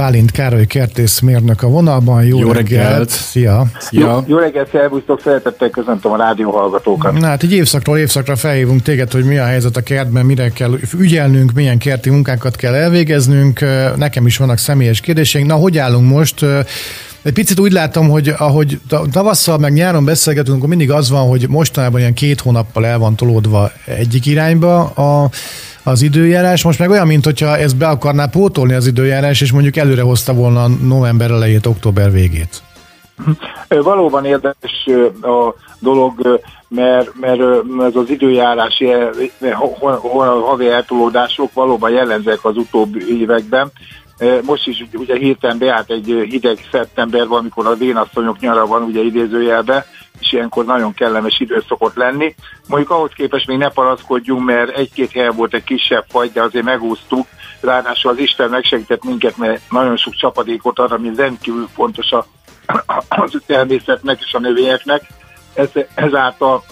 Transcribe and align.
Bálint 0.00 0.30
Károly 0.30 0.66
kertészmérnök 0.66 1.62
a 1.62 1.68
vonalban. 1.68 2.24
Jó, 2.24 2.38
Jó 2.38 2.52
reggelt. 2.52 2.88
reggelt! 2.88 3.08
Szia! 3.08 3.64
Szia. 3.78 4.00
Jó, 4.00 4.22
jó 4.26 4.38
reggelt, 4.38 4.70
szervusztok, 4.70 5.20
szeretettel 5.20 5.70
köszöntöm 5.70 6.12
a 6.12 6.16
rádió 6.16 6.50
hallgatókat. 6.50 7.12
Na 7.12 7.26
hát 7.26 7.42
egy 7.42 7.52
évszakról 7.52 7.98
évszakra 7.98 8.36
felhívunk 8.36 8.82
téged, 8.82 9.12
hogy 9.12 9.24
mi 9.24 9.38
a 9.38 9.44
helyzet 9.44 9.76
a 9.76 9.80
kertben, 9.80 10.26
mire 10.26 10.48
kell 10.48 10.70
ügyelnünk, 10.98 11.52
milyen 11.52 11.78
kerti 11.78 12.10
munkákat 12.10 12.56
kell 12.56 12.74
elvégeznünk. 12.74 13.64
Nekem 13.96 14.26
is 14.26 14.36
vannak 14.36 14.58
személyes 14.58 15.00
kérdéseink. 15.00 15.48
Na, 15.48 15.54
hogy 15.54 15.78
állunk 15.78 16.10
most? 16.10 16.44
Egy 17.22 17.32
picit 17.32 17.60
úgy 17.60 17.72
látom, 17.72 18.08
hogy 18.08 18.34
ahogy 18.38 18.80
tavasszal 19.12 19.58
meg 19.58 19.72
nyáron 19.72 20.04
beszélgetünk, 20.04 20.56
akkor 20.56 20.68
mindig 20.68 20.90
az 20.90 21.10
van, 21.10 21.28
hogy 21.28 21.46
mostanában 21.48 22.00
ilyen 22.00 22.14
két 22.14 22.40
hónappal 22.40 22.86
el 22.86 22.98
van 22.98 23.16
tolódva 23.16 23.70
egyik 23.84 24.26
irányba 24.26 24.80
a 24.80 25.30
az 25.90 26.02
időjárás. 26.02 26.64
Most 26.64 26.78
meg 26.78 26.90
olyan, 26.90 27.06
mint 27.06 27.24
hogyha 27.24 27.56
ezt 27.56 27.76
be 27.76 27.88
akarná 27.88 28.26
pótolni 28.26 28.74
az 28.74 28.86
időjárás, 28.86 29.40
és 29.40 29.52
mondjuk 29.52 29.76
előre 29.76 30.02
hozta 30.02 30.34
volna 30.34 30.66
november 30.68 31.30
elejét, 31.30 31.66
október 31.66 32.12
végét. 32.12 32.62
Valóban 33.68 34.24
érdekes 34.24 34.86
a 35.22 35.54
dolog, 35.78 36.40
mert, 36.68 37.10
mert 37.20 37.40
ez 37.80 37.94
az 37.94 38.10
időjárási 38.10 38.86
havi 40.46 40.68
eltolódások 40.68 41.52
valóban 41.52 41.90
jellemzek 41.90 42.44
az 42.44 42.56
utóbbi 42.56 43.20
években. 43.20 43.72
Most 44.42 44.66
is 44.66 44.84
ugye 44.92 45.16
hirtelen 45.16 45.58
beállt 45.58 45.90
egy 45.90 46.26
hideg 46.28 46.68
szeptember, 46.72 47.26
amikor 47.28 47.66
a 47.66 47.74
vénasszonyok 47.74 48.40
nyara 48.40 48.66
van, 48.66 48.82
ugye 48.82 49.00
idézőjelben, 49.00 49.84
és 50.20 50.32
ilyenkor 50.32 50.64
nagyon 50.64 50.94
kellemes 50.94 51.40
idő 51.40 51.64
szokott 51.68 51.94
lenni. 51.94 52.34
Mondjuk 52.68 52.90
ahhoz 52.90 53.10
képest 53.14 53.46
még 53.46 53.58
ne 53.58 53.68
paraszkodjunk, 53.68 54.44
mert 54.44 54.76
egy-két 54.76 55.12
hely 55.12 55.30
volt 55.30 55.54
egy 55.54 55.64
kisebb 55.64 56.04
fagy, 56.08 56.32
de 56.32 56.42
azért 56.42 56.64
megúsztuk. 56.64 57.26
Ráadásul 57.60 58.10
az 58.10 58.18
Isten 58.18 58.50
megsegített 58.50 59.04
minket, 59.04 59.36
mert 59.36 59.62
nagyon 59.70 59.96
sok 59.96 60.14
csapadékot 60.14 60.78
ad, 60.78 60.92
ami 60.92 61.10
rendkívül 61.16 61.68
fontos 61.74 62.10
a, 62.10 62.26
az 63.08 63.42
természetnek 63.46 64.20
és 64.20 64.34
a 64.34 64.38
növényeknek. 64.38 65.06
Ez, 65.54 65.68
ezáltal 65.94 66.64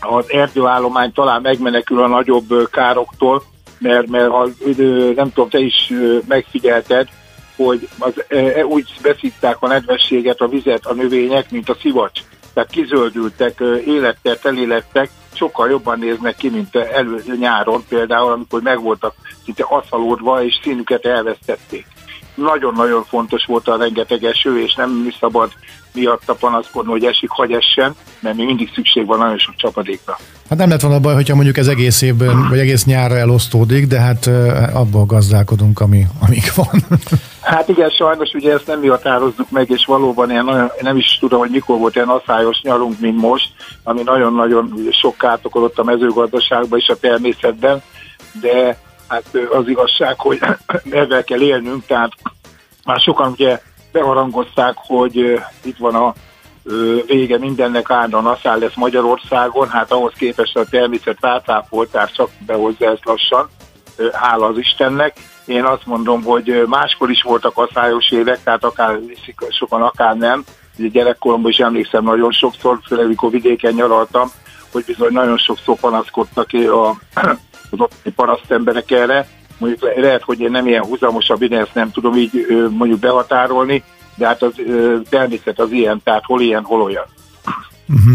az 0.00 0.32
erdőállomány 0.32 1.12
talán 1.12 1.40
megmenekül 1.42 2.02
a 2.02 2.06
nagyobb 2.06 2.68
károktól, 2.70 3.42
mert, 3.78 4.06
mert 4.06 4.30
ha, 4.30 4.48
nem 5.14 5.32
tudom, 5.32 5.48
te 5.48 5.58
is 5.58 5.92
megfigyelted, 6.28 7.08
hogy 7.56 7.88
az, 7.98 8.12
úgy 8.64 8.94
beszítták 9.02 9.56
a 9.60 9.66
nedvességet, 9.66 10.40
a 10.40 10.48
vizet 10.48 10.86
a 10.86 10.94
növények, 10.94 11.50
mint 11.50 11.68
a 11.68 11.76
szivacs 11.80 12.20
tehát 12.54 12.70
kizöldültek, 12.70 13.60
élettel 13.86 14.38
telélettek, 14.38 15.10
sokkal 15.34 15.70
jobban 15.70 15.98
néznek 15.98 16.36
ki, 16.36 16.48
mint 16.48 16.76
elő 16.76 17.22
nyáron 17.38 17.84
például, 17.88 18.32
amikor 18.32 18.62
meg 18.62 18.82
voltak 18.82 19.14
szinte 19.44 19.64
aszalódva, 19.68 20.44
és 20.44 20.60
színüket 20.62 21.04
elvesztették. 21.04 21.86
Nagyon-nagyon 22.34 23.04
fontos 23.04 23.44
volt 23.44 23.68
a 23.68 23.76
rengeteg 23.76 24.24
eső, 24.24 24.62
és 24.62 24.74
nem 24.74 25.12
szabad 25.20 25.52
miatta 25.94 26.34
panaszkodni, 26.34 26.90
hogy 26.90 27.04
esik, 27.04 27.30
hagy 27.30 27.52
essen, 27.52 27.94
mert 28.20 28.36
még 28.36 28.46
mindig 28.46 28.70
szükség 28.74 29.06
van 29.06 29.18
nagyon 29.18 29.38
sok 29.38 29.56
csapadékra. 29.56 30.18
Hát 30.52 30.60
nem 30.60 30.70
lett 30.70 30.80
volna 30.80 31.00
baj, 31.00 31.14
hogyha 31.14 31.34
mondjuk 31.34 31.56
ez 31.56 31.66
egész 31.66 32.02
évben, 32.02 32.48
vagy 32.48 32.58
egész 32.58 32.84
nyárra 32.84 33.16
elosztódik, 33.16 33.86
de 33.86 34.00
hát 34.00 34.26
abból 34.72 35.04
gazdálkodunk, 35.04 35.80
ami, 35.80 36.06
amik 36.26 36.54
van. 36.54 36.84
Hát 37.40 37.68
igen, 37.68 37.90
sajnos 37.90 38.32
ugye 38.32 38.52
ezt 38.52 38.66
nem 38.66 38.80
mi 38.80 38.86
határozzuk 38.88 39.50
meg, 39.50 39.70
és 39.70 39.84
valóban 39.84 40.30
én 40.30 40.44
nagyon, 40.44 40.70
nem 40.80 40.96
is 40.96 41.18
tudom, 41.20 41.38
hogy 41.38 41.50
mikor 41.50 41.78
volt 41.78 41.94
ilyen 41.94 42.08
asszályos 42.08 42.60
nyarunk, 42.62 43.00
mint 43.00 43.20
most, 43.20 43.48
ami 43.82 44.02
nagyon-nagyon 44.02 44.88
sok 44.90 45.16
kárt 45.16 45.46
okozott 45.46 45.78
a 45.78 45.84
mezőgazdaságban 45.84 46.78
és 46.78 46.88
a 46.88 46.96
természetben, 46.96 47.82
de 48.40 48.76
hát 49.08 49.24
az 49.52 49.68
igazság, 49.68 50.18
hogy 50.18 50.38
ezzel 51.02 51.24
kell 51.24 51.40
élnünk, 51.40 51.86
tehát 51.86 52.12
már 52.84 53.00
sokan 53.00 53.30
ugye 53.30 53.60
beharangozták, 53.92 54.74
hogy 54.76 55.40
itt 55.62 55.78
van 55.78 55.94
a 55.94 56.14
vége 57.06 57.38
mindennek 57.38 57.90
állandóan 57.90 58.26
asszály 58.26 58.58
lesz 58.58 58.74
Magyarországon, 58.74 59.68
hát 59.68 59.92
ahhoz 59.92 60.12
képest 60.16 60.56
a 60.56 60.64
természet 60.64 61.16
rátáfoltár 61.20 62.10
csak 62.10 62.30
behozza 62.46 62.86
ezt 62.86 63.04
lassan, 63.04 63.48
hála 64.12 64.46
az 64.46 64.58
Istennek. 64.58 65.16
Én 65.46 65.64
azt 65.64 65.86
mondom, 65.86 66.22
hogy 66.22 66.62
máskor 66.66 67.10
is 67.10 67.22
voltak 67.22 67.58
asszályos 67.58 68.10
évek, 68.10 68.42
tehát 68.42 68.64
akár 68.64 68.98
sokan, 69.50 69.82
akár 69.82 70.16
nem. 70.16 70.44
Ugye 70.78 70.88
gyerekkoromban 70.88 71.50
is 71.50 71.58
emlékszem 71.58 72.04
nagyon 72.04 72.32
sokszor, 72.32 72.78
főleg 72.86 73.04
amikor 73.04 73.30
vidéken 73.30 73.74
nyaraltam, 73.74 74.30
hogy 74.72 74.84
bizony 74.86 75.12
nagyon 75.12 75.38
sokszor 75.38 75.76
panaszkodtak 75.80 76.48
a, 76.52 76.88
az 77.70 77.80
ottani 77.80 78.14
parasztemberek 78.14 78.90
erre. 78.90 79.28
Mondjuk 79.58 79.94
lehet, 79.96 80.22
hogy 80.22 80.40
én 80.40 80.50
nem 80.50 80.66
ilyen 80.66 80.84
húzamosabb, 80.84 81.42
én 81.42 81.52
ezt 81.52 81.74
nem 81.74 81.90
tudom 81.90 82.16
így 82.16 82.46
mondjuk 82.70 82.98
behatárolni, 82.98 83.84
de 84.22 84.28
hát 84.28 84.42
az 84.42 84.52
természet 85.08 85.58
az 85.58 85.70
ilyen, 85.70 86.00
tehát 86.04 86.24
hol 86.24 86.40
ilyen, 86.40 86.62
hol 86.62 86.82
olyan. 86.82 87.04
Uh-huh. 87.88 88.14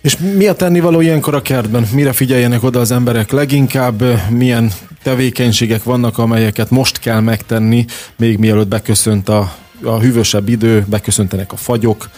És 0.00 0.16
mi 0.18 0.46
a 0.46 0.54
tennivaló 0.54 1.00
ilyenkor 1.00 1.34
a 1.34 1.42
kertben? 1.42 1.84
Mire 1.92 2.12
figyeljenek 2.12 2.62
oda 2.62 2.80
az 2.80 2.90
emberek 2.90 3.30
leginkább? 3.30 4.02
Milyen 4.30 4.70
tevékenységek 5.02 5.82
vannak, 5.82 6.18
amelyeket 6.18 6.70
most 6.70 6.98
kell 6.98 7.20
megtenni, 7.20 7.84
még 8.16 8.38
mielőtt 8.38 8.68
beköszönt 8.68 9.28
a, 9.28 9.52
a 9.84 9.98
hűvösebb 9.98 10.48
idő, 10.48 10.84
beköszöntenek 10.88 11.52
a 11.52 11.56
fagyok? 11.56 12.08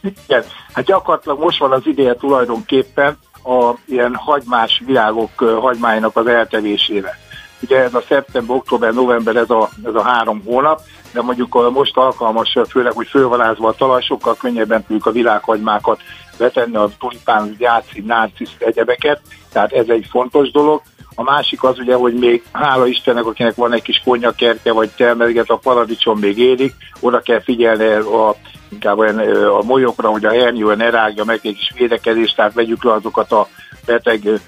Igen, 0.00 0.44
hát 0.72 0.84
gyakorlatilag 0.84 1.38
most 1.38 1.58
van 1.58 1.72
az 1.72 1.82
ideje 1.84 2.14
tulajdonképpen 2.14 3.18
a 3.44 3.74
ilyen 3.86 4.14
hagymás 4.14 4.82
virágok 4.86 5.38
hagymáinak 5.60 6.16
az 6.16 6.26
eltevésére. 6.26 7.18
Ugye 7.60 7.82
ez 7.82 7.94
a 7.94 8.02
szeptember, 8.08 8.56
október, 8.56 8.92
november, 8.92 9.36
ez 9.36 9.50
a, 9.50 9.68
ez 9.84 9.94
a 9.94 10.02
három 10.02 10.42
hónap, 10.44 10.80
de 11.12 11.22
mondjuk 11.22 11.72
most 11.72 11.96
alkalmas, 11.96 12.58
főleg, 12.68 12.92
hogy 12.92 13.06
fölvarázva 13.06 13.68
a 13.68 13.74
talaj, 13.74 14.02
sokkal 14.02 14.36
könnyebben 14.36 14.84
tudjuk 14.84 15.06
a 15.06 15.10
világhagymákat 15.10 16.00
betenni, 16.38 16.76
a 16.76 16.90
tulipán, 16.98 17.56
játszi, 17.58 18.00
nácis, 18.00 18.50
egyebeket, 18.58 19.20
tehát 19.52 19.72
ez 19.72 19.88
egy 19.88 20.06
fontos 20.10 20.50
dolog. 20.50 20.82
A 21.14 21.22
másik 21.22 21.62
az 21.62 21.78
ugye, 21.78 21.94
hogy 21.94 22.14
még 22.14 22.42
hála 22.52 22.86
Istennek, 22.86 23.26
akinek 23.26 23.54
van 23.54 23.72
egy 23.72 23.82
kis 23.82 24.02
konyakertje, 24.04 24.72
vagy 24.72 24.90
termelget, 24.96 25.50
a 25.50 25.56
paradicsom 25.56 26.18
még 26.18 26.38
érik, 26.38 26.74
oda 27.00 27.20
kell 27.20 27.40
figyelni 27.40 27.84
a, 27.86 28.34
inkább 28.68 28.98
olyan, 28.98 29.18
a 29.46 29.62
molyokra, 29.62 30.08
hogy 30.08 30.24
a 30.24 30.32
hernyő 30.32 30.74
ne 30.74 30.90
rágja 30.90 31.24
meg 31.24 31.40
egy 31.42 31.56
kis 31.56 31.72
védekezést, 31.76 32.36
tehát 32.36 32.54
vegyük 32.54 32.84
le 32.84 32.92
azokat 32.92 33.32
a 33.32 33.48
beteg 33.86 34.40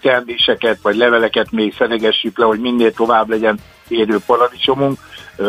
terméseket 0.00 0.78
vagy 0.82 0.96
leveleket 0.96 1.50
még 1.50 1.74
szenegessük 1.74 2.38
le, 2.38 2.44
hogy 2.44 2.60
minél 2.60 2.92
tovább 2.92 3.28
legyen 3.28 3.58
érő 3.88 4.18
paradicsomunk, 4.26 4.98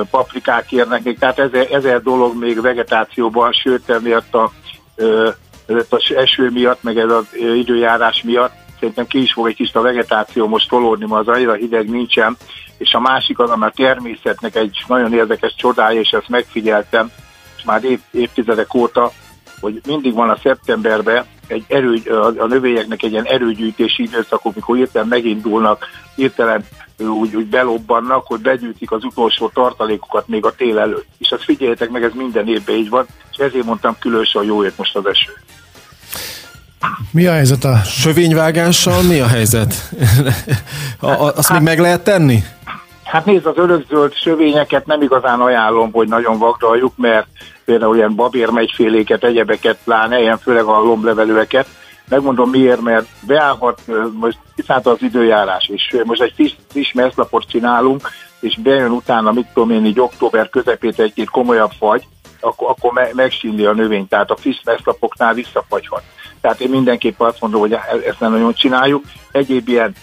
paprikák 0.09 0.71
érnek 0.71 1.03
még, 1.03 1.19
tehát 1.19 1.39
ezer, 1.39 1.67
ezer 1.71 2.01
dolog 2.01 2.37
még 2.37 2.61
vegetációban, 2.61 3.51
sőt, 3.51 3.89
emiatt 3.89 4.33
a, 4.33 4.51
a 5.89 6.13
eső 6.15 6.49
miatt, 6.49 6.83
meg 6.83 6.97
ez 6.97 7.09
az 7.11 7.25
időjárás 7.55 8.21
miatt. 8.23 8.53
Szerintem 8.79 9.07
ki 9.07 9.21
is 9.21 9.33
fog 9.33 9.47
egy 9.47 9.55
kis 9.55 9.73
a 9.73 9.81
vegetáció 9.81 10.47
most 10.47 10.69
tolódni, 10.69 11.05
mert 11.05 11.27
az 11.27 11.35
annyira 11.35 11.53
hideg 11.53 11.89
nincsen, 11.89 12.37
és 12.77 12.93
a 12.93 12.99
másik 12.99 13.39
az, 13.39 13.49
a 13.49 13.71
természetnek 13.75 14.55
egy 14.55 14.83
nagyon 14.87 15.13
érdekes 15.13 15.55
csodája, 15.55 15.99
és 15.99 16.09
ezt 16.09 16.29
megfigyeltem, 16.29 17.11
és 17.57 17.63
már 17.63 17.83
év, 17.83 17.99
évtizedek 18.11 18.73
óta, 18.73 19.11
hogy 19.61 19.81
mindig 19.85 20.13
van 20.13 20.29
a 20.29 20.37
szeptemberben 20.43 21.25
egy 21.47 21.63
erő, 21.67 22.01
a 22.37 22.45
növényeknek 22.45 23.03
egy 23.03 23.11
ilyen 23.11 23.25
erőgyűjtési 23.25 24.03
időszak, 24.03 24.39
amikor 24.43 24.75
hirtelen 24.75 25.07
megindulnak, 25.07 25.85
hirtelen 26.15 26.65
úgy, 26.97 27.35
úgy 27.35 27.45
belobbannak, 27.45 28.27
hogy 28.27 28.39
begyűjtik 28.39 28.91
az 28.91 29.03
utolsó 29.03 29.49
tartalékokat 29.53 30.27
még 30.27 30.45
a 30.45 30.55
tél 30.55 30.79
előtt. 30.79 31.07
És 31.17 31.31
azt 31.31 31.43
figyeljetek 31.43 31.89
meg, 31.89 32.03
ez 32.03 32.11
minden 32.13 32.47
évben 32.47 32.75
így 32.75 32.89
van, 32.89 33.05
és 33.31 33.37
ezért 33.37 33.65
mondtam 33.65 33.95
különösen, 33.99 34.43
jó 34.43 34.63
ért 34.63 34.77
most 34.77 34.95
az 34.95 35.05
eső. 35.05 35.31
Mi 37.11 37.25
a 37.25 37.31
helyzet 37.31 37.63
a... 37.63 37.77
Sövényvágással 37.77 39.01
mi 39.01 39.19
a 39.19 39.27
helyzet? 39.27 39.73
a, 40.99 41.07
azt 41.11 41.47
hát, 41.47 41.57
még 41.57 41.67
meg 41.67 41.79
lehet 41.79 42.03
tenni? 42.03 42.43
Hát 43.03 43.25
nézd, 43.25 43.45
az 43.45 43.57
örökzöld 43.57 44.13
sövényeket 44.13 44.85
nem 44.85 45.01
igazán 45.01 45.39
ajánlom, 45.39 45.91
hogy 45.91 46.07
nagyon 46.07 46.37
vagraljuk, 46.37 46.93
mert 46.97 47.27
például 47.71 47.95
ilyen 47.95 48.15
babérmegyféléket, 48.15 49.23
egyebeket, 49.23 49.77
pláne, 49.83 50.19
ilyen 50.19 50.37
főleg 50.37 50.63
a 50.63 50.79
lomblevelőeket. 50.79 51.67
Megmondom 52.09 52.49
miért, 52.49 52.81
mert 52.81 53.07
beállhat, 53.27 53.81
most 54.19 54.37
kiszállt 54.55 54.87
az 54.87 55.01
időjárás, 55.01 55.69
és 55.73 55.95
most 56.03 56.21
egy 56.21 56.31
friss, 56.35 56.51
friss 56.71 56.91
meszlapot 56.91 57.47
csinálunk, 57.47 58.09
és 58.39 58.57
bejön 58.63 58.91
utána, 58.91 59.31
mit 59.31 59.47
tudom 59.53 59.69
én, 59.69 59.85
így 59.85 59.99
október 59.99 60.49
közepét 60.49 60.99
egy-két 60.99 61.29
komolyabb 61.29 61.71
fagy, 61.77 62.07
akkor, 62.39 62.69
akkor 62.69 62.91
me, 62.91 63.09
megsínli 63.13 63.65
a 63.65 63.73
növény, 63.73 64.07
tehát 64.07 64.31
a 64.31 64.35
friss 64.35 64.59
meszlapoknál 64.63 65.33
visszafagyhat. 65.33 66.03
Tehát 66.41 66.59
én 66.59 66.69
mindenképpen 66.69 67.27
azt 67.27 67.41
mondom, 67.41 67.59
hogy 67.59 67.73
e-, 67.73 68.01
ezt 68.05 68.19
nem 68.19 68.31
nagyon 68.31 68.53
csináljuk. 68.53 69.03
Egyéb 69.31 69.67
ilyen 69.67 69.95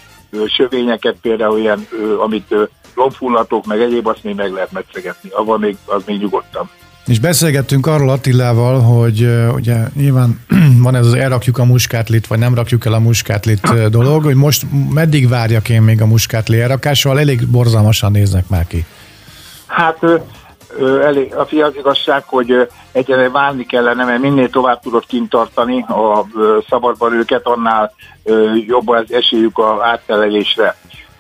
sövényeket, 0.47 1.17
például 1.23 1.59
ilyen, 1.59 1.89
amit 2.19 2.55
lombhullatók, 2.95 3.67
meg 3.67 3.81
egyéb, 3.81 4.07
azt 4.07 4.25
még 4.25 4.35
meg 4.35 4.53
lehet 4.53 4.73
metszegetni. 4.73 5.31
Avval 5.31 5.59
még, 5.59 5.77
az 5.85 6.03
még 6.07 6.21
nyugodtan. 6.21 6.71
És 7.09 7.21
beszélgettünk 7.21 7.87
arról 7.87 8.11
Attilával, 8.11 8.81
hogy 8.81 9.29
ugye 9.55 9.77
nyilván 9.95 10.41
van 10.85 10.95
ez 10.95 11.07
az 11.07 11.15
elrakjuk 11.15 11.59
a 11.59 11.65
muskátlit, 11.65 12.27
vagy 12.27 12.39
nem 12.39 12.55
rakjuk 12.55 12.85
el 12.85 12.93
a 12.93 12.99
muskátlit 12.99 13.89
dolog, 13.91 14.25
hogy 14.25 14.35
most 14.35 14.67
meddig 14.95 15.29
várjak 15.29 15.69
én 15.69 15.83
még 15.83 16.03
a 16.03 16.07
muskátli 16.07 16.61
elrakással, 16.61 17.19
elég 17.19 17.47
borzalmasan 17.47 18.13
néznek 18.13 18.49
már 18.49 18.67
ki. 18.67 18.85
Hát 19.67 19.99
elég, 21.03 21.35
a 21.35 21.41
az 21.41 21.77
igazság, 21.77 22.23
hogy 22.27 22.69
egyre 22.93 23.31
várni 23.31 23.67
kellene, 23.67 24.05
mert 24.05 24.21
minél 24.21 24.51
tovább 24.51 24.81
tudod 24.81 25.07
kint 25.07 25.31
tartani 25.31 25.81
a 25.83 26.27
szabadban 26.69 27.13
őket, 27.13 27.47
annál 27.47 27.93
jobb 28.67 28.89
az 28.89 29.13
esélyük 29.13 29.59
a 29.59 29.79
áttelelésre. 29.83 30.77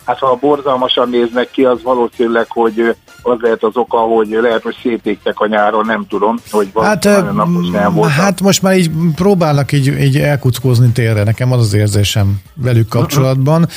Hát 0.08 0.18
ha 0.18 0.38
borzalmasan 0.40 1.08
néznek 1.08 1.50
ki, 1.50 1.64
az 1.64 1.82
valószínűleg, 1.82 2.46
hogy 2.48 2.96
az 3.22 3.36
lehet 3.40 3.62
az 3.62 3.76
oka, 3.76 3.98
hogy 3.98 4.28
lehet, 4.28 4.62
hogy 4.62 4.76
szétégtek 4.82 5.40
a 5.40 5.46
nyáron, 5.46 5.86
nem 5.86 6.06
tudom, 6.08 6.36
hogy 6.50 6.70
hát, 6.74 7.04
napos 7.32 7.70
Hát 8.16 8.40
most 8.40 8.62
már 8.62 8.76
így 8.76 8.90
próbálnak 9.14 9.72
így, 9.72 9.86
így 9.86 10.16
elkuckózni 10.16 10.90
térre, 10.92 11.22
nekem 11.22 11.52
az 11.52 11.60
az 11.60 11.74
érzésem 11.74 12.40
velük 12.54 12.88
kapcsolatban. 12.88 13.68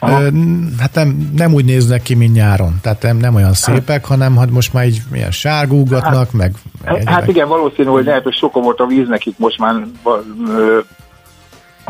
Uh-huh. 0.00 0.28
Hát 0.78 0.94
nem, 0.94 1.30
nem 1.36 1.54
úgy 1.54 1.64
néznek 1.64 2.02
ki, 2.02 2.14
mint 2.14 2.34
nyáron, 2.34 2.78
tehát 2.82 3.02
nem, 3.02 3.16
nem 3.16 3.34
olyan 3.34 3.52
szépek, 3.52 4.04
hanem 4.04 4.36
hát 4.36 4.50
most 4.50 4.72
már 4.72 4.86
így 4.86 5.02
milyen 5.10 5.30
sárgúgatnak, 5.30 6.14
hát, 6.14 6.32
meg, 6.32 6.52
meg 6.84 7.08
Hát 7.08 7.28
igen, 7.28 7.48
valószínű, 7.48 7.88
hogy 7.88 8.04
lehet, 8.04 8.22
hogy 8.22 8.34
sokan 8.34 8.62
volt 8.62 8.80
a 8.80 8.86
víz 8.86 9.08
nekik 9.08 9.38
most 9.38 9.58
már 9.58 9.74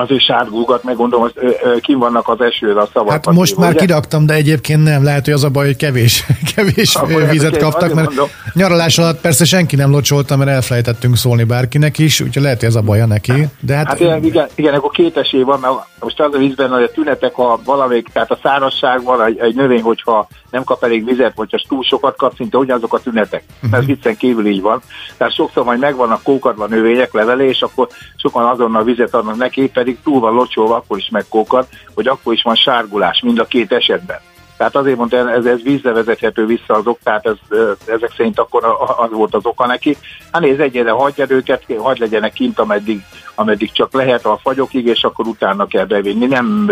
az 0.01 0.11
ő 0.11 0.19
sárgúgat, 0.19 0.85
meg 0.85 0.97
gondolom, 0.97 1.31
hogy 1.35 1.81
kim 1.81 1.99
vannak 1.99 2.29
az 2.29 2.41
esőre 2.41 2.81
a 2.81 2.89
szabad. 2.93 3.11
Hát 3.11 3.31
most 3.31 3.57
már 3.57 3.71
ugye? 3.71 3.81
kiraktam, 3.81 4.27
de 4.27 4.35
egyébként 4.35 4.83
nem. 4.83 5.05
Lehet, 5.05 5.25
hogy 5.25 5.35
az 5.35 5.45
a 5.45 5.49
baj, 5.49 5.67
hogy 5.67 5.77
kevés, 5.77 6.25
kevés 6.55 6.95
Akkor 6.95 7.29
vizet 7.29 7.57
kaptak, 7.57 7.95
mert 7.95 8.07
mondom. 8.07 8.29
nyaralás 8.53 8.99
alatt 8.99 9.21
persze 9.21 9.45
senki 9.45 9.77
nem 9.77 9.91
locsolta, 9.91 10.37
mert 10.37 10.51
elfelejtettünk 10.51 11.17
szólni 11.17 11.45
bárkinek 11.45 11.99
is, 11.99 12.21
úgyhogy 12.21 12.43
lehet, 12.43 12.59
hogy 12.59 12.69
ez 12.69 12.75
a 12.75 12.83
baja 12.83 13.07
neki. 13.07 13.33
De 13.61 13.75
hát, 13.75 13.87
hát 13.87 14.01
igen, 14.01 14.25
igen, 14.25 14.47
igen, 14.55 14.75
akkor 14.75 14.91
két 14.91 15.17
esély 15.17 15.43
van, 15.43 15.61
mert 15.61 15.75
most 16.01 16.21
az 16.21 16.35
a 16.35 16.39
vízben, 16.39 16.71
hogy 16.71 16.83
a 16.83 16.91
tünetek 16.91 17.39
a 17.39 17.61
valamelyik, 17.65 18.09
tehát 18.13 18.31
a 18.31 18.39
szárazság 18.43 19.03
van, 19.03 19.25
egy, 19.25 19.39
egy 19.39 19.55
növény, 19.55 19.83
hogyha 19.83 20.29
nem 20.51 20.65
kap 20.65 20.85
elég 20.85 21.05
vizet, 21.05 21.35
vagy 21.35 21.51
ha 21.51 21.59
túl 21.69 21.83
sokat 21.83 22.17
kap, 22.17 22.35
szinte 22.35 22.59
ugyanazok 22.59 22.95
a 22.95 22.99
tünetek. 22.99 23.45
Uh-huh. 23.63 23.79
Ez 23.79 23.85
viccen 23.85 24.17
kívül 24.17 24.47
így 24.47 24.61
van. 24.61 24.83
Tehát 25.17 25.35
sokszor 25.35 25.65
majd 25.65 25.79
megvannak 25.79 26.23
kókadva 26.23 26.67
növények, 26.67 27.13
levele, 27.13 27.45
és 27.45 27.63
akkor 27.63 27.89
sokan 28.17 28.45
azonnal 28.45 28.85
vizet 28.85 29.15
adnak 29.15 29.37
neki, 29.37 29.71
pedig 29.71 29.99
túl 30.03 30.21
van 30.21 30.35
locsolva, 30.35 30.77
akkor 30.77 30.99
is 30.99 31.09
megkókad, 31.09 31.67
hogy 31.95 32.09
akkor 32.09 32.33
is 32.33 32.43
van 32.43 32.55
sárgulás 32.55 33.21
mind 33.21 33.39
a 33.39 33.45
két 33.45 33.73
esetben. 33.73 34.19
Tehát 34.57 34.77
azért 34.77 34.97
mondta, 34.97 35.31
ez, 35.31 35.45
ez 35.45 35.63
vízre 35.63 35.93
vezethető 35.93 36.47
vissza 36.47 36.75
azok, 36.75 36.99
tehát 37.03 37.27
ez, 37.27 37.59
ezek 37.87 38.13
szerint 38.17 38.39
akkor 38.39 38.77
az 38.97 39.11
volt 39.11 39.35
az 39.35 39.47
oka 39.47 39.67
neki. 39.67 39.97
Hát 40.33 40.43
nézd, 40.43 40.61
egyre 40.61 40.91
hagyja 40.91 41.25
őket, 41.29 41.65
hagy 41.79 41.99
legyenek 41.99 42.33
kint, 42.33 42.59
ameddig, 42.59 43.01
ameddig 43.35 43.73
csak 43.73 43.93
lehet 43.93 44.25
a 44.25 44.39
fagyokig, 44.43 44.87
és 44.87 45.05
akkor 45.05 45.27
utána 45.27 45.67
kell 45.67 45.85
bevinni. 45.85 46.27
Nem 46.27 46.71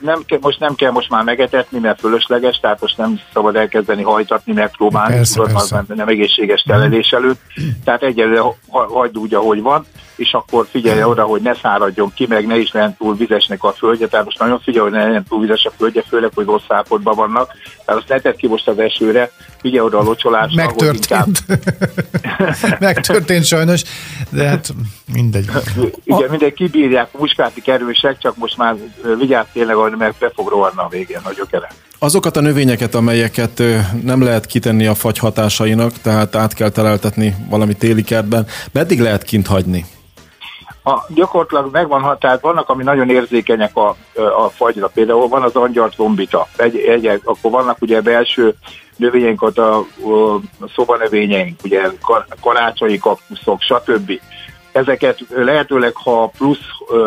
nem, 0.00 0.24
most 0.40 0.60
nem 0.60 0.74
kell 0.74 0.90
most 0.90 1.10
már 1.10 1.24
megetetni, 1.24 1.78
mert 1.78 2.00
fölösleges, 2.00 2.58
tehát 2.60 2.80
most 2.80 2.96
nem 2.96 3.20
szabad 3.32 3.56
elkezdeni 3.56 4.02
hajtatni, 4.02 4.52
megpróbálni, 4.52 5.14
persze, 5.14 5.34
tudod, 5.34 5.52
persze. 5.52 5.78
Az 5.78 5.96
nem 5.96 6.08
egészséges 6.08 6.62
telelés 6.62 7.10
előtt. 7.10 7.40
Tehát 7.84 8.02
egyelőre 8.02 8.42
hagyd 8.68 9.18
úgy, 9.18 9.34
ahogy 9.34 9.62
van, 9.62 9.86
és 10.22 10.32
akkor 10.32 10.66
figyelj 10.70 11.02
oda, 11.02 11.22
hogy 11.22 11.42
ne 11.42 11.54
száradjon 11.54 12.12
ki, 12.14 12.26
meg 12.28 12.46
ne 12.46 12.58
is 12.58 12.72
legyen 12.72 12.96
túl 12.96 13.16
vizesnek 13.16 13.64
a 13.64 13.72
földje, 13.72 14.06
tehát 14.06 14.24
most 14.24 14.38
nagyon 14.38 14.60
figyelj, 14.60 14.88
hogy 14.88 14.98
ne 14.98 15.04
legyen 15.04 15.24
túl 15.28 15.40
vizes 15.40 15.64
a 15.64 15.72
földje, 15.76 16.02
főleg, 16.08 16.30
hogy 16.34 16.46
rossz 16.46 16.64
állapotban 16.68 17.14
vannak. 17.14 17.52
Tehát 17.84 18.00
azt 18.00 18.08
ne 18.08 18.20
tett 18.20 18.36
ki 18.36 18.46
most 18.46 18.68
az 18.68 18.78
esőre, 18.78 19.30
figyelj 19.60 19.86
oda 19.86 19.98
a 19.98 20.02
locsolásra. 20.02 20.64
Megtörtént. 20.64 21.44
Megtörtént 22.78 23.44
sajnos, 23.44 23.82
de 24.30 24.48
hát 24.48 24.74
mindegy. 25.12 25.50
Igen, 26.04 26.30
mindegy, 26.30 26.54
kibírják, 26.54 27.18
muskátik 27.18 27.68
erősek, 27.68 28.18
csak 28.18 28.36
most 28.36 28.56
már 28.56 28.76
vigyázz 29.18 29.46
tényleg, 29.52 29.76
mert 29.98 30.18
be 30.18 30.30
fog 30.34 30.48
rohanni 30.48 30.78
a 30.78 30.88
végén 30.90 31.20
a 31.22 31.32
gyökere. 31.36 31.68
Azokat 31.98 32.36
a 32.36 32.40
növényeket, 32.40 32.94
amelyeket 32.94 33.62
nem 34.02 34.22
lehet 34.22 34.46
kitenni 34.46 34.86
a 34.86 34.94
fagy 34.94 35.18
hatásainak, 35.18 35.92
tehát 35.92 36.34
át 36.36 36.54
kell 36.54 36.68
teleltetni 36.68 37.34
valami 37.48 37.74
téli 37.74 38.02
kertben, 38.02 38.46
meddig 38.72 39.00
lehet 39.00 39.22
kint 39.22 39.46
hagyni? 39.46 39.84
A, 40.84 41.04
gyakorlatilag 41.08 41.72
megvan, 41.72 42.16
tehát 42.20 42.40
vannak, 42.40 42.68
ami 42.68 42.82
nagyon 42.82 43.10
érzékenyek 43.10 43.76
a, 43.76 43.88
a 44.14 44.48
fagyra. 44.48 44.88
Például 44.88 45.28
van 45.28 45.42
az 45.42 45.56
angyalt 45.56 45.96
lombita, 45.96 46.48
egy, 46.56 46.76
egy, 46.76 47.06
akkor 47.24 47.50
vannak 47.50 47.76
ugye 47.80 48.00
belső 48.00 48.54
növényeink, 48.96 49.42
a, 49.42 49.52
a, 49.56 50.34
a 50.34 50.68
szobanövényeink, 50.74 51.60
ugye 51.64 51.82
karácsonyi 52.40 52.98
kaktuszok, 52.98 53.60
stb. 53.60 54.20
Ezeket 54.72 55.18
lehetőleg, 55.28 55.92
ha 55.94 56.30
plusz, 56.38 56.66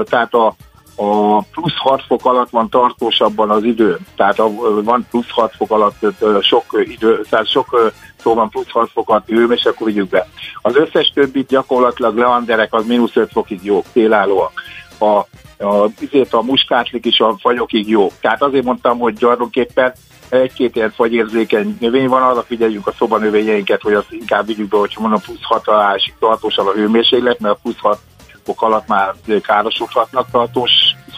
tehát 0.10 0.34
a 0.34 0.56
a 0.96 1.42
plusz 1.42 1.78
6 1.78 2.04
fok 2.08 2.26
alatt 2.26 2.50
van 2.50 2.70
tartósabban 2.70 3.50
az 3.50 3.64
idő, 3.64 4.00
tehát 4.16 4.40
a, 4.40 4.50
van 4.84 5.08
plusz 5.10 5.30
6 5.30 5.54
fok 5.56 5.72
alatt 5.72 6.06
sok 6.42 6.64
idő, 6.84 7.26
tehát 7.30 7.50
sok 7.50 7.94
szó 8.18 8.34
van 8.34 8.50
plusz 8.50 8.70
6 8.70 8.90
fok 8.94 9.10
alatt 9.10 9.28
hőm, 9.28 9.52
és 9.52 9.66
akkor 9.66 9.88
vigyük 9.88 10.10
be. 10.10 10.28
Az 10.62 10.76
összes 10.76 11.12
többit 11.14 11.48
gyakorlatilag 11.48 12.18
leanderek 12.18 12.74
az 12.74 12.86
mínusz 12.86 13.16
5 13.16 13.32
fokig 13.32 13.60
jó, 13.64 13.84
télállóak. 13.94 14.52
A, 14.98 15.06
a, 15.06 15.90
azért 16.08 16.34
a 16.34 16.42
muskátlik 16.42 17.06
is 17.06 17.20
a 17.20 17.36
fagyokig 17.40 17.90
jó. 17.90 18.12
Tehát 18.22 18.42
azért 18.42 18.66
mondtam, 18.66 19.00
hogy 19.00 19.14
gyarlóképpen 19.14 19.94
egy-két 20.30 20.76
ilyen 20.76 20.92
fagyérzékeny 20.92 21.78
növény 21.80 22.08
van, 22.08 22.22
arra 22.22 22.42
figyeljünk 22.42 22.88
a 22.88 22.94
szobanövényeinket, 22.98 23.82
hogy 23.82 23.94
azt 23.94 24.12
inkább 24.12 24.46
vigyük 24.46 24.68
be, 24.68 24.78
hogyha 24.78 25.02
mondom 25.02 25.22
plusz 25.22 25.44
6 25.44 25.68
alásig 25.68 26.14
tartósan 26.20 26.68
a 26.68 26.72
hőmérséklet, 26.72 27.40
mert 27.40 27.56
a 27.56 27.60
plusz 27.62 27.80
6 27.80 28.00
fok 28.46 28.62
alatt 28.62 28.88
már 28.88 29.14
károsodhatnak 29.42 30.32
tartós 30.32 30.72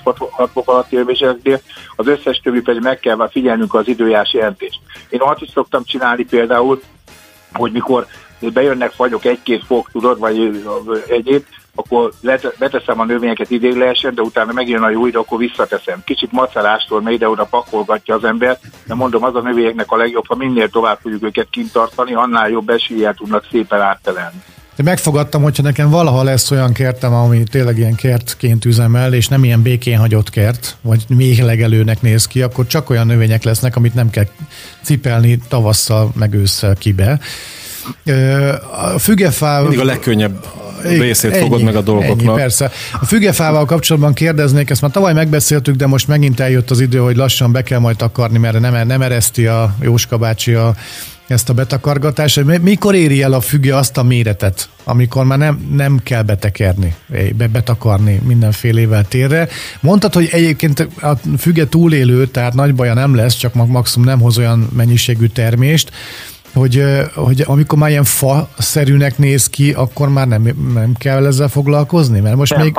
6 0.04 0.50
fok 0.54 0.70
alatt 0.70 0.92
élvéseknél, 0.92 1.60
az 1.96 2.08
összes 2.08 2.40
többi 2.40 2.62
pedig 2.62 2.82
meg 2.82 3.00
kell 3.00 3.16
már 3.16 3.30
figyelnünk 3.32 3.74
az 3.74 3.88
időjárás 3.88 4.34
jelentést. 4.34 4.80
Én 5.10 5.22
azt 5.22 5.42
is 5.42 5.50
szoktam 5.50 5.84
csinálni 5.84 6.24
például, 6.24 6.82
hogy 7.54 7.72
mikor 7.72 8.08
bejönnek 8.40 8.92
fagyok 8.92 9.26
egy-két 9.26 9.66
fok, 9.66 9.92
tudod, 9.92 10.20
vagy 10.20 10.64
egyéb, 11.08 11.46
akkor 11.76 12.12
beteszem 12.60 13.00
a 13.00 13.06
növényeket 13.06 13.50
idégleesen, 13.50 14.14
de 14.16 14.22
utána 14.22 14.52
megjön 14.52 14.84
a 14.84 14.90
jó 14.90 15.06
idő, 15.06 15.20
akkor 15.20 15.38
visszateszem. 15.38 16.04
Kicsit 16.06 16.32
macerástól 16.32 17.02
mert 17.02 17.16
ide-oda 17.16 17.46
pakolgatja 17.46 18.16
az 18.16 18.24
ember, 18.24 18.60
de 18.86 18.94
mondom, 18.94 19.24
az 19.24 19.36
a 19.36 19.42
növényeknek 19.42 19.92
a 19.92 19.96
legjobb, 19.96 20.28
ha 20.28 20.36
minél 20.36 20.70
tovább 20.70 21.02
tudjuk 21.02 21.24
őket 21.24 21.50
kint 21.50 21.72
tartani, 21.72 22.14
annál 22.14 22.50
jobb 22.50 22.70
eséllyel 22.70 23.14
tudnak 23.14 23.46
szépen 23.52 23.82
áttelelni. 23.82 24.44
De 24.78 24.84
megfogadtam, 24.84 25.42
hogyha 25.42 25.64
nekem 25.64 25.90
valaha 25.90 26.24
lesz 26.24 26.52
olyan 26.52 26.74
kertem, 26.74 27.14
ami 27.14 27.44
tényleg 27.44 27.78
ilyen 27.78 27.96
kertként 27.96 28.66
üzemel, 28.66 29.14
és 29.14 29.28
nem 29.28 29.44
ilyen 29.44 29.62
békén 29.62 29.98
hagyott 29.98 30.30
kert, 30.30 30.78
vagy 30.82 31.06
még 31.08 31.42
legelőnek 31.42 32.02
néz 32.02 32.28
ki, 32.28 32.42
akkor 32.42 32.68
csak 32.68 32.90
olyan 32.90 33.06
növények 33.06 33.44
lesznek, 33.44 33.76
amit 33.76 33.94
nem 33.94 34.10
kell 34.10 34.28
cipelni 34.82 35.40
tavasszal, 35.48 36.12
meg 36.16 36.34
ősszel 36.34 36.76
kibe. 36.76 37.20
A 38.72 39.00
fügefá... 39.00 39.62
Mindig 39.62 39.80
a 39.80 39.84
legkönnyebb 39.84 40.46
részét 40.84 41.32
ennyi, 41.32 41.42
fogod 41.42 41.62
meg 41.62 41.76
a 41.76 41.82
dolgoknak. 41.82 42.28
Ennyi, 42.28 42.38
persze. 42.40 42.72
A 43.02 43.06
fügefával 43.06 43.66
kapcsolatban 43.66 44.14
kérdeznék, 44.14 44.70
ezt 44.70 44.82
már 44.82 44.92
tavaly 44.92 45.14
megbeszéltük, 45.14 45.76
de 45.76 45.88
most 45.88 46.08
megint 46.08 46.40
eljött 46.40 46.72
az 46.72 46.80
idő, 46.80 46.98
hogy 46.98 47.16
lassan 47.16 47.52
be 47.52 47.64
kell 47.64 47.80
majd 47.80 47.96
takarni, 47.96 48.38
mert 48.38 48.60
nem, 48.60 48.88
nem 48.88 49.02
ereszti 49.02 49.48
a 49.48 49.76
Jóska 49.82 50.18
bácsi 50.18 50.54
a 50.54 50.76
ezt 51.28 51.50
a 51.50 51.54
betakargatást. 51.54 52.62
Mikor 52.62 52.96
éri 52.96 53.22
el 53.22 53.34
a 53.34 53.42
füge 53.42 53.76
azt 53.76 53.98
a 53.98 54.04
méretet, 54.04 54.70
amikor 54.84 55.26
már 55.26 55.38
nem, 55.38 55.68
nem 55.72 56.00
kell 56.04 56.22
betekerni, 56.22 56.96
be, 57.38 57.48
betakarni 57.48 58.22
mindenfélevel 58.26 59.04
térre. 59.04 59.48
Mondtad, 59.80 60.14
hogy 60.14 60.28
egyébként 60.32 60.88
a 61.02 61.12
füge 61.38 61.68
túlélő, 61.68 62.26
tehát 62.26 62.54
nagy 62.54 62.76
baja 62.76 62.94
nem 62.94 63.16
lesz, 63.16 63.36
csak 63.36 63.54
maximum 63.54 64.08
nem 64.08 64.20
hoz 64.20 64.38
olyan 64.38 64.70
mennyiségű 64.76 65.28
termést, 65.28 65.92
hogy, 66.54 66.84
hogy 67.16 67.44
amikor 67.48 67.78
már 67.78 67.90
ilyen 67.90 68.04
fa-szerűnek 68.04 69.18
néz 69.18 69.50
ki, 69.50 69.72
akkor 69.72 70.10
már 70.10 70.28
nem, 70.28 70.44
nem 70.74 70.94
kell 70.98 71.26
ezzel 71.26 71.48
foglalkozni? 71.48 72.20
Mert 72.20 72.36
most 72.36 72.56
nem, 72.56 72.64
még... 72.64 72.78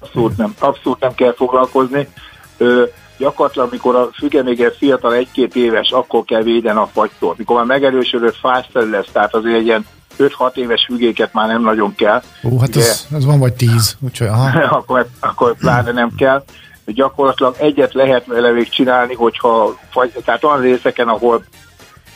Abszolút 0.00 0.36
nem, 0.36 0.54
abszolút 0.58 1.00
nem 1.00 1.14
kell 1.14 1.34
foglalkozni. 1.36 2.08
Ö, 2.56 2.82
gyakorlatilag, 3.18 3.68
amikor 3.68 3.94
a 3.94 4.08
füge 4.12 4.42
még 4.42 4.72
fiatal 4.78 5.14
egy-két 5.14 5.56
éves, 5.56 5.90
akkor 5.90 6.24
kell 6.24 6.42
védeni 6.42 6.78
a 6.78 6.90
fagytól. 6.92 7.34
Mikor 7.38 7.56
már 7.56 7.64
megerősödött 7.64 8.36
fászterű 8.36 8.90
lesz, 8.90 9.08
tehát 9.12 9.34
azért 9.34 9.56
egy 9.56 9.66
ilyen 9.66 9.86
5-6 10.18 10.54
éves 10.54 10.84
fügéket 10.84 11.32
már 11.32 11.48
nem 11.48 11.62
nagyon 11.62 11.94
kell. 11.94 12.22
Ó, 12.44 12.58
hát 12.58 12.76
ez, 12.76 13.06
ez 13.12 13.24
van 13.24 13.38
vagy 13.38 13.52
10, 13.52 13.96
úgyhogy 14.00 14.26
aha. 14.26 14.60
akkor, 14.78 15.06
akkor 15.20 15.56
pláne 15.56 15.92
nem 15.92 16.10
kell. 16.16 16.44
Gyakorlatilag 16.86 17.56
egyet 17.58 17.94
lehet 17.94 18.26
vele 18.26 18.50
még 18.50 18.68
csinálni, 18.68 19.14
hogyha, 19.14 19.78
fagy, 19.90 20.12
tehát 20.24 20.44
olyan 20.44 20.60
részeken, 20.60 21.08
ahol 21.08 21.44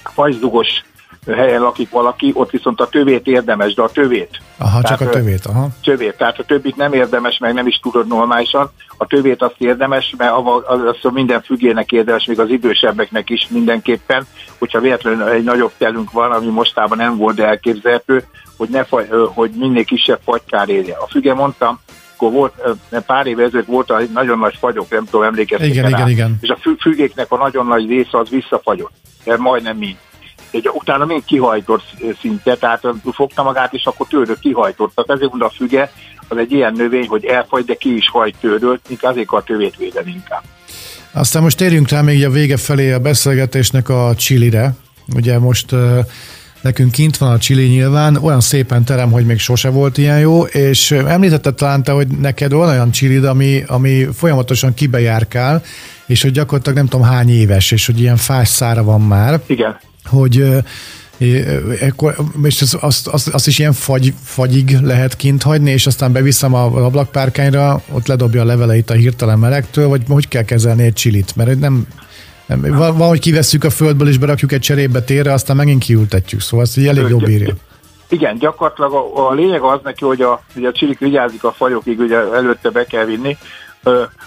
fagyzugos 0.03 0.69
helyen 1.27 1.61
lakik 1.61 1.91
valaki, 1.91 2.31
ott 2.35 2.51
viszont 2.51 2.81
a 2.81 2.89
tövét 2.89 3.27
érdemes, 3.27 3.75
de 3.75 3.83
a 3.83 3.89
tövét. 3.89 4.41
Aha, 4.59 4.81
tehát, 4.81 4.99
csak 4.99 5.09
a 5.09 5.11
tövét, 5.11 5.47
aha. 5.47 5.69
Tövét, 5.83 6.17
tehát 6.17 6.39
a 6.39 6.45
többit 6.45 6.77
nem 6.77 6.93
érdemes, 6.93 7.39
meg 7.39 7.55
nem 7.55 7.67
is 7.67 7.79
tudod 7.83 8.07
normálisan. 8.07 8.71
A 8.97 9.07
tövét 9.07 9.43
azt 9.43 9.55
érdemes, 9.59 10.15
mert 10.17 10.33
azt 10.67 11.11
minden 11.13 11.43
függének 11.43 11.93
érdemes, 11.93 12.25
még 12.25 12.41
az 12.41 12.51
idősebbeknek 12.51 13.31
is 13.31 13.49
mindenképpen, 13.51 14.27
hogyha 14.59 14.81
véletlenül 14.81 15.29
egy 15.29 15.45
nagyobb 15.45 15.73
telünk 15.79 16.13
van, 16.13 16.33
ami 16.33 16.47
mostában 16.47 16.99
nem 16.99 17.17
volt, 17.17 17.37
de 17.37 17.47
elképzelhető, 17.47 18.25
hogy, 18.57 18.69
ne 18.69 18.83
hogy 19.35 19.51
minél 19.51 19.85
kisebb 19.85 20.21
fagykár 20.25 20.69
érje. 20.69 20.97
A 20.97 21.07
füge 21.09 21.35
mondtam, 21.35 21.81
akkor 22.15 22.33
volt, 22.33 22.55
pár 23.07 23.27
éve 23.27 23.43
ezelőtt 23.43 23.67
volt 23.67 23.93
egy 23.99 24.11
nagyon 24.13 24.39
nagy 24.39 24.57
fagyok, 24.61 24.91
nem 24.91 25.05
tudom, 25.05 25.23
emlékeztek 25.23 25.69
igen, 25.69 25.89
igen, 25.89 26.09
igen. 26.09 26.39
És 26.41 26.49
a 26.49 26.59
fügéknek 26.81 27.33
a 27.33 27.37
nagyon 27.37 27.67
nagy 27.67 27.89
része 27.89 28.19
az 28.19 28.29
visszafagyott, 28.29 28.93
mert 29.25 29.39
majdnem 29.39 29.77
mind 29.77 29.97
egy, 30.51 30.71
utána 30.73 31.05
még 31.05 31.25
kihajtott 31.25 31.85
szinte, 32.21 32.57
tehát 32.57 32.83
fogta 33.13 33.43
magát, 33.43 33.73
és 33.73 33.85
akkor 33.85 34.07
tőlük 34.07 34.39
kihajtottak. 34.39 35.09
Ezért 35.09 35.31
mondom, 35.31 35.49
a 35.53 35.57
füge 35.57 35.93
az 36.29 36.37
egy 36.37 36.53
ilyen 36.53 36.73
növény, 36.73 37.07
hogy 37.07 37.25
elfagy, 37.25 37.65
de 37.65 37.75
ki 37.75 37.97
is 37.97 38.09
hajt 38.11 38.37
tőlőt, 38.41 38.81
azért 39.01 39.29
a 39.31 39.43
tövét 39.43 39.77
védeni 39.77 40.11
inkább. 40.11 40.43
Aztán 41.13 41.43
most 41.43 41.57
térjünk 41.57 41.89
rá 41.89 42.01
még 42.01 42.27
a 42.27 42.31
vége 42.31 42.57
felé 42.57 42.93
a 42.93 42.99
beszélgetésnek 42.99 43.89
a 43.89 44.15
csilire. 44.15 44.73
Ugye 45.15 45.39
most 45.39 45.75
Nekünk 46.61 46.93
kint 46.93 47.17
van 47.17 47.31
a 47.31 47.39
csili 47.39 47.67
nyilván, 47.67 48.17
olyan 48.17 48.41
szépen 48.41 48.85
terem, 48.85 49.11
hogy 49.11 49.27
még 49.27 49.39
sose 49.39 49.71
volt 49.71 49.99
ilyen 49.99 50.19
jó, 50.19 50.43
és 50.43 50.91
említetted 50.91 51.55
talán 51.55 51.83
te, 51.83 51.93
hogy 51.93 52.07
neked 52.07 52.53
van 52.53 52.69
olyan 52.69 52.91
csilid, 52.91 53.25
ami, 53.25 53.63
ami 53.67 54.05
folyamatosan 54.15 54.75
kibejárkál, 54.75 55.63
és 56.07 56.23
hogy 56.23 56.33
gyakorlatilag 56.33 56.77
nem 56.77 56.87
tudom 56.87 57.07
hány 57.07 57.31
éves, 57.31 57.71
és 57.71 57.87
hogy 57.87 58.01
ilyen 58.01 58.17
fás 58.17 58.49
szára 58.49 58.83
van 58.83 59.01
már. 59.01 59.41
Igen. 59.47 59.79
Hogy 60.05 60.63
Ekkor, 61.81 62.15
és 62.43 62.61
azt, 62.61 62.75
azt, 62.75 63.07
azt, 63.09 63.29
azt 63.29 63.47
is 63.47 63.59
ilyen 63.59 63.73
fagy, 63.73 64.13
fagyig 64.23 64.77
lehet 64.83 65.17
kint 65.17 65.43
hagyni, 65.43 65.71
és 65.71 65.87
aztán 65.87 66.13
beviszem 66.13 66.55
a 66.55 66.85
ablakpárkányra, 66.85 67.81
ott 67.93 68.07
ledobja 68.07 68.41
a 68.41 68.45
leveleit 68.45 68.91
a 68.91 68.95
hirtelen 68.95 69.39
melegtől, 69.39 69.89
vagy 69.89 70.03
hogy 70.09 70.29
kell 70.29 70.43
kezelni 70.43 70.83
egy 70.83 70.93
csilit? 70.93 71.37
Mert 71.37 71.59
nem, 71.59 71.87
nem, 72.47 72.61
van, 72.61 72.97
van, 72.97 73.09
hogy 73.09 73.21
kivesszük 73.21 73.65
a 73.65 73.71
földből 73.71 74.09
és 74.09 74.19
berakjuk 74.19 74.53
egy 74.53 74.61
cserébe 74.61 75.03
térre, 75.03 75.33
aztán 75.33 75.57
megint 75.57 75.83
kiültetjük, 75.83 76.41
szóval 76.41 76.65
ezt 76.67 76.77
így 76.77 76.87
elég 76.87 77.09
jobb 77.09 77.29
írja. 77.29 77.55
Igen, 78.09 78.39
gyakorlatilag 78.39 78.93
a, 78.93 79.29
a 79.29 79.33
lényeg 79.33 79.61
az 79.61 79.81
neki, 79.83 80.05
hogy 80.05 80.21
a, 80.21 80.43
hogy 80.55 80.65
a 80.65 80.73
csilik 80.73 80.99
vigyázik 80.99 81.45
a 81.45 81.53
fajokig, 81.53 81.99
ugye 81.99 82.17
előtte 82.17 82.71
be 82.71 82.85
kell 82.85 83.05
vinni 83.05 83.37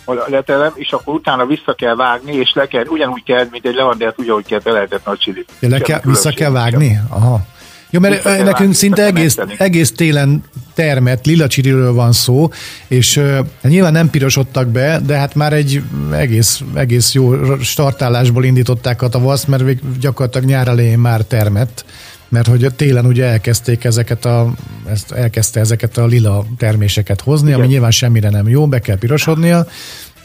a 0.05 0.13
letelem, 0.27 0.71
és 0.75 0.91
akkor 0.91 1.13
utána 1.13 1.45
vissza 1.45 1.73
kell 1.73 1.95
vágni, 1.95 2.33
és 2.33 2.51
le 2.53 2.67
kell, 2.67 2.85
ugyanúgy 2.85 3.23
kell, 3.23 3.47
mint 3.51 3.65
egy 3.65 3.75
levandert, 3.75 4.19
ugyanúgy 4.19 4.45
kell 4.45 4.59
belehetetni 4.63 5.11
a 5.11 5.17
csilit. 5.17 5.51
Ja, 5.59 5.69
le 5.69 5.79
kell, 5.79 5.99
vissza 6.03 6.31
kell 6.31 6.51
vágni? 6.51 6.99
Aha. 7.09 7.41
Jó, 7.89 7.99
mert 7.99 8.23
nekünk 8.23 8.51
vágni, 8.51 8.73
szinte 8.73 9.05
egész, 9.05 9.37
egész 9.57 9.91
télen 9.91 10.43
termett 10.73 11.25
lila 11.25 11.47
csiriről 11.47 11.93
van 11.93 12.11
szó, 12.11 12.49
és 12.87 13.17
uh, 13.17 13.37
nyilván 13.61 13.91
nem 13.91 14.09
pirosodtak 14.09 14.67
be, 14.67 14.99
de 15.05 15.17
hát 15.17 15.35
már 15.35 15.53
egy 15.53 15.81
egész, 16.11 16.61
egész 16.73 17.13
jó 17.13 17.55
startálásból 17.61 18.43
indították 18.43 19.01
a 19.01 19.09
tavaszt, 19.09 19.47
mert 19.47 19.99
gyakorlatilag 19.99 20.47
nyár 20.47 20.67
elején 20.67 20.99
már 20.99 21.21
termett, 21.21 21.85
mert 22.33 22.47
hogy 22.47 22.67
télen 22.75 23.05
ugye 23.05 23.25
elkezdték 23.25 23.83
ezeket 23.83 24.25
a, 24.25 24.47
ezt 24.89 25.11
elkezdte 25.11 25.59
ezeket 25.59 25.97
a 25.97 26.05
lila 26.05 26.43
terméseket 26.57 27.21
hozni, 27.21 27.47
igen. 27.47 27.59
ami 27.59 27.67
nyilván 27.67 27.91
semmire 27.91 28.29
nem 28.29 28.49
jó, 28.49 28.67
be 28.67 28.79
kell 28.79 28.97
pirosodnia, 28.97 29.65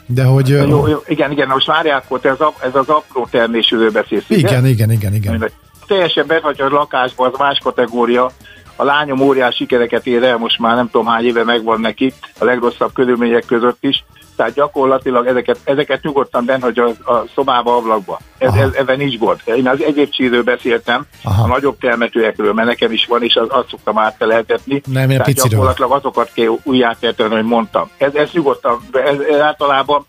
de 0.07 0.25
hogy... 0.25 0.49
Jó, 0.49 0.87
jó, 0.87 1.03
igen, 1.07 1.31
igen, 1.31 1.49
most 1.49 1.67
várják, 1.67 2.05
hogy 2.09 2.21
ez, 2.23 2.41
a, 2.41 2.55
ez 2.63 2.75
az 2.75 2.89
apró 2.89 3.27
termésűről 3.31 3.91
beszélsz. 3.91 4.25
Igen, 4.29 4.67
igen, 4.67 4.91
igen, 4.91 5.13
igen. 5.13 5.35
igen. 5.35 5.51
Teljesen 5.87 6.27
hogy 6.43 6.61
a 6.61 6.69
lakásban, 6.69 7.31
az 7.33 7.39
más 7.39 7.59
kategória, 7.63 8.31
a 8.77 8.85
lányom 8.85 9.21
óriás 9.21 9.55
sikereket 9.55 10.07
ér 10.07 10.23
el, 10.23 10.37
most 10.37 10.59
már 10.59 10.77
nem 10.77 10.91
tudom 10.91 11.07
hány 11.07 11.25
éve 11.25 11.45
megvan 11.45 11.81
neki, 11.81 12.13
a 12.39 12.45
legrosszabb 12.45 12.93
körülmények 12.93 13.45
között 13.47 13.79
is, 13.81 14.05
tehát 14.39 14.55
gyakorlatilag 14.55 15.27
ezeket, 15.27 15.59
ezeket 15.65 16.03
nyugodtan 16.03 16.45
benne, 16.45 16.65
hogy 16.65 16.79
a, 16.79 17.13
a 17.13 17.25
szobába, 17.35 17.77
ablakba. 17.77 18.19
Ez, 18.39 18.55
ez, 18.55 18.73
ebben 18.73 18.97
nincs 18.97 19.19
gond. 19.19 19.41
Én 19.45 19.69
az 19.69 19.83
egyéb 19.83 20.11
csíről 20.11 20.43
beszéltem, 20.43 21.07
Aha. 21.23 21.43
a 21.43 21.47
nagyobb 21.47 21.79
termetőekről, 21.79 22.53
mert 22.53 22.69
nekem 22.69 22.93
is 22.93 23.07
van, 23.07 23.23
és 23.23 23.35
az, 23.37 23.47
azt 23.51 23.69
szoktam 23.69 23.99
áttelhetetni. 23.99 24.83
Nem, 24.87 25.09
Tehát 25.09 25.25
piciről. 25.25 25.51
gyakorlatilag 25.51 25.93
azokat 25.93 26.31
kell 26.35 26.57
újjáterteni, 26.63 27.35
hogy 27.35 27.45
mondtam. 27.45 27.91
Ez, 27.97 28.15
ez 28.15 28.29
nyugodtan, 28.33 28.81
ez, 28.93 29.19
ez 29.19 29.41
általában 29.41 30.07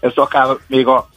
ez 0.00 0.12
akár 0.14 0.46
még 0.66 0.86
a 0.86 1.08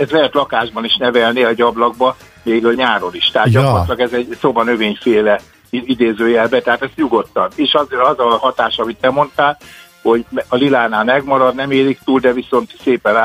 ez 0.00 0.10
lehet 0.10 0.34
lakásban 0.34 0.84
is 0.84 0.96
nevelni 0.96 1.42
a 1.42 1.52
ablakba, 1.56 2.16
még 2.42 2.66
a 2.66 2.72
nyáron 2.72 3.14
is. 3.14 3.30
Tehát 3.30 3.52
ja. 3.52 3.60
gyakorlatilag 3.60 4.00
ez 4.00 4.12
egy 4.12 4.36
szoba 4.40 4.62
növényféle 4.62 5.40
idézőjelbe, 5.70 6.60
tehát 6.60 6.82
ez 6.82 6.90
nyugodtan. 6.94 7.48
És 7.54 7.72
az, 7.72 7.86
az 7.90 8.18
a 8.18 8.38
hatás, 8.38 8.78
amit 8.78 8.96
te 9.00 9.10
mondtál, 9.10 9.58
hogy 10.08 10.24
a 10.48 10.56
lilánál 10.56 11.04
megmarad, 11.04 11.54
nem 11.54 11.70
érik 11.70 11.98
túl, 12.04 12.20
de 12.20 12.32
viszont 12.32 12.74
szépen, 12.82 13.16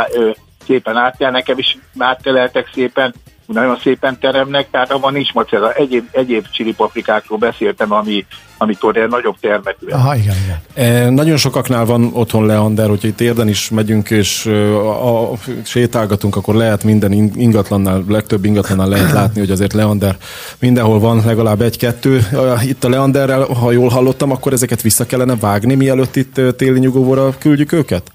szépen 0.65 0.97
átjár. 0.97 1.31
Nekem 1.31 1.57
is 1.57 1.77
átteleltek 1.97 2.69
szépen, 2.73 3.13
nagyon 3.45 3.77
szépen 3.77 4.19
teremnek, 4.19 4.69
tehát 4.69 4.91
abban 4.91 5.13
nincs 5.13 5.33
macera. 5.33 5.73
Egyéb, 5.73 6.07
egyéb 6.11 6.47
csilipaprikákról 6.51 7.37
beszéltem, 7.37 7.91
ami, 7.91 8.25
amikor 8.63 8.95
ilyen 8.95 9.07
nagyobb 9.09 9.35
termetű. 9.39 9.87
Aha, 9.87 10.15
igen, 10.15 10.35
igen. 10.43 10.85
E, 10.87 11.09
nagyon 11.09 11.37
sokaknál 11.37 11.85
van 11.85 12.11
otthon 12.13 12.45
leander, 12.45 12.89
hogyha 12.89 13.07
itt 13.07 13.21
érden 13.21 13.47
is 13.47 13.69
megyünk 13.69 14.09
és 14.09 14.45
a, 14.45 15.31
a, 15.31 15.31
sétálgatunk, 15.63 16.35
akkor 16.35 16.55
lehet 16.55 16.83
minden 16.83 17.11
ingatlannál, 17.35 18.03
legtöbb 18.07 18.45
ingatlannál 18.45 18.87
lehet 18.87 19.11
látni, 19.19 19.39
hogy 19.39 19.51
azért 19.51 19.73
leander 19.73 20.15
mindenhol 20.59 20.99
van 20.99 21.21
legalább 21.25 21.61
egy-kettő. 21.61 22.27
Itt 22.63 22.83
a 22.83 22.89
leanderrel, 22.89 23.43
ha 23.43 23.71
jól 23.71 23.89
hallottam, 23.89 24.31
akkor 24.31 24.53
ezeket 24.53 24.81
vissza 24.81 25.05
kellene 25.05 25.35
vágni, 25.35 25.75
mielőtt 25.75 26.15
itt 26.15 26.41
téli 26.57 26.79
nyugovóra 26.79 27.29
küldjük 27.39 27.71
őket? 27.71 28.11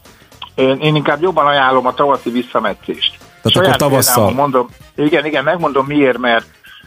Én, 0.55 0.78
én 0.81 0.95
inkább 0.95 1.23
jobban 1.23 1.47
ajánlom 1.47 1.87
a 1.87 1.95
tavaszi 1.95 2.31
visszametszést. 2.31 3.17
Tehát 3.19 3.67
Saját 3.67 3.83
akkor 3.83 3.88
tavasszal. 3.88 4.33
Mondom, 4.33 4.69
igen, 4.97 5.25
igen, 5.25 5.45
megmondom 5.45 5.87
miért, 5.87 6.19
mert 6.19 6.47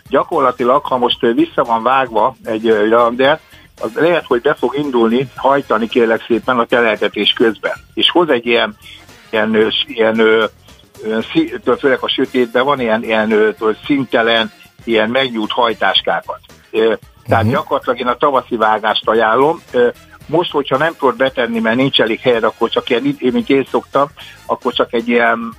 gyakorlatilag, 0.09 0.85
ha 0.85 0.97
most 0.97 1.19
vissza 1.21 1.63
van 1.63 1.83
vágva 1.83 2.35
egy 2.43 2.63
leander, 2.89 3.39
az 3.81 3.91
lehet, 3.93 4.25
hogy 4.25 4.41
be 4.41 4.53
fog 4.53 4.77
indulni, 4.77 5.27
hajtani 5.35 5.87
kérlek 5.87 6.23
szépen 6.27 6.59
a 6.59 6.65
teleltetés 6.65 7.33
közben. 7.33 7.73
És 7.93 8.09
hoz 8.09 8.29
egy 8.29 8.45
ilyen, 8.45 8.75
ilyen, 9.29 9.71
ilyen, 9.87 10.15
ilyen 10.15 11.21
főleg 11.79 11.97
a 12.01 12.09
sötétben 12.09 12.65
van 12.65 12.79
ilyen, 12.79 13.03
ilyen 13.03 13.55
szintelen, 13.85 14.51
ilyen 14.83 15.09
megnyújt 15.09 15.51
hajtáskákat. 15.51 16.39
Tehát 16.71 16.99
uh-huh. 17.27 17.51
gyakorlatilag 17.51 17.99
én 17.99 18.07
a 18.07 18.17
tavaszi 18.17 18.55
vágást 18.55 19.07
ajánlom. 19.07 19.61
Most, 20.25 20.51
hogyha 20.51 20.77
nem 20.77 20.95
tudod 20.99 21.15
betenni, 21.15 21.59
mert 21.59 21.75
nincs 21.75 22.01
elég 22.01 22.19
helyed, 22.19 22.43
akkor 22.43 22.69
csak 22.69 22.89
ilyen, 22.89 23.15
mint 23.19 23.49
én 23.49 23.67
szoktam, 23.71 24.07
akkor 24.45 24.73
csak 24.73 24.93
egy 24.93 25.07
ilyen 25.07 25.53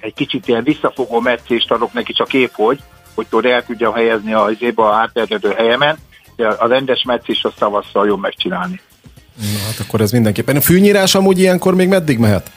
egy 0.00 0.14
kicsit 0.14 0.48
ilyen 0.48 0.62
visszafogó 0.62 1.20
meccést 1.20 1.70
adok 1.70 1.92
neki, 1.92 2.12
csak 2.12 2.32
épp 2.32 2.52
hogy, 2.54 2.78
hogy 3.14 3.26
tudod 3.26 3.50
el 3.50 3.64
tudjam 3.64 3.92
helyezni 3.92 4.32
a 4.32 4.50
izébe 4.50 4.82
a 4.82 4.92
átterjedő 4.92 5.50
helyemen, 5.50 5.96
a 6.36 6.66
rendes 6.66 7.02
meccést 7.02 7.44
azt 7.44 7.58
tavasszal 7.58 8.06
jobb 8.06 8.20
megcsinálni. 8.20 8.80
Na, 9.36 9.58
hát 9.66 9.86
akkor 9.86 10.00
ez 10.00 10.10
mindenképpen. 10.10 10.56
A 10.56 10.60
fűnyírás 10.60 11.14
amúgy 11.14 11.38
ilyenkor 11.38 11.74
még 11.74 11.88
meddig 11.88 12.18
mehet? 12.18 12.50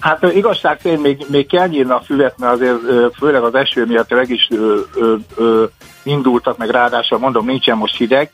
Hát 0.00 0.22
igazság 0.22 0.80
szerint 0.82 1.02
még, 1.02 1.26
még 1.28 1.46
kell 1.46 1.68
nyírni 1.68 1.92
a 1.92 2.02
füvet, 2.04 2.38
mert 2.38 2.52
azért 2.52 2.76
főleg 3.18 3.42
az 3.42 3.54
eső 3.54 3.84
miatt 3.84 4.10
meg 4.10 4.30
is 4.30 4.48
ö, 4.50 4.80
ö, 4.94 5.14
ö, 5.36 5.64
indultak, 6.02 6.58
meg 6.58 6.70
ráadásul 6.70 7.18
mondom, 7.18 7.46
nincsen 7.46 7.76
most 7.76 7.96
hideg. 7.96 8.30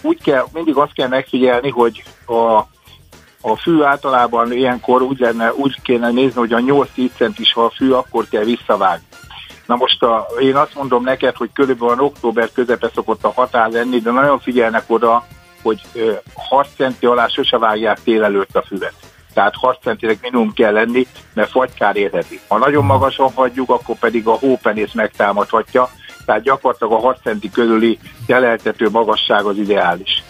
Úgy 0.00 0.22
kell, 0.22 0.44
mindig 0.52 0.76
azt 0.76 0.92
kell 0.92 1.08
megfigyelni, 1.08 1.70
hogy 1.70 2.02
a 2.26 2.66
a 3.40 3.56
fű 3.56 3.82
általában 3.82 4.52
ilyenkor 4.52 5.02
úgy, 5.02 5.18
lenne, 5.18 5.52
úgy 5.54 5.82
kéne 5.82 6.10
nézni, 6.10 6.38
hogy 6.38 6.52
a 6.52 6.58
8-10 6.58 7.08
centis, 7.16 7.52
ha 7.52 7.64
a 7.64 7.70
fű, 7.70 7.90
akkor 7.90 8.28
kell 8.28 8.44
visszavágni. 8.44 9.06
Na 9.68 9.76
most 9.76 10.02
a, 10.02 10.26
én 10.40 10.56
azt 10.56 10.74
mondom 10.74 11.02
neked, 11.02 11.36
hogy 11.36 11.50
körülbelül 11.52 12.04
október 12.04 12.48
közepe 12.52 12.90
szokott 12.94 13.24
a 13.24 13.32
határ 13.34 13.70
lenni, 13.70 13.98
de 13.98 14.10
nagyon 14.10 14.38
figyelnek 14.38 14.84
oda, 14.86 15.26
hogy 15.62 15.80
6 16.34 16.68
centi 16.76 17.06
alá 17.06 17.26
sose 17.26 17.58
vágják 17.58 18.02
tél 18.02 18.24
előtt 18.24 18.56
a 18.56 18.62
füvet. 18.62 18.94
Tehát 19.34 19.54
6 19.56 19.78
centinek 19.82 20.20
minimum 20.20 20.52
kell 20.52 20.72
lenni, 20.72 21.06
mert 21.34 21.50
fagykár 21.50 21.96
érheti. 21.96 22.40
Ha 22.48 22.58
nagyon 22.58 22.84
magasan 22.84 23.32
hagyjuk, 23.34 23.70
akkor 23.70 23.96
pedig 23.98 24.26
a 24.26 24.38
hópenész 24.38 24.92
megtámadhatja, 24.92 25.88
tehát 26.24 26.42
gyakorlatilag 26.42 26.92
a 26.92 27.06
6 27.06 27.18
centi 27.22 27.50
körüli 27.50 27.98
teleltető 28.26 28.88
magasság 28.90 29.44
az 29.44 29.56
ideális. 29.56 30.22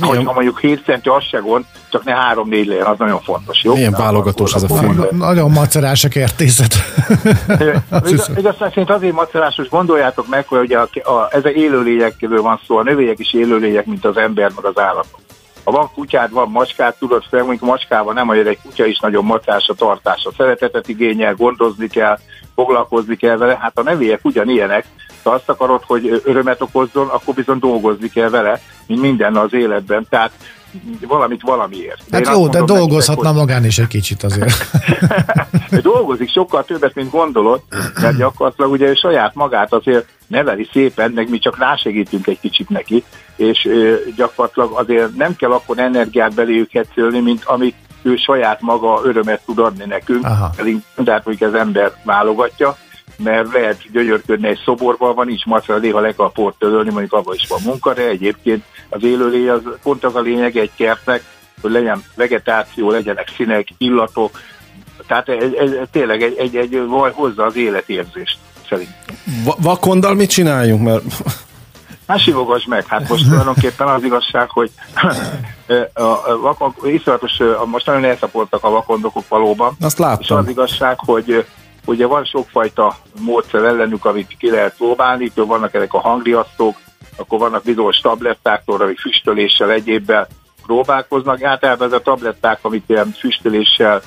Milyen? 0.00 0.24
Ha 0.24 0.32
mondjuk 0.32 0.60
7 0.60 0.84
centi 0.84 1.08
az 1.08 1.24
se 1.24 1.38
gond, 1.38 1.64
csak 1.90 2.04
ne 2.04 2.14
3-4 2.34 2.66
legyen, 2.66 2.86
az 2.86 2.98
nagyon 2.98 3.20
fontos. 3.20 3.62
Jó? 3.62 3.74
Milyen 3.74 3.92
válogatós 3.92 4.54
az 4.54 4.62
a 4.62 4.76
film? 4.76 5.06
Nagyon 5.10 5.50
macerás 5.50 6.04
a 6.04 6.08
kertészet. 6.08 6.74
Igazság 8.36 8.68
szerint 8.68 8.90
azért 8.90 9.14
macerásos, 9.14 9.68
gondoljátok 9.68 10.28
meg, 10.28 10.46
hogy 10.46 10.58
ugye 10.58 10.78
a, 10.78 11.10
a, 11.10 11.28
ez 11.30 11.44
élőlényekről 11.44 12.42
van 12.42 12.60
szó, 12.66 12.76
a 12.76 12.82
növények 12.82 13.18
is 13.18 13.34
élőlények, 13.34 13.86
mint 13.86 14.04
az 14.04 14.16
ember, 14.16 14.50
meg 14.54 14.64
az 14.64 14.78
állatok. 14.78 15.20
Ha 15.64 15.70
van 15.70 15.90
kutyád, 15.94 16.32
van 16.32 16.48
macskád, 16.48 16.94
tudod 16.98 17.24
fel, 17.30 17.44
mondjuk 17.44 17.70
macskával 17.70 18.12
nem, 18.14 18.26
hogy 18.26 18.38
egy 18.38 18.58
kutya 18.62 18.84
is 18.84 18.98
nagyon 18.98 19.24
macás 19.24 19.68
a 19.68 19.74
tartása, 19.74 20.32
szeretetet 20.36 20.88
igényel, 20.88 21.34
gondozni 21.34 21.86
kell, 21.86 22.18
foglalkozni 22.54 23.16
kell 23.16 23.36
vele, 23.36 23.58
hát 23.60 23.78
a 23.78 23.82
növények 23.82 24.20
ugyanilyenek, 24.22 24.86
ha 25.24 25.30
azt 25.30 25.48
akarod, 25.48 25.82
hogy 25.86 26.22
örömet 26.24 26.62
okozzon, 26.62 27.08
akkor 27.08 27.34
bizony 27.34 27.58
dolgozni 27.58 28.08
kell 28.08 28.28
vele, 28.28 28.60
mint 28.86 29.00
minden 29.00 29.36
az 29.36 29.54
életben. 29.54 30.06
Tehát 30.10 30.32
valamit 31.06 31.42
valamiért. 31.42 32.02
De 32.08 32.16
hát 32.16 32.36
jó, 32.36 32.48
de 32.48 32.62
dolgozhatna 32.62 33.22
nektek, 33.22 33.40
magán 33.40 33.64
is 33.64 33.78
egy 33.78 33.86
kicsit 33.86 34.22
azért. 34.22 34.70
dolgozik 35.82 36.30
sokkal 36.30 36.64
többet, 36.64 36.94
mint 36.94 37.10
gondolod, 37.10 37.62
mert 38.00 38.16
gyakorlatilag 38.16 38.70
ugye 38.70 38.88
ő 38.88 38.94
saját 38.94 39.34
magát 39.34 39.72
azért 39.72 40.06
neveli 40.26 40.68
szépen, 40.72 41.10
meg 41.10 41.30
mi 41.30 41.38
csak 41.38 41.58
rásegítünk 41.58 42.26
egy 42.26 42.40
kicsit 42.40 42.68
neki, 42.68 43.04
és 43.36 43.68
gyakorlatilag 44.16 44.70
azért 44.72 45.16
nem 45.16 45.36
kell 45.36 45.50
akkor 45.50 45.78
energiát 45.78 46.34
beléjük 46.34 46.70
hetszölni, 46.70 47.20
mint 47.20 47.44
amit 47.44 47.74
ő 48.02 48.16
saját 48.16 48.60
maga 48.60 49.00
örömet 49.04 49.42
tud 49.44 49.58
adni 49.58 49.84
nekünk, 49.84 50.22
de 50.96 51.12
hát 51.12 51.24
mondjuk 51.24 51.52
ez 51.52 51.60
ember 51.60 51.92
válogatja, 52.04 52.76
mert 53.22 53.52
lehet 53.52 53.92
gyönyörködni 53.92 54.48
egy 54.48 54.60
szoborban, 54.64 55.14
van 55.14 55.26
nincs 55.26 55.44
macera, 55.44 55.78
néha 55.78 56.00
le 56.00 56.14
kell 56.14 56.30
port 56.34 56.58
törölni, 56.58 56.90
mondjuk 56.90 57.12
abban 57.12 57.34
is 57.34 57.46
van 57.48 57.60
munka, 57.64 57.94
de 57.94 58.08
egyébként 58.08 58.64
az 58.88 59.04
élőlény 59.04 59.48
az 59.48 59.62
pont 59.82 60.04
az 60.04 60.14
a 60.14 60.20
lényeg 60.20 60.56
egy 60.56 60.70
kertnek, 60.76 61.22
hogy 61.60 61.70
legyen 61.70 62.02
vegetáció, 62.14 62.90
legyenek 62.90 63.32
színek, 63.36 63.68
illatok, 63.78 64.40
tehát 65.06 65.28
ez, 65.28 65.52
ez, 65.58 65.70
ez 65.70 65.86
tényleg 65.90 66.22
egy, 66.22 66.36
egy, 66.38 66.56
egy, 66.56 66.82
hozza 67.12 67.44
az 67.44 67.56
életérzést 67.56 68.38
szerint. 68.68 68.90
Vakondal 69.58 70.14
mit 70.14 70.30
csináljunk? 70.30 70.82
Mert 70.82 71.02
Hát 72.06 72.20
sivogass 72.20 72.64
meg, 72.64 72.86
hát 72.86 73.08
most 73.08 73.28
tulajdonképpen 73.28 73.88
az 73.88 74.02
igazság, 74.04 74.50
hogy 74.50 74.70
a 75.92 76.36
vakon, 76.40 76.74
iszonyatos, 76.84 77.32
most 77.64 77.86
nagyon 77.86 78.04
elszapoltak 78.04 78.64
a 78.64 78.70
vakondokok 78.70 79.28
valóban. 79.28 79.76
Azt 79.80 79.98
láttam. 79.98 80.22
És 80.22 80.30
az 80.30 80.48
igazság, 80.48 80.98
hogy 80.98 81.46
ugye 81.84 82.06
van 82.06 82.24
sokfajta 82.24 82.96
módszer 83.20 83.64
ellenük, 83.64 84.04
amit 84.04 84.36
ki 84.38 84.50
lehet 84.50 84.76
próbálni, 84.76 85.24
itt 85.24 85.34
vannak 85.34 85.74
ezek 85.74 85.94
a 85.94 86.00
hangriasztók, 86.00 86.76
akkor 87.16 87.38
vannak 87.38 87.62
bizonyos 87.62 88.00
tablettáktól, 88.00 88.80
amik 88.80 88.98
füstöléssel, 88.98 89.70
egyébben 89.70 90.26
próbálkoznak. 90.66 91.42
Általában 91.42 91.86
ez 91.86 91.92
a 91.92 92.00
tabletták, 92.00 92.58
amit 92.62 92.84
ilyen 92.88 93.14
füstöléssel 93.18 94.02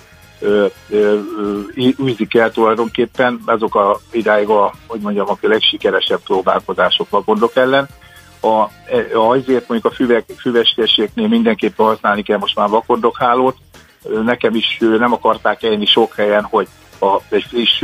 űzik 2.03 2.35
el 2.35 2.51
tulajdonképpen, 2.51 3.41
azok 3.45 3.75
a 3.75 3.99
idáig 4.11 4.49
a, 4.49 4.73
hogy 4.87 4.99
mondjam, 4.99 5.29
a 5.29 5.37
legsikeresebb 5.41 6.19
próbálkozások 6.23 7.09
vakondok 7.09 7.55
ellen. 7.55 7.87
A, 8.39 8.47
a, 8.47 8.69
azért 9.13 9.67
mondjuk 9.67 9.91
a 9.91 9.95
füvek, 9.95 10.25
füveskészségnél 10.37 11.27
mindenképpen 11.27 11.85
használni 11.85 12.23
kell 12.23 12.37
most 12.37 12.55
már 12.55 12.69
vakondokhálót. 12.69 13.55
Nekem 14.23 14.55
is 14.55 14.77
nem 14.79 15.13
akarták 15.13 15.63
elni 15.63 15.85
sok 15.85 16.13
helyen, 16.15 16.43
hogy 16.43 16.67
a, 16.99 17.21
egy 17.29 17.43
friss 17.43 17.83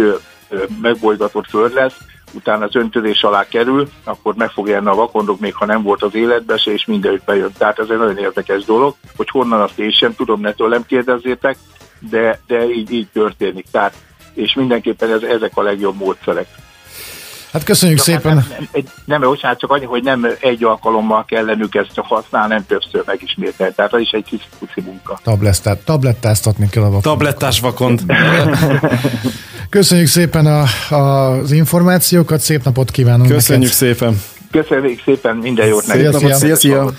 megbolygatott 0.81 1.47
föld 1.49 1.73
lesz, 1.73 1.97
utána 2.33 2.65
az 2.65 2.75
öntözés 2.75 3.23
alá 3.23 3.47
kerül, 3.47 3.89
akkor 4.03 4.35
meg 4.35 4.49
fog 4.49 4.67
érni 4.67 4.87
a 4.87 4.95
vakondok, 4.95 5.39
még 5.39 5.55
ha 5.55 5.65
nem 5.65 5.81
volt 5.81 6.03
az 6.03 6.15
életbe 6.15 6.57
se, 6.57 6.71
és 6.71 6.85
mindenütt 6.85 7.23
bejön. 7.23 7.51
Tehát 7.57 7.79
ez 7.79 7.89
egy 7.89 7.97
nagyon 7.97 8.17
érdekes 8.17 8.63
dolog, 8.63 8.95
hogy 9.15 9.29
honnan 9.29 9.61
azt 9.61 9.79
én 9.79 9.91
sem 9.91 10.15
tudom, 10.15 10.41
ne 10.41 10.53
tőlem 10.53 10.85
kérdezzétek, 10.85 11.57
de, 11.99 12.39
de 12.47 12.69
így, 12.69 12.91
így 12.91 13.07
történik. 13.13 13.65
Tehát, 13.71 13.93
és 14.33 14.53
mindenképpen 14.53 15.11
ez, 15.11 15.21
ezek 15.21 15.51
a 15.53 15.61
legjobb 15.61 15.95
módszerek. 15.95 16.47
Hát 17.51 17.63
köszönjük 17.63 17.97
csak 17.97 18.07
szépen. 18.07 18.37
Hát 18.37 18.49
nem, 18.49 18.67
nem, 18.71 18.83
nem, 19.05 19.21
bocsánat, 19.21 19.59
csak 19.59 19.71
annyi, 19.71 19.85
hogy 19.85 20.03
nem 20.03 20.27
egy 20.39 20.63
alkalommal 20.63 21.25
kell 21.25 21.45
lennük 21.45 21.75
ezt 21.75 21.93
csak 21.93 22.05
használni, 22.05 22.53
nem 22.53 22.65
többször 22.65 23.03
megismételni. 23.05 23.73
Tehát 23.75 23.93
az 23.93 23.99
is 23.99 24.09
egy 24.09 24.23
kis 24.23 24.49
puszi 24.59 24.81
munka. 24.81 25.19
Tablettát, 25.23 25.79
tablettáztatni 25.79 26.69
kell 26.69 26.83
a 26.83 26.85
vakond. 26.85 27.03
Tablettás 27.03 27.59
vakond. 27.59 28.01
Köszönjük 29.69 30.07
szépen 30.07 30.45
a, 30.45 30.63
a, 30.95 31.29
az 31.31 31.51
információkat, 31.51 32.39
szép 32.39 32.63
napot 32.63 32.91
kívánunk 32.91 33.29
Köszönjük 33.29 33.71
neked. 33.71 33.97
szépen. 33.97 34.21
Köszönjük 34.51 35.01
szépen, 35.05 35.35
minden 35.35 35.67
jót 35.67 35.87
neked. 35.87 36.13
Szia, 36.13 36.35
szia. 36.35 36.55
szia. 36.55 36.91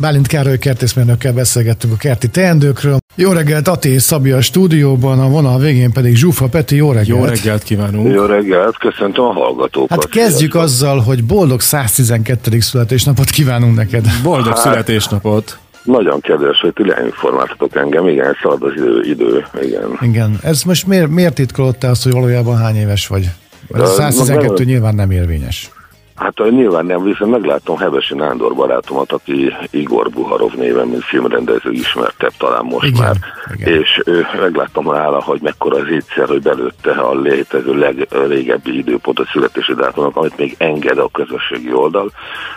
Bálint 0.00 0.26
Károly 0.26 0.58
kertészmérnökkel 0.58 1.32
beszélgettünk 1.32 1.92
a 1.92 1.96
kerti 1.96 2.28
teendőkről. 2.28 2.96
Jó 3.14 3.32
reggelt, 3.32 3.68
Ati 3.68 3.88
és 3.88 4.02
Szabi 4.02 4.30
a 4.30 4.40
stúdióban, 4.40 5.20
a 5.20 5.28
vonal 5.28 5.58
végén 5.58 5.92
pedig 5.92 6.16
Zsufa 6.16 6.48
Peti, 6.48 6.76
jó 6.76 6.88
reggelt. 6.88 7.08
Jó 7.08 7.24
reggelt 7.24 7.62
kívánunk. 7.62 8.14
Jó 8.14 8.24
reggelt, 8.24 8.78
köszöntöm 8.78 9.24
a 9.24 9.32
hallgatókat. 9.32 9.90
Hát 9.90 10.08
kezdjük 10.08 10.52
Sziasztok. 10.52 10.62
azzal, 10.62 10.98
hogy 10.98 11.24
boldog 11.24 11.60
112. 11.60 12.60
születésnapot 12.60 13.30
kívánunk 13.30 13.76
neked. 13.76 14.04
Boldog 14.22 14.52
hát, 14.52 14.56
születésnapot. 14.56 15.58
Nagyon 15.82 16.20
kedves, 16.20 16.60
hogy 16.60 16.72
ti 16.72 16.82
informáltatok 17.04 17.76
engem, 17.76 18.08
igen, 18.08 18.36
szalad 18.42 18.62
az 18.62 18.72
idő, 18.76 19.00
idő, 19.02 19.46
igen. 19.62 19.98
Igen, 20.00 20.38
ez 20.42 20.62
most 20.62 20.86
miért, 20.86 21.08
miért 21.08 21.34
titkolod 21.34 21.76
azt, 21.80 22.02
hogy 22.02 22.12
valójában 22.12 22.56
hány 22.56 22.76
éves 22.76 23.06
vagy? 23.06 23.30
Mert 23.68 23.84
a 23.84 23.86
112 23.86 24.54
nem, 24.54 24.66
nyilván 24.66 24.94
nem 24.94 25.10
érvényes. 25.10 25.70
Hát 26.18 26.50
nyilván 26.50 26.86
nem, 26.86 27.02
viszont 27.02 27.30
meglátom 27.30 27.76
Hevesi 27.76 28.14
Nándor 28.14 28.54
barátomat, 28.54 29.12
aki 29.12 29.54
Igor 29.70 30.10
Buharov 30.10 30.52
néven, 30.52 30.86
mint 30.86 31.04
filmrendező 31.04 31.70
ismertebb 31.70 32.32
talán 32.38 32.64
most 32.64 32.86
igen, 32.86 33.02
már, 33.02 33.16
igen. 33.54 33.80
és 33.80 34.02
ő, 34.04 34.26
megláttam 34.40 34.84
nála, 34.84 35.22
hogy 35.22 35.40
mekkora 35.42 35.76
az 35.76 35.86
egyszer, 35.90 36.28
hogy 36.28 36.42
belőtte 36.42 36.90
a 36.90 37.14
létező 37.14 37.74
legrégebbi 37.78 38.76
időpont 38.78 39.18
a 39.18 39.28
születési 39.32 39.74
dátumnak, 39.74 40.16
amit 40.16 40.38
még 40.38 40.54
enged 40.58 40.98
a 40.98 41.08
közösségi 41.12 41.72
oldal. 41.72 42.10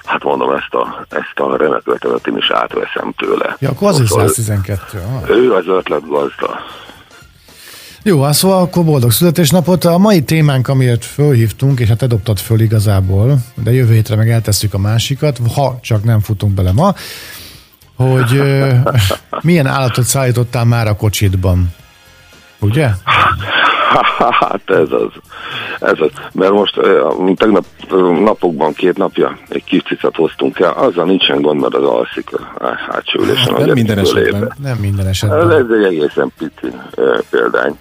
Hát 0.05 0.23
mondom, 0.23 0.51
ezt 0.51 0.73
a, 0.73 1.05
ezt 1.09 1.39
a 1.39 1.57
remek 1.57 1.81
ötletet 1.85 2.27
én 2.27 2.37
is 2.37 2.51
átveszem 2.51 3.13
tőle. 3.17 3.55
Ja, 3.59 3.69
akkor 3.69 3.87
az 3.87 4.01
112. 4.05 4.81
Ah. 4.97 5.29
Ő 5.29 5.53
az 5.53 5.67
ötlet 5.67 6.07
gazda. 6.07 6.59
Jó, 8.03 8.21
hát 8.21 8.33
szóval 8.33 8.61
akkor 8.61 8.85
boldog 8.85 9.11
születésnapot. 9.11 9.85
A 9.85 9.97
mai 9.97 10.23
témánk, 10.23 10.67
amiért 10.67 11.05
fölhívtunk, 11.05 11.79
és 11.79 11.87
hát 11.87 11.97
te 11.97 12.07
dobtad 12.07 12.39
föl 12.39 12.59
igazából, 12.59 13.37
de 13.55 13.73
jövő 13.73 13.93
hétre 13.93 14.15
meg 14.15 14.29
eltesszük 14.29 14.73
a 14.73 14.77
másikat, 14.77 15.39
ha 15.55 15.79
csak 15.81 16.03
nem 16.03 16.19
futunk 16.19 16.53
bele 16.53 16.71
ma, 16.71 16.93
hogy 17.95 18.41
milyen 19.41 19.67
állatot 19.67 20.05
szállítottál 20.05 20.65
már 20.65 20.87
a 20.87 20.95
kocsidban. 20.95 21.73
Ugye? 22.59 22.89
Hát 24.39 24.69
ez 24.69 24.91
az. 24.91 25.11
Ez 25.79 25.99
az. 25.99 26.09
Mert 26.33 26.51
most 26.51 26.79
tegnap 27.35 27.65
napokban, 28.23 28.73
két 28.73 28.97
napja 28.97 29.37
egy 29.49 29.63
kis 29.63 29.81
cicát 29.81 30.15
hoztunk 30.15 30.59
el, 30.59 30.71
azzal 30.71 31.05
nincsen 31.05 31.41
gond, 31.41 31.61
mert 31.61 31.73
az 31.73 31.83
alszik 31.83 32.29
a 32.33 32.65
hátsó 32.89 33.19
ülésen. 33.21 33.55
Hát, 33.55 33.65
nem 33.65 33.73
minden 33.73 33.97
esetben. 33.97 34.53
Nem 34.63 34.77
minden 34.77 35.07
esetben. 35.07 35.51
Ez 35.51 35.65
egy 35.77 35.83
egészen 35.83 36.31
pici 36.37 36.75
példány 37.29 37.77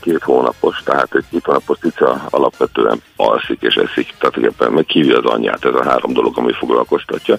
két 0.00 0.22
hónapos, 0.22 0.80
tehát 0.84 1.14
egy 1.14 1.24
két 1.30 1.44
hónapos 1.44 1.78
cica 1.78 2.26
alapvetően 2.30 3.02
alszik 3.16 3.62
és 3.62 3.74
eszik, 3.74 4.14
tehát 4.18 4.36
éppen 4.36 4.72
meg 4.72 4.84
hívja 4.88 5.18
az 5.18 5.24
anyját, 5.24 5.64
ez 5.64 5.74
a 5.74 5.84
három 5.84 6.12
dolog, 6.12 6.38
ami 6.38 6.52
foglalkoztatja. 6.52 7.36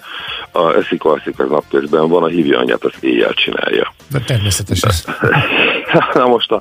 A 0.52 0.72
eszik, 0.72 1.04
alszik 1.04 1.38
az 1.38 1.48
napközben 1.48 2.08
van, 2.08 2.22
a 2.22 2.26
hívja 2.26 2.58
anyját, 2.58 2.84
az 2.84 2.92
éjjel 3.00 3.32
csinálja. 3.32 3.92
De 4.10 4.18
természetesen. 4.26 4.90
Na 6.14 6.26
most 6.26 6.50
a, 6.50 6.60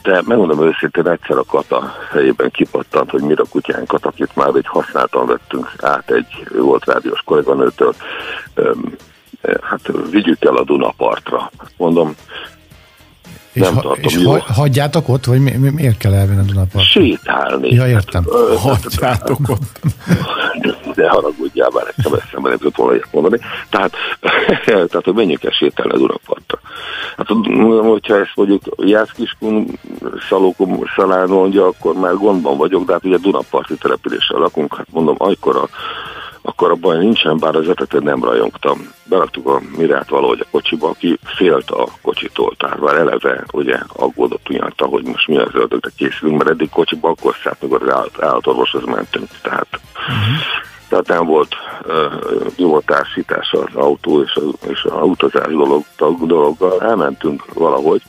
De 0.01 0.21
megmondom 0.25 0.67
őszintén, 0.67 1.07
egyszer 1.07 1.37
a 1.37 1.43
kata 1.43 1.93
helyében 2.11 2.51
kipattant, 2.51 3.09
hogy 3.09 3.21
mire 3.21 3.41
a 3.41 3.49
kutyánkat, 3.49 4.05
akit 4.05 4.35
már 4.35 4.49
egy 4.55 4.67
használtan 4.67 5.25
vettünk 5.25 5.73
át 5.81 6.11
egy 6.11 6.47
volt 6.53 6.85
rádiós 6.85 7.21
kolléganőtől, 7.25 7.95
hát 9.61 9.91
vigyük 10.11 10.45
el 10.45 10.55
a 10.55 10.63
Dunapartra. 10.63 11.51
Mondom, 11.77 12.15
és 13.55 13.61
nem 13.61 13.73
ha, 13.73 13.81
tartom 13.81 14.03
és 14.03 14.17
jó. 14.17 14.37
hagyjátok 14.39 15.09
ott, 15.09 15.25
vagy 15.25 15.39
mi, 15.39 15.51
mi, 15.51 15.69
miért 15.69 15.97
kell 15.97 16.13
elvenni 16.13 16.39
a 16.39 16.43
Dunapartra? 16.43 16.81
Sétálni. 16.81 17.73
Ja, 17.73 17.87
értem. 17.87 18.23
Hát, 18.23 18.59
hagyjátok 18.69 19.39
ott. 19.49 19.79
De 20.95 21.09
haragudjál, 21.09 21.69
bár 21.69 21.93
nekem 21.95 22.13
eszembe 22.13 22.49
nem 22.49 22.57
tudott 22.57 22.75
volna 22.75 22.93
ilyet 22.93 23.07
mondani. 23.11 23.39
Tehát, 23.69 23.93
tehát, 24.65 25.03
hogy 25.03 25.13
menjünk 25.13 25.43
el 25.43 25.51
sétálni 25.51 25.93
a 25.93 25.97
Dunapartra. 25.97 26.59
Hát, 27.17 27.27
hogyha 27.81 28.15
ezt 28.19 28.31
mondjuk 28.35 28.61
Jászkiskun 28.77 29.79
szalókom 30.29 30.83
szalán 30.95 31.29
mondja, 31.29 31.65
akkor 31.65 31.93
már 31.93 32.13
gondban 32.13 32.57
vagyok, 32.57 32.85
de 32.85 32.93
hát 32.93 33.05
ugye 33.05 33.17
Dunaparti 33.17 33.75
településsel 33.75 34.39
lakunk, 34.39 34.75
hát 34.75 34.87
mondom, 34.91 35.15
akkor 35.17 35.55
a 35.55 35.69
akkor 36.55 36.71
a 36.71 36.75
baj 36.75 36.97
nincsen, 36.97 37.37
bár 37.37 37.55
az 37.55 37.67
ötötet 37.67 38.03
nem 38.03 38.23
rajongtam. 38.23 38.93
Beraktuk 39.03 39.47
a 39.47 39.61
Mirát 39.77 40.09
valahogy 40.09 40.39
a 40.39 40.47
kocsiba, 40.51 40.89
aki 40.89 41.19
félt 41.23 41.69
a 41.69 41.87
kocsitól, 42.01 42.53
tehát 42.57 42.79
már 42.79 42.95
eleve 42.95 43.43
ugye 43.51 43.77
aggódott 43.95 44.49
ugyanta, 44.49 44.85
hogy 44.85 45.03
most 45.03 45.27
mi 45.27 45.37
az 45.37 45.49
ötökre 45.53 45.91
készülünk, 45.97 46.37
mert 46.37 46.49
eddig 46.49 46.69
kocsiba 46.69 47.09
akkor 47.09 47.35
szállt, 47.43 47.57
amikor 47.61 47.89
az 47.89 48.09
állatorvoshoz 48.19 48.83
mentünk, 48.83 49.27
tehát. 49.41 49.67
Uh-huh 49.93 50.73
tehát 50.95 51.19
nem 51.19 51.25
volt 51.25 51.55
uh, 51.85 52.51
jó 52.55 52.79
társítás 52.79 53.51
az 53.51 53.75
autó 53.75 54.21
és, 54.21 54.35
a, 54.35 54.67
és 54.69 54.83
a 54.83 55.03
utazás 55.03 55.47
dolog, 55.47 55.83
dologgal. 56.21 56.81
Elmentünk 56.81 57.53
valahogy. 57.53 58.01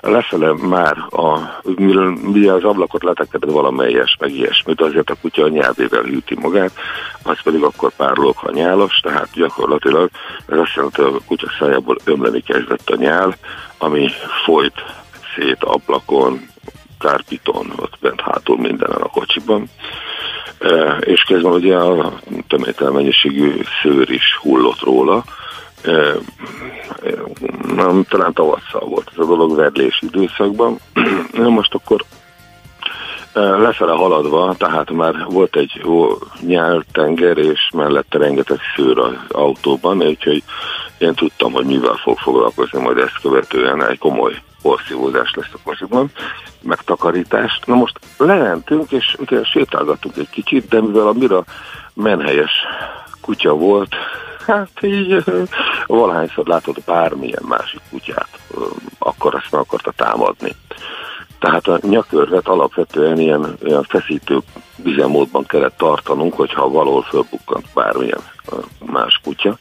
Lefele 0.00 0.54
már, 0.54 0.96
a, 1.10 1.38
mi 2.32 2.46
az 2.46 2.64
ablakot 2.64 3.02
leteked 3.02 3.50
valamelyes, 3.50 4.16
meg 4.20 4.30
ilyesmit, 4.30 4.80
azért 4.80 5.10
a 5.10 5.14
kutya 5.20 5.44
a 5.44 5.48
nyelvével 5.48 6.02
hűti 6.02 6.34
magát, 6.40 6.72
az 7.22 7.42
pedig 7.42 7.62
akkor 7.62 7.92
párolog 7.96 8.34
a 8.42 8.52
nyálas, 8.52 9.00
tehát 9.02 9.28
gyakorlatilag 9.34 10.10
ez 10.46 10.58
azt 10.58 10.74
jelenti, 10.74 11.02
hogy 11.02 11.14
a 11.14 11.26
kutya 11.26 11.46
szájából 11.58 11.96
ömleni 12.04 12.40
kezdett 12.40 12.90
a 12.90 12.96
nyál, 12.96 13.36
ami 13.78 14.08
folyt 14.44 14.84
szét 15.34 15.64
ablakon, 15.64 16.40
kárpiton, 16.98 17.72
ott 17.76 17.98
bent 18.00 18.20
hátul 18.20 18.58
mindenen 18.58 19.00
a 19.00 19.08
kocsiban 19.08 19.68
és 21.00 21.22
közben 21.22 21.52
ugye 21.52 21.76
a 21.76 22.12
töménytelen 22.48 22.92
mennyiségű 22.92 23.60
szőr 23.82 24.10
is 24.10 24.36
hullott 24.40 24.80
róla. 24.80 25.24
Nem, 27.74 28.04
talán 28.08 28.32
tavasszal 28.32 28.80
volt 28.84 29.08
ez 29.12 29.18
a 29.18 29.26
dolog 29.26 29.56
vedlés 29.56 30.02
időszakban. 30.02 30.78
Most 31.32 31.74
akkor 31.74 32.04
lefele 33.32 33.92
haladva, 33.92 34.54
tehát 34.58 34.90
már 34.90 35.26
volt 35.28 35.56
egy 35.56 35.80
jó 35.82 36.08
nyáltenger, 36.40 37.38
és 37.38 37.70
mellette 37.74 38.18
rengeteg 38.18 38.58
szőr 38.76 38.98
az 38.98 39.14
autóban, 39.28 40.02
úgyhogy 40.02 40.42
én 40.98 41.14
tudtam, 41.14 41.52
hogy 41.52 41.66
mivel 41.66 42.00
fog 42.02 42.18
foglalkozni, 42.18 42.80
majd 42.80 42.98
ezt 42.98 43.20
követően 43.22 43.86
egy 43.86 43.98
komoly 43.98 44.42
porszívózás 44.62 45.32
lesz 45.34 45.52
a 45.52 45.58
kocsiban, 45.64 46.10
megtakarítást. 46.62 47.66
Na 47.66 47.74
most 47.74 47.98
lementünk, 48.16 48.92
és 48.92 49.16
ugye 49.18 49.44
sétálgattunk 49.44 50.16
egy 50.16 50.30
kicsit, 50.30 50.68
de 50.68 50.80
mivel 50.80 51.06
a 51.06 51.12
mira 51.12 51.44
menhelyes 51.94 52.52
kutya 53.20 53.54
volt, 53.54 53.94
hát 54.46 54.68
így 54.80 55.24
valahányszor 55.86 56.46
látod 56.46 56.76
bármilyen 56.86 57.42
másik 57.48 57.80
kutyát, 57.90 58.38
akkor 58.98 59.34
azt 59.34 59.50
meg 59.50 59.60
akarta 59.60 59.92
támadni. 59.96 60.54
Tehát 61.38 61.66
a 61.66 61.78
nyakörvet 61.82 62.48
alapvetően 62.48 63.18
ilyen, 63.18 63.56
ilyen 63.62 63.82
feszítő 63.82 64.38
üzemmódban 64.84 65.46
kellett 65.46 65.76
tartanunk, 65.76 66.34
hogyha 66.34 66.68
valahol 66.68 67.02
fölbukkant 67.02 67.66
bármilyen 67.74 68.20
más 68.86 69.20
kutya. 69.24 69.58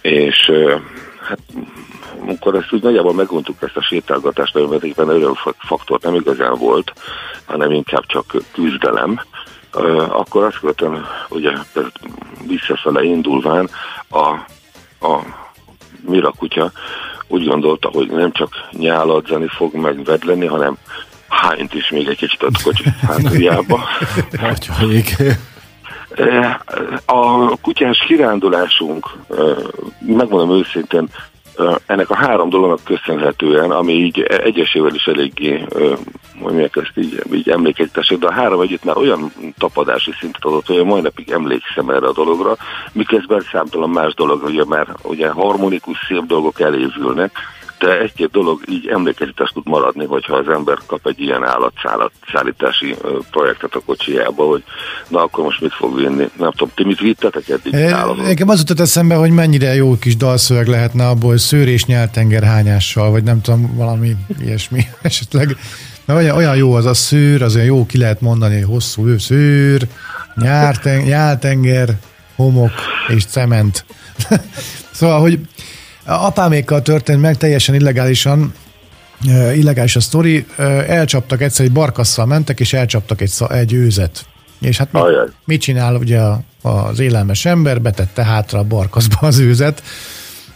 És 0.00 0.52
hát 1.32 1.64
amikor 2.20 2.54
ezt 2.54 2.72
úgy 2.72 2.82
nagyjából 2.82 3.14
megmondtuk 3.14 3.62
ezt 3.62 3.76
a 3.76 3.82
sétálgatást, 3.82 4.54
nagyon 4.54 4.68
mértékben 4.68 5.08
örömfaktor 5.08 6.00
nem 6.02 6.14
igazán 6.14 6.54
volt, 6.58 6.92
hanem 7.44 7.70
inkább 7.70 8.06
csak 8.06 8.34
küzdelem, 8.52 9.20
akkor 10.08 10.44
azt 10.44 10.58
követően 10.58 11.06
ugye 11.28 11.50
visszafele 12.46 13.02
indulván 13.02 13.70
a, 14.08 14.26
a 15.06 15.22
Mira 16.06 16.30
kutya 16.30 16.72
úgy 17.28 17.46
gondolta, 17.46 17.88
hogy 17.92 18.10
nem 18.10 18.32
csak 18.32 18.50
nyáladzani 18.70 19.46
fog 19.48 19.74
megvedleni, 19.74 20.46
hanem 20.46 20.76
hányt 21.28 21.74
is 21.74 21.90
még 21.90 22.08
egy 22.08 22.16
kicsit 22.16 22.42
a 22.42 22.48
kocsi 22.62 22.84
hátuljába. 23.06 23.80
A 27.06 27.56
kutyás 27.60 27.98
kirándulásunk, 28.06 29.10
megmondom 30.00 30.58
őszintén, 30.58 31.08
ennek 31.86 32.10
a 32.10 32.16
három 32.16 32.48
dolognak 32.48 32.84
köszönhetően, 32.84 33.70
ami 33.70 33.92
így 33.92 34.20
egyesével 34.20 34.94
is 34.94 35.04
eléggé, 35.04 35.66
mondják 36.40 36.76
ezt 36.76 36.92
így, 36.94 37.22
így 37.32 37.48
emlékeztesek, 37.48 38.18
de 38.18 38.26
a 38.26 38.32
három 38.32 38.60
együtt 38.60 38.84
már 38.84 38.96
olyan 38.96 39.32
tapadási 39.58 40.12
szintet 40.20 40.44
adott, 40.44 40.66
hogy 40.66 40.84
majd 40.84 41.02
napig 41.02 41.30
emlékszem 41.30 41.88
erre 41.88 42.06
a 42.06 42.12
dologra, 42.12 42.56
miközben 42.92 43.44
számtalan 43.52 43.90
más 43.90 44.14
dolog, 44.14 44.42
ugye 44.44 44.64
már 44.64 44.86
ugye 45.02 45.28
harmonikus 45.28 45.98
szép 46.08 46.22
dolgok 46.26 46.60
elévülnek, 46.60 47.30
de 47.82 48.00
egy-két 48.00 48.30
dolog 48.30 48.60
így 48.68 48.86
emlékezetes 48.86 49.50
tud 49.50 49.66
maradni, 49.66 50.04
hogyha 50.04 50.36
az 50.36 50.48
ember 50.48 50.78
kap 50.86 51.06
egy 51.06 51.20
ilyen 51.20 51.44
állatszállítási 51.82 52.96
projektet 53.30 53.74
a 53.74 53.80
kocsijába, 53.86 54.44
hogy 54.44 54.62
na 55.08 55.22
akkor 55.22 55.44
most 55.44 55.60
mit 55.60 55.72
fog 55.72 55.96
vinni. 55.96 56.30
Nem 56.38 56.50
tudom, 56.50 56.70
ti 56.74 56.84
mit 56.84 57.00
vittetek 57.00 57.48
eddig 57.48 57.72
Nekem 58.22 58.48
az 58.48 58.58
jutott 58.58 58.80
eszembe, 58.80 59.14
hogy 59.14 59.30
mennyire 59.30 59.74
jó 59.74 59.98
kis 59.98 60.16
dalszöveg 60.16 60.66
lehetne 60.66 61.08
abból, 61.08 61.30
hogy 61.30 61.38
szőr 61.38 61.68
és 61.68 61.84
nyeltenger 61.84 62.42
hányással, 62.42 63.10
vagy 63.10 63.22
nem 63.22 63.40
tudom, 63.40 63.76
valami 63.76 64.16
ilyesmi 64.40 64.80
esetleg. 65.02 65.56
Mert 66.04 66.18
olyan, 66.20 66.36
olyan 66.36 66.56
jó 66.56 66.74
az 66.74 66.86
a 66.86 66.94
szőr, 66.94 67.42
az 67.42 67.54
olyan 67.54 67.66
jó 67.66 67.86
ki 67.86 67.98
lehet 67.98 68.20
mondani, 68.20 68.54
hogy 68.54 68.72
hosszú 68.72 69.06
ő 69.06 69.18
szőr, 69.18 69.86
nyáltenger, 71.04 71.88
homok 72.36 72.72
és 73.08 73.24
cement. 73.24 73.84
szóval, 74.98 75.20
hogy 75.20 75.38
Apámékkal 76.04 76.82
történt 76.82 77.20
meg 77.20 77.36
teljesen 77.36 77.74
illegálisan, 77.74 78.54
illegális 79.54 79.96
a 79.96 80.00
sztori, 80.00 80.46
elcsaptak 80.86 81.42
egyszer, 81.42 81.66
egy 81.66 81.72
barkasszal 81.72 82.26
mentek, 82.26 82.60
és 82.60 82.72
elcsaptak 82.72 83.20
egy, 83.20 83.32
egy 83.48 83.72
őzet. 83.72 84.26
És 84.60 84.76
hát 84.76 84.92
mit, 84.92 85.02
mit 85.44 85.60
csinál 85.60 85.96
ugye 85.96 86.20
az 86.62 86.98
élelmes 86.98 87.44
ember? 87.44 87.80
Betette 87.80 88.24
hátra 88.24 88.58
a 88.58 88.64
barkaszba 88.64 89.16
az 89.20 89.38
őzet, 89.38 89.82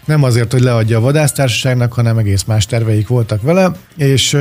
nem 0.04 0.22
azért, 0.22 0.52
hogy 0.52 0.60
leadja 0.60 0.98
a 0.98 1.00
vadásztársaságnak, 1.00 1.92
hanem 1.92 2.18
egész 2.18 2.44
más 2.44 2.66
terveik 2.66 3.08
voltak 3.08 3.42
vele, 3.42 3.72
és 3.96 4.36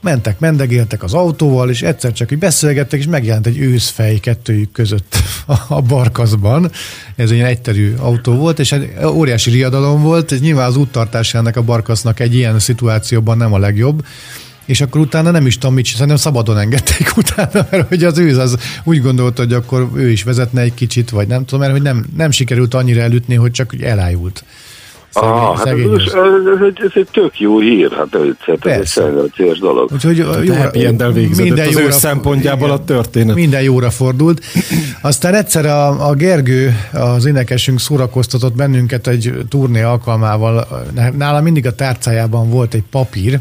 mentek, 0.00 0.38
mendegéltek 0.38 1.02
az 1.02 1.14
autóval, 1.14 1.70
és 1.70 1.82
egyszer 1.82 2.12
csak 2.12 2.32
így 2.32 2.38
beszélgettek, 2.38 3.00
és 3.00 3.06
megjelent 3.06 3.46
egy 3.46 3.58
őszfej 3.58 4.18
kettőjük 4.18 4.72
között 4.72 5.16
a 5.68 5.80
barkaszban. 5.80 6.70
Ez 7.16 7.30
egy 7.30 7.40
egyterű 7.40 7.94
autó 7.98 8.32
volt, 8.32 8.58
és 8.58 8.72
egy 8.72 8.90
óriási 9.04 9.50
riadalom 9.50 10.02
volt. 10.02 10.32
Ez 10.32 10.40
nyilván 10.40 10.66
az 10.66 10.76
úttartás 10.76 11.34
ennek 11.34 11.56
a 11.56 11.62
barkasznak 11.62 12.20
egy 12.20 12.34
ilyen 12.34 12.58
szituációban 12.58 13.36
nem 13.36 13.52
a 13.52 13.58
legjobb 13.58 14.04
és 14.66 14.80
akkor 14.80 15.00
utána 15.00 15.30
nem 15.30 15.46
is 15.46 15.58
tudom 15.58 15.74
mit, 15.74 15.86
szerintem 15.86 16.16
szabadon 16.16 16.58
engedték 16.58 17.16
utána, 17.16 17.66
mert 17.70 17.88
hogy 17.88 18.04
az 18.04 18.18
őz 18.18 18.36
az 18.36 18.56
úgy 18.84 19.02
gondolta, 19.02 19.42
hogy 19.42 19.52
akkor 19.52 19.90
ő 19.94 20.10
is 20.10 20.22
vezetne 20.22 20.60
egy 20.60 20.74
kicsit, 20.74 21.10
vagy 21.10 21.28
nem 21.28 21.44
tudom, 21.44 21.60
mert 21.60 21.72
hogy 21.72 21.82
nem, 21.82 22.06
nem 22.16 22.30
sikerült 22.30 22.74
annyira 22.74 23.00
elütni, 23.00 23.34
hogy 23.34 23.50
csak 23.50 23.82
elájult. 23.82 24.44
Szegény, 25.16 25.32
ah, 25.32 25.56
hát 25.56 25.66
ez, 25.66 25.74
ez, 25.74 26.12
ez, 26.54 26.66
egy, 26.66 26.80
ez 26.80 26.90
egy 26.94 27.08
tök 27.12 27.40
jó 27.40 27.58
hír, 27.58 27.92
hát 27.92 28.14
ez 28.14 28.60
egy 28.62 28.86
szerencsés 28.86 29.58
dolog. 29.58 29.90
Úgyhogy 29.92 30.16
jó, 30.16 30.54
happy 30.54 30.86
minden 30.86 31.68
az 31.68 31.76
ő 31.76 31.90
szempontjából 31.90 32.68
igen, 32.68 32.80
a 32.80 32.84
történet. 32.84 33.34
Minden 33.34 33.62
jóra 33.62 33.90
fordult. 33.90 34.44
Aztán 35.02 35.34
egyszer 35.34 35.66
a, 35.66 36.08
a 36.08 36.14
Gergő, 36.14 36.74
az 36.92 37.24
énekesünk 37.24 37.80
szórakoztatott 37.80 38.54
bennünket 38.54 39.06
egy 39.06 39.32
turné 39.48 39.82
alkalmával. 39.82 40.66
Nála 41.16 41.40
mindig 41.40 41.66
a 41.66 41.74
tárcájában 41.74 42.50
volt 42.50 42.74
egy 42.74 42.84
papír, 42.90 43.38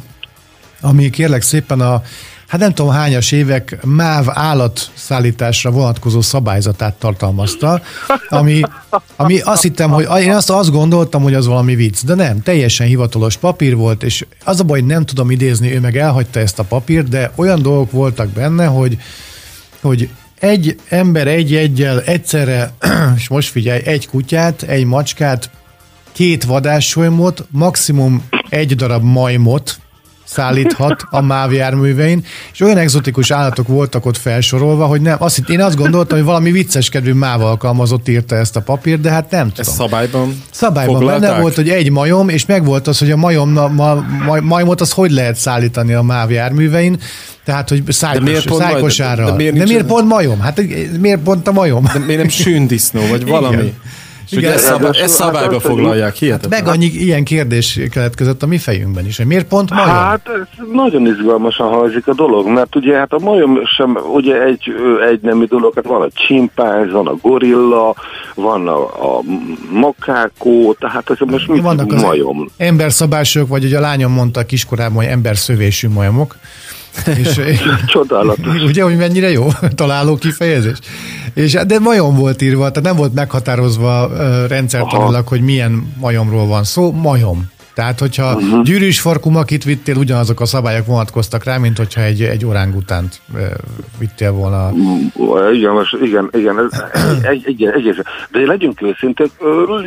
ami 0.82 1.10
kérlek 1.10 1.42
szépen 1.42 1.82
a 1.82 2.02
hát 2.48 2.60
nem 2.60 2.74
tudom 2.74 2.92
hányas 2.92 3.32
évek 3.32 3.78
MÁV 3.84 4.26
állatszállításra 4.30 5.72
vonatkozó 5.72 6.22
szabályzatát 6.22 6.94
tartalmazta, 6.94 7.82
ami, 8.30 8.62
ami 9.16 9.40
azt 9.40 9.62
hittem, 9.62 9.90
hogy 9.90 10.08
én 10.22 10.36
azt, 10.36 10.50
azt 10.50 10.72
gondoltam, 10.72 11.22
hogy 11.22 11.34
az 11.34 11.46
valami 11.48 11.76
vicc, 11.76 12.04
de 12.04 12.14
nem, 12.14 12.42
teljesen 12.42 12.88
hivatalos 12.88 13.38
papír 13.38 13.76
volt, 13.76 14.04
és 14.04 14.26
az 14.44 14.60
a 14.60 14.64
baj, 14.64 14.80
hogy 14.80 14.90
nem 14.90 15.06
tudom 15.06 15.32
idézni, 15.32 15.74
ő 15.74 15.80
meg 15.80 15.98
elhagyta 15.98 16.40
ezt 16.40 16.60
a 16.60 16.64
papírt, 16.64 17.10
de 17.10 17.32
olyan 17.36 17.62
dolgok 17.62 17.92
voltak 17.92 18.28
benne, 18.28 18.66
hogy, 18.66 18.98
hogy 19.82 20.10
egy 20.40 20.80
ember 20.90 21.28
egy-egyel 21.28 22.02
egyszerre, 22.02 22.72
és 23.18 23.28
most 23.28 23.50
figyelj, 23.50 23.82
egy 23.86 24.08
kutyát, 24.08 24.62
egy 24.62 24.86
macskát, 24.86 25.50
két 26.12 26.44
vadássolymot, 26.44 27.46
maximum 27.52 28.24
egy 28.50 28.76
darab 28.76 29.04
majmot, 29.04 29.80
szállíthat 30.26 31.04
a 31.10 31.22
MÁV 31.22 31.54
járművein, 31.54 32.26
és 32.54 32.62
olyan 32.62 32.78
egzotikus 32.78 33.32
állatok 33.32 33.68
voltak 33.68 34.06
ott 34.06 34.18
felsorolva, 34.18 34.86
hogy 34.86 35.02
nem, 35.02 35.16
azt, 35.20 35.50
én 35.50 35.62
azt 35.62 35.76
gondoltam, 35.76 36.18
hogy 36.18 36.28
valami 36.28 36.52
vicceskedő 36.52 37.14
MÁV 37.14 37.42
alkalmazott 37.42 38.08
írta 38.08 38.36
ezt 38.36 38.56
a 38.56 38.62
papírt, 38.62 39.02
de 39.02 39.10
hát 39.10 39.32
nem 39.32 39.48
tudom. 39.48 39.66
Ez 39.68 39.74
szabályban 39.74 40.44
Szabályban 40.52 40.96
foglalták? 40.96 41.30
benne 41.30 41.42
volt, 41.42 41.56
hogy 41.56 41.70
egy 41.70 41.92
majom, 41.92 42.30
és 42.30 42.46
meg 42.46 42.66
volt 42.66 42.88
az, 42.88 43.00
hogy 43.00 43.12
a 43.12 43.18
majom, 43.18 43.50
ma, 43.52 44.06
ma, 44.26 44.40
majmot 44.42 44.82
az 44.82 44.92
hogy 44.92 45.12
lehet 45.12 45.36
szállítani 45.36 45.94
a 45.94 46.02
MÁV 46.02 46.32
járművein, 46.32 47.00
tehát, 47.46 47.70
hogy 47.70 47.84
szájkos, 47.88 48.24
de 48.24 48.30
miért 48.30 48.46
pont 48.46 48.62
szájkosára. 48.62 49.26
De, 49.26 49.32
de, 49.32 49.36
miért, 49.36 49.56
de 49.56 49.64
miért 49.64 49.86
pont 49.86 50.08
majom? 50.08 50.40
Hát 50.40 50.62
miért 51.00 51.20
pont 51.20 51.48
a 51.48 51.52
majom? 51.52 51.84
De 51.94 52.00
miért 52.00 52.20
nem 52.20 52.30
sündisznó, 52.44 53.02
vagy 53.10 53.26
valami? 53.26 53.56
Igen. 53.56 53.74
És 54.30 54.38
ugye 54.38 54.54
ezt, 54.54 54.64
szabály, 54.64 55.02
ezt 55.02 55.14
szabályba 55.14 55.60
foglalják, 55.60 56.16
hihetetlen. 56.16 56.64
Meg 56.64 56.74
annyi 56.74 56.86
ilyen 56.86 57.24
kérdés 57.24 57.80
keletkezett 57.92 58.44
a 58.44 58.48
mi 58.48 58.58
fejünkben 58.58 59.06
is, 59.06 59.18
hogy 59.18 59.26
miért 59.26 59.48
pont 59.48 59.70
majom? 59.70 59.88
Hát 59.88 60.30
ez 60.30 60.66
nagyon 60.72 61.06
izgalmasan 61.08 61.68
hangzik 61.68 62.08
a 62.08 62.14
dolog, 62.14 62.48
mert 62.48 62.76
ugye 62.76 62.98
hát 62.98 63.14
a 63.14 63.20
majom 63.20 63.60
sem 63.66 63.98
ugye 64.14 64.44
egy, 64.44 64.74
egy 65.12 65.20
nemű 65.22 65.46
dolog, 65.46 65.76
hát 65.76 65.86
van 65.86 66.02
a 66.02 66.08
csimpánz, 66.14 66.92
van 66.92 67.08
a 67.08 67.16
gorilla, 67.22 67.96
van 68.36 68.68
a, 68.68 68.84
a 68.84 69.22
makákó, 69.72 70.76
tehát 70.80 71.10
ez 71.10 71.18
most 71.26 71.48
mit 71.48 71.62
Vannak 71.62 71.92
az 71.92 72.02
majom? 72.02 72.50
Emberszabások, 72.58 73.48
vagy 73.48 73.64
ugye 73.64 73.78
a 73.78 73.82
lányom 73.82 74.12
mondta 74.12 74.46
kiskorában, 74.46 74.96
hogy 74.96 75.06
emberszövésű 75.06 75.88
majomok. 75.90 76.36
És, 77.18 77.42
Csodálatos. 77.86 78.62
Ugye, 78.64 78.84
hogy 78.84 78.98
mennyire 78.98 79.32
jó 79.32 79.48
találó 79.76 80.16
kifejezés. 80.16 80.78
És, 81.34 81.54
de 81.68 81.80
majom 81.80 82.16
volt 82.16 82.42
írva, 82.42 82.70
tehát 82.70 82.82
nem 82.84 82.96
volt 82.96 83.14
meghatározva 83.14 84.08
uh, 84.08 84.48
rendszertanilag, 84.48 85.28
hogy 85.28 85.42
milyen 85.42 85.94
majomról 86.00 86.48
van 86.48 86.64
szó. 86.64 86.92
Majom. 86.92 87.54
Tehát, 87.76 88.00
hogyha 88.00 88.36
uh-huh. 88.36 88.64
gyűrűs 88.64 89.00
farkú 89.00 89.30
makit 89.30 89.64
vittél, 89.64 89.96
ugyanazok 89.98 90.40
a 90.40 90.46
szabályok 90.46 90.86
vonatkoztak 90.86 91.44
rá, 91.44 91.58
mint 91.58 91.78
hogyha 91.78 92.02
egy, 92.02 92.22
egy 92.22 92.46
orángutánt 92.46 93.22
vittél 94.00 94.32
volna. 94.32 94.72
Igen, 95.54 95.72
most, 95.72 95.98
igen, 96.02 96.30
igen, 96.32 96.72
egy, 97.32 97.44
egy, 97.46 97.64
egy, 97.64 98.04
de 98.32 98.46
legyünk 98.46 98.82
őszinték, 98.82 99.32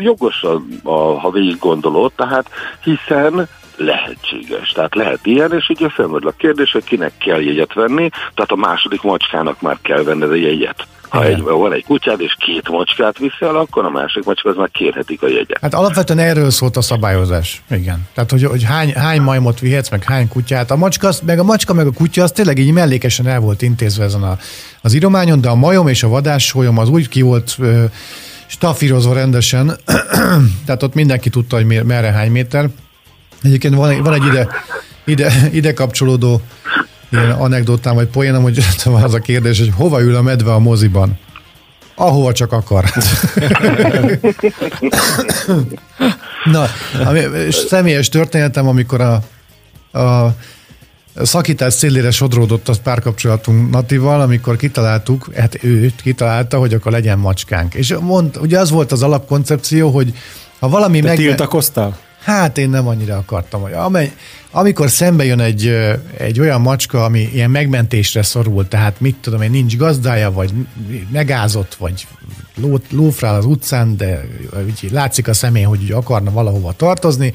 jogos, 0.02 0.42
a, 0.42 0.62
a, 0.82 1.18
ha 1.18 1.30
végig 1.30 1.56
gondolod, 1.58 2.12
tehát 2.16 2.46
hiszen 2.82 3.48
lehetséges. 3.78 4.68
Tehát 4.68 4.94
lehet 4.94 5.26
ilyen, 5.26 5.52
és 5.52 5.68
ugye 5.68 5.88
felmerül 5.88 6.28
a 6.28 6.34
kérdés, 6.36 6.72
hogy 6.72 6.84
kinek 6.84 7.12
kell 7.18 7.40
jegyet 7.40 7.74
venni, 7.74 8.08
tehát 8.08 8.50
a 8.50 8.56
második 8.56 9.02
macskának 9.02 9.60
már 9.60 9.78
kell 9.82 10.02
venned 10.02 10.30
a 10.30 10.34
jegyet. 10.34 10.86
Ha 11.08 11.24
egy, 11.24 11.40
van 11.40 11.72
egy 11.72 11.84
kutyád, 11.84 12.20
és 12.20 12.36
két 12.38 12.68
macskát 12.68 13.18
viszel, 13.18 13.56
akkor 13.56 13.84
a 13.84 13.90
másik 13.90 14.24
macska 14.24 14.50
az 14.50 14.56
már 14.56 14.70
kérhetik 14.70 15.22
a 15.22 15.28
jegyet. 15.28 15.58
Hát 15.60 15.74
alapvetően 15.74 16.18
erről 16.18 16.50
szólt 16.50 16.76
a 16.76 16.80
szabályozás. 16.80 17.62
Igen. 17.70 18.08
Tehát, 18.14 18.30
hogy, 18.30 18.44
hogy 18.44 18.64
hány, 18.64 18.92
hány 18.92 19.20
majmot 19.20 19.60
vihetsz, 19.60 19.90
meg 19.90 20.04
hány 20.04 20.28
kutyát. 20.28 20.70
A 20.70 20.76
macska, 20.76 21.10
meg 21.22 21.38
a 21.38 21.44
macska, 21.44 21.74
meg 21.74 21.86
a 21.86 21.92
kutya, 21.92 22.22
az 22.22 22.32
tényleg 22.32 22.58
így 22.58 22.72
mellékesen 22.72 23.26
el 23.26 23.40
volt 23.40 23.62
intézve 23.62 24.04
ezen 24.04 24.22
a, 24.22 24.38
az 24.82 24.94
írományon, 24.94 25.40
de 25.40 25.48
a 25.48 25.54
majom 25.54 25.88
és 25.88 26.02
a 26.02 26.08
vadássólyom 26.08 26.78
az 26.78 26.88
úgy 26.88 27.08
ki 27.08 27.20
volt 27.20 27.54
ö, 27.58 27.84
stafírozva 28.46 29.14
rendesen, 29.14 29.76
tehát 30.66 30.82
ott 30.82 30.94
mindenki 30.94 31.30
tudta, 31.30 31.56
hogy 31.56 31.84
merre 31.84 32.10
hány 32.10 32.30
méter. 32.30 32.68
Egyébként 33.42 33.74
van, 33.74 34.02
van 34.02 34.12
egy 34.12 34.26
ide, 34.26 34.48
ide, 35.04 35.32
ide 35.52 35.72
kapcsolódó 35.72 36.42
ilyen 37.10 37.30
anekdotám 37.30 37.94
vagy 37.94 38.08
poénom, 38.08 38.42
hogy 38.42 38.64
az 38.84 39.14
a 39.14 39.18
kérdés, 39.18 39.58
hogy 39.58 39.72
hova 39.74 40.02
ül 40.02 40.14
a 40.14 40.22
medve 40.22 40.52
a 40.52 40.58
moziban? 40.58 41.18
Ahova 41.94 42.32
csak 42.32 42.52
akar. 42.52 42.84
Na, 46.44 46.66
ami, 47.04 47.20
személyes 47.50 48.08
történetem, 48.08 48.68
amikor 48.68 49.00
a, 49.00 49.22
a 49.98 50.34
szakítás 51.22 51.72
szélére 51.72 52.10
sodródott 52.10 52.68
a 52.68 52.74
párkapcsolatunk 52.82 53.70
Natival, 53.70 54.20
amikor 54.20 54.56
kitaláltuk, 54.56 55.28
hát 55.36 55.64
ő 55.64 55.92
kitalálta, 56.02 56.58
hogy 56.58 56.74
akkor 56.74 56.92
legyen 56.92 57.18
macskánk. 57.18 57.74
És 57.74 57.94
mond, 58.00 58.36
ugye 58.40 58.58
az 58.58 58.70
volt 58.70 58.92
az 58.92 59.02
alapkoncepció, 59.02 59.90
hogy 59.90 60.14
ha 60.58 60.68
valami 60.68 61.00
meg... 61.00 61.16
tiltakoztál? 61.16 61.98
Hát 62.20 62.58
én 62.58 62.70
nem 62.70 62.88
annyira 62.88 63.16
akartam, 63.16 63.60
hogy 63.60 63.72
amely, 63.72 64.12
amikor 64.50 64.90
szembe 64.90 65.24
jön 65.24 65.40
egy, 65.40 65.66
egy 66.16 66.40
olyan 66.40 66.60
macska, 66.60 67.04
ami 67.04 67.30
ilyen 67.32 67.50
megmentésre 67.50 68.22
szorul, 68.22 68.68
tehát 68.68 69.00
mit 69.00 69.16
tudom 69.16 69.42
én, 69.42 69.50
nincs 69.50 69.76
gazdája, 69.76 70.32
vagy 70.32 70.52
megázott, 71.12 71.74
vagy 71.74 72.06
ló, 72.54 72.78
lófrál 72.90 73.34
az 73.34 73.44
utcán, 73.44 73.96
de 73.96 74.24
úgy 74.66 74.90
látszik 74.90 75.28
a 75.28 75.34
szemén, 75.34 75.66
hogy 75.66 75.90
akarna 75.90 76.30
valahova 76.30 76.72
tartozni, 76.72 77.32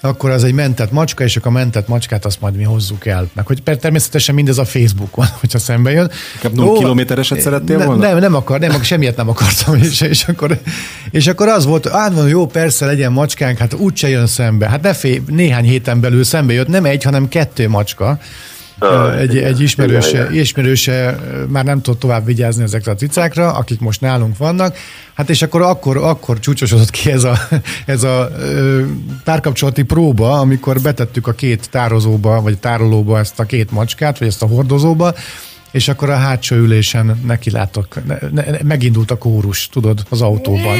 akkor 0.00 0.30
az 0.30 0.44
egy 0.44 0.52
mentett 0.52 0.92
macska, 0.92 1.24
és 1.24 1.36
akkor 1.36 1.50
a 1.50 1.54
mentett 1.54 1.88
macskát 1.88 2.24
azt 2.24 2.40
majd 2.40 2.56
mi 2.56 2.62
hozzuk 2.62 3.06
el. 3.06 3.28
Meg 3.32 3.46
hogy 3.46 3.62
természetesen 3.62 4.34
mindez 4.34 4.58
a 4.58 4.64
Facebookon, 4.64 5.26
hogyha 5.40 5.58
szembe 5.58 5.90
jön. 5.90 6.10
Inkább 6.34 6.52
0 6.52 6.78
kilométereset 6.78 7.40
szerettél 7.40 7.78
ne, 7.78 7.84
volna? 7.84 8.06
Nem, 8.06 8.18
nem, 8.18 8.34
akar, 8.34 8.60
nem, 8.60 8.82
semmiet 8.82 9.16
nem 9.16 9.28
akartam. 9.28 9.74
És, 9.82 10.00
és, 10.00 10.24
akkor, 10.24 10.60
és 11.10 11.26
akkor 11.26 11.48
az 11.48 11.64
volt, 11.64 11.88
hát 11.88 12.14
van, 12.14 12.28
jó, 12.28 12.46
persze 12.46 12.86
legyen 12.86 13.12
macskánk, 13.12 13.58
hát 13.58 13.74
úgyse 13.74 14.08
jön 14.08 14.26
szembe. 14.26 14.68
Hát 14.68 14.82
ne 14.82 14.94
fél, 14.94 15.22
néhány 15.26 15.64
héten 15.64 16.00
belül 16.00 16.24
szembe 16.24 16.52
jött, 16.52 16.68
nem 16.68 16.84
egy, 16.84 17.02
hanem 17.02 17.28
kettő 17.28 17.68
macska 17.68 18.18
egy, 19.18 19.36
egy 19.38 19.60
ismerőse, 19.60 20.28
ismerőse 20.32 21.18
már 21.48 21.64
nem 21.64 21.80
tud 21.80 21.98
tovább 21.98 22.24
vigyázni 22.24 22.62
ezekre 22.62 22.92
a 22.92 22.94
cicákra, 22.94 23.52
akik 23.52 23.80
most 23.80 24.00
nálunk 24.00 24.36
vannak, 24.36 24.76
hát 25.14 25.30
és 25.30 25.42
akkor 25.42 25.62
akkor, 25.62 25.96
akkor 25.96 26.38
csúcsosodott 26.38 26.90
ki 26.90 27.10
ez 27.10 27.24
a, 27.24 27.38
ez 27.86 28.02
a 28.02 28.30
párkapcsolati 29.24 29.82
próba, 29.82 30.38
amikor 30.38 30.80
betettük 30.80 31.26
a 31.26 31.32
két 31.32 31.70
tározóba, 31.70 32.40
vagy 32.40 32.58
tárolóba 32.58 33.18
ezt 33.18 33.40
a 33.40 33.44
két 33.44 33.70
macskát, 33.70 34.18
vagy 34.18 34.28
ezt 34.28 34.42
a 34.42 34.46
hordozóba, 34.46 35.14
és 35.70 35.88
akkor 35.88 36.10
a 36.10 36.16
hátsó 36.16 36.56
ülésen 36.56 37.20
neki 37.26 37.50
látok, 37.50 38.06
ne, 38.06 38.16
ne, 38.30 38.58
megindult 38.64 39.10
a 39.10 39.18
kórus, 39.18 39.68
tudod, 39.68 40.02
az 40.08 40.22
autóban. 40.22 40.76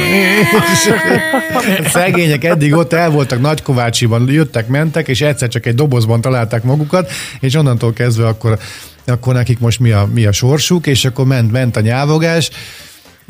Szegények 1.93 2.43
eddig 2.43 2.73
ott 2.73 2.93
el 2.93 3.09
voltak 3.09 3.41
Nagykovácsiban, 3.41 4.29
jöttek, 4.31 4.67
mentek, 4.67 5.07
és 5.07 5.21
egyszer 5.21 5.49
csak 5.49 5.65
egy 5.65 5.75
dobozban 5.75 6.21
találták 6.21 6.63
magukat, 6.63 7.11
és 7.39 7.55
onnantól 7.55 7.93
kezdve 7.93 8.27
akkor, 8.27 8.59
akkor 9.05 9.33
nekik 9.33 9.59
most 9.59 9.79
mi 9.79 9.91
a, 9.91 10.09
mi 10.13 10.25
a 10.25 10.31
sorsuk, 10.31 10.87
és 10.87 11.05
akkor 11.05 11.25
ment, 11.25 11.51
ment 11.51 11.75
a 11.75 11.81
nyávogás, 11.81 12.49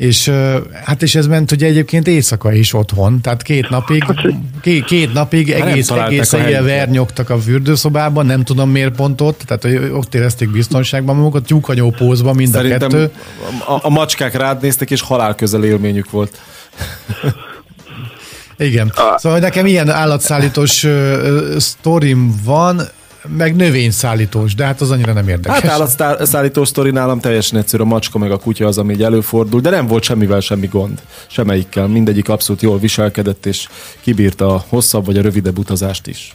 és 0.00 0.32
hát 0.84 1.02
és 1.02 1.14
ez 1.14 1.26
ment 1.26 1.52
ugye 1.52 1.66
egyébként 1.66 2.06
éjszaka 2.06 2.52
is 2.52 2.74
otthon, 2.74 3.20
tehát 3.20 3.42
két 3.42 3.68
napig, 3.68 4.04
két, 4.60 4.84
két 4.84 5.12
napig 5.12 5.52
hát 5.52 5.68
egész, 5.68 5.90
egész 5.90 6.32
éjjel 6.32 6.62
vernyogtak 6.62 7.30
a 7.30 7.38
fürdőszobában, 7.38 8.26
nem 8.26 8.44
tudom 8.44 8.70
miért 8.70 8.94
pont 8.94 9.20
ott, 9.20 9.42
tehát 9.46 9.62
hogy 9.62 9.90
ott 9.92 10.14
érezték 10.14 10.50
biztonságban 10.50 11.16
magukat, 11.16 11.44
tyúkanyó 11.44 11.90
pózban 11.90 12.34
mind 12.34 12.52
Szerintem 12.52 12.88
a 12.88 12.90
kettő. 12.90 13.10
A, 13.66 13.78
a 13.82 13.88
macskák 13.88 14.34
rád 14.34 14.62
néztek, 14.62 14.90
és 14.90 15.00
halál 15.00 15.34
közel 15.34 15.64
élményük 15.64 16.10
volt. 16.10 16.40
Igen. 18.58 18.92
Szóval 19.16 19.38
nekem 19.38 19.66
ilyen 19.66 19.90
állatszállítós 19.90 20.84
uh, 20.84 21.56
sztorim 21.56 22.40
van, 22.44 22.80
meg 23.28 23.56
növényszállítós, 23.56 24.54
de 24.54 24.64
hát 24.64 24.80
az 24.80 24.90
annyira 24.90 25.12
nem 25.12 25.28
érdekes. 25.28 25.60
Hát 25.60 26.00
állatszállítós 26.00 26.68
sztori 26.68 26.90
nálam 26.90 27.20
teljesen 27.20 27.58
egyszerű, 27.58 27.82
a 27.82 27.86
macska 27.86 28.18
meg 28.18 28.30
a 28.30 28.38
kutya 28.38 28.66
az, 28.66 28.78
ami 28.78 28.92
így 28.92 29.02
előfordul, 29.02 29.60
de 29.60 29.70
nem 29.70 29.86
volt 29.86 30.02
semmivel 30.02 30.40
semmi 30.40 30.66
gond, 30.66 31.00
semmelyikkel. 31.26 31.86
Mindegyik 31.86 32.28
abszolút 32.28 32.62
jól 32.62 32.78
viselkedett, 32.78 33.46
és 33.46 33.68
kibírta 34.00 34.54
a 34.54 34.64
hosszabb 34.68 35.06
vagy 35.06 35.16
a 35.16 35.22
rövidebb 35.22 35.58
utazást 35.58 36.06
is. 36.06 36.34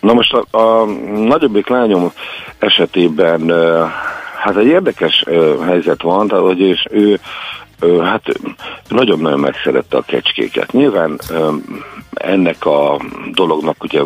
Na 0.00 0.12
most 0.12 0.32
a, 0.32 0.58
a 0.58 0.84
nagyobbik 1.26 1.68
lányom 1.68 2.12
esetében 2.58 3.52
hát 4.44 4.56
egy 4.56 4.66
érdekes 4.66 5.24
helyzet 5.66 6.02
van, 6.02 6.28
tehát, 6.28 6.44
hogy 6.44 6.60
és 6.60 6.86
ő 6.90 7.20
hát 7.80 8.22
nagyon-nagyon 8.88 9.40
megszerette 9.40 9.96
a 9.96 10.02
kecskéket. 10.02 10.72
Nyilván 10.72 11.20
ennek 12.14 12.66
a 12.66 13.00
dolognak 13.32 13.82
ugye 13.82 14.02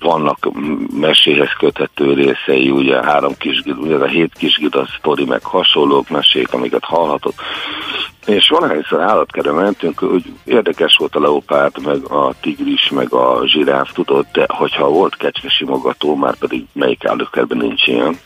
vannak 0.00 0.48
meséhez 1.00 1.52
köthető 1.58 2.12
részei, 2.12 2.70
ugye 2.70 3.02
három 3.04 3.36
kis, 3.38 3.62
ugye 3.76 3.96
a 3.96 4.06
hét 4.06 4.32
kis 4.38 4.60
sztori, 4.98 5.24
meg 5.24 5.44
hasonlók 5.44 6.08
mesék, 6.08 6.52
amiket 6.52 6.84
hallhatott. 6.84 7.40
És 8.28 8.48
valahányszor 8.48 9.00
állatkerre 9.00 9.52
mentünk, 9.52 9.98
hogy 9.98 10.32
érdekes 10.44 10.96
volt 10.96 11.14
a 11.14 11.20
leopárd, 11.20 11.84
meg 11.84 12.04
a 12.04 12.34
tigris, 12.40 12.90
meg 12.90 13.12
a 13.12 13.42
zsiráf, 13.46 13.92
tudod, 13.92 14.26
de 14.32 14.46
hogyha 14.48 14.88
volt 14.88 15.16
kecske 15.16 15.48
simogató, 15.48 16.14
már 16.14 16.34
pedig 16.36 16.64
melyik 16.72 17.04
állatkerben 17.04 17.58
nincs 17.58 17.86
ilyen, 17.86 18.18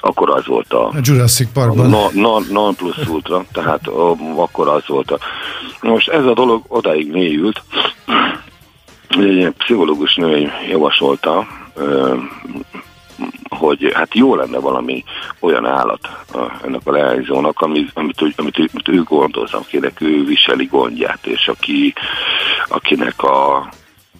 akkor 0.00 0.30
az 0.30 0.46
volt 0.46 0.72
a, 0.72 0.86
a 0.86 0.98
Jurassic 1.02 1.52
Parkban. 1.52 1.92
A 1.94 2.08
non, 2.12 2.44
non 2.50 2.74
plus 2.74 3.08
ultra, 3.08 3.44
tehát 3.52 3.86
a, 3.86 4.16
akkor 4.36 4.68
az 4.68 4.82
volt 4.86 5.10
a... 5.10 5.18
Most 5.80 6.08
ez 6.08 6.24
a 6.24 6.34
dolog 6.34 6.62
odáig 6.68 7.12
mélyült, 7.12 7.62
egy 9.08 9.52
pszichológus 9.58 10.14
nő 10.14 10.52
javasolta, 10.68 11.46
hogy 13.48 13.92
hát 13.94 14.14
jó 14.14 14.34
lenne 14.34 14.58
valami 14.58 15.04
olyan 15.40 15.66
állat 15.66 16.08
ennek 16.64 16.80
a 16.84 16.92
leányzónak, 16.92 17.60
amit, 17.60 17.90
amit, 17.94 18.20
amit, 18.20 18.58
amit 18.58 18.88
ő 18.88 19.02
gondoz, 19.02 19.52
akinek 19.52 20.00
ő 20.00 20.24
viseli 20.24 20.64
gondját, 20.64 21.26
és 21.26 21.48
aki, 21.48 21.94
akinek 22.68 23.22
a, 23.22 23.56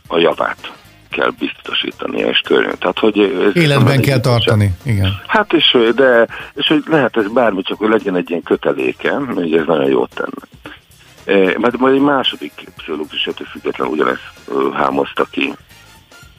a 0.09 0.19
javát 0.19 0.73
kell 1.11 1.33
biztosítani 1.39 2.19
és 2.19 2.39
körülni. 2.39 2.79
Tehát, 2.79 2.99
hogy 2.99 3.17
Életben 3.55 4.01
kell 4.01 4.21
tartani, 4.21 4.71
igen. 4.83 5.21
Hát 5.27 5.53
és, 5.53 5.79
de, 5.95 6.27
és 6.55 6.67
hogy 6.67 6.83
lehet 6.87 7.17
ez 7.17 7.33
bármi, 7.33 7.63
csak 7.63 7.79
hogy 7.79 7.89
legyen 7.89 8.17
egy 8.17 8.31
ilyen 8.31 8.43
köteléke, 8.43 9.13
hogy 9.35 9.55
ez 9.55 9.67
nagyon 9.67 9.89
jót 9.89 10.11
tenne. 10.15 11.57
Mert 11.59 11.79
majd 11.79 11.95
egy 11.95 12.01
második 12.01 12.53
pszichológus 12.77 13.29
független 13.53 13.89
ugyanezt 13.89 14.31
hámozta 14.73 15.25
ki 15.31 15.55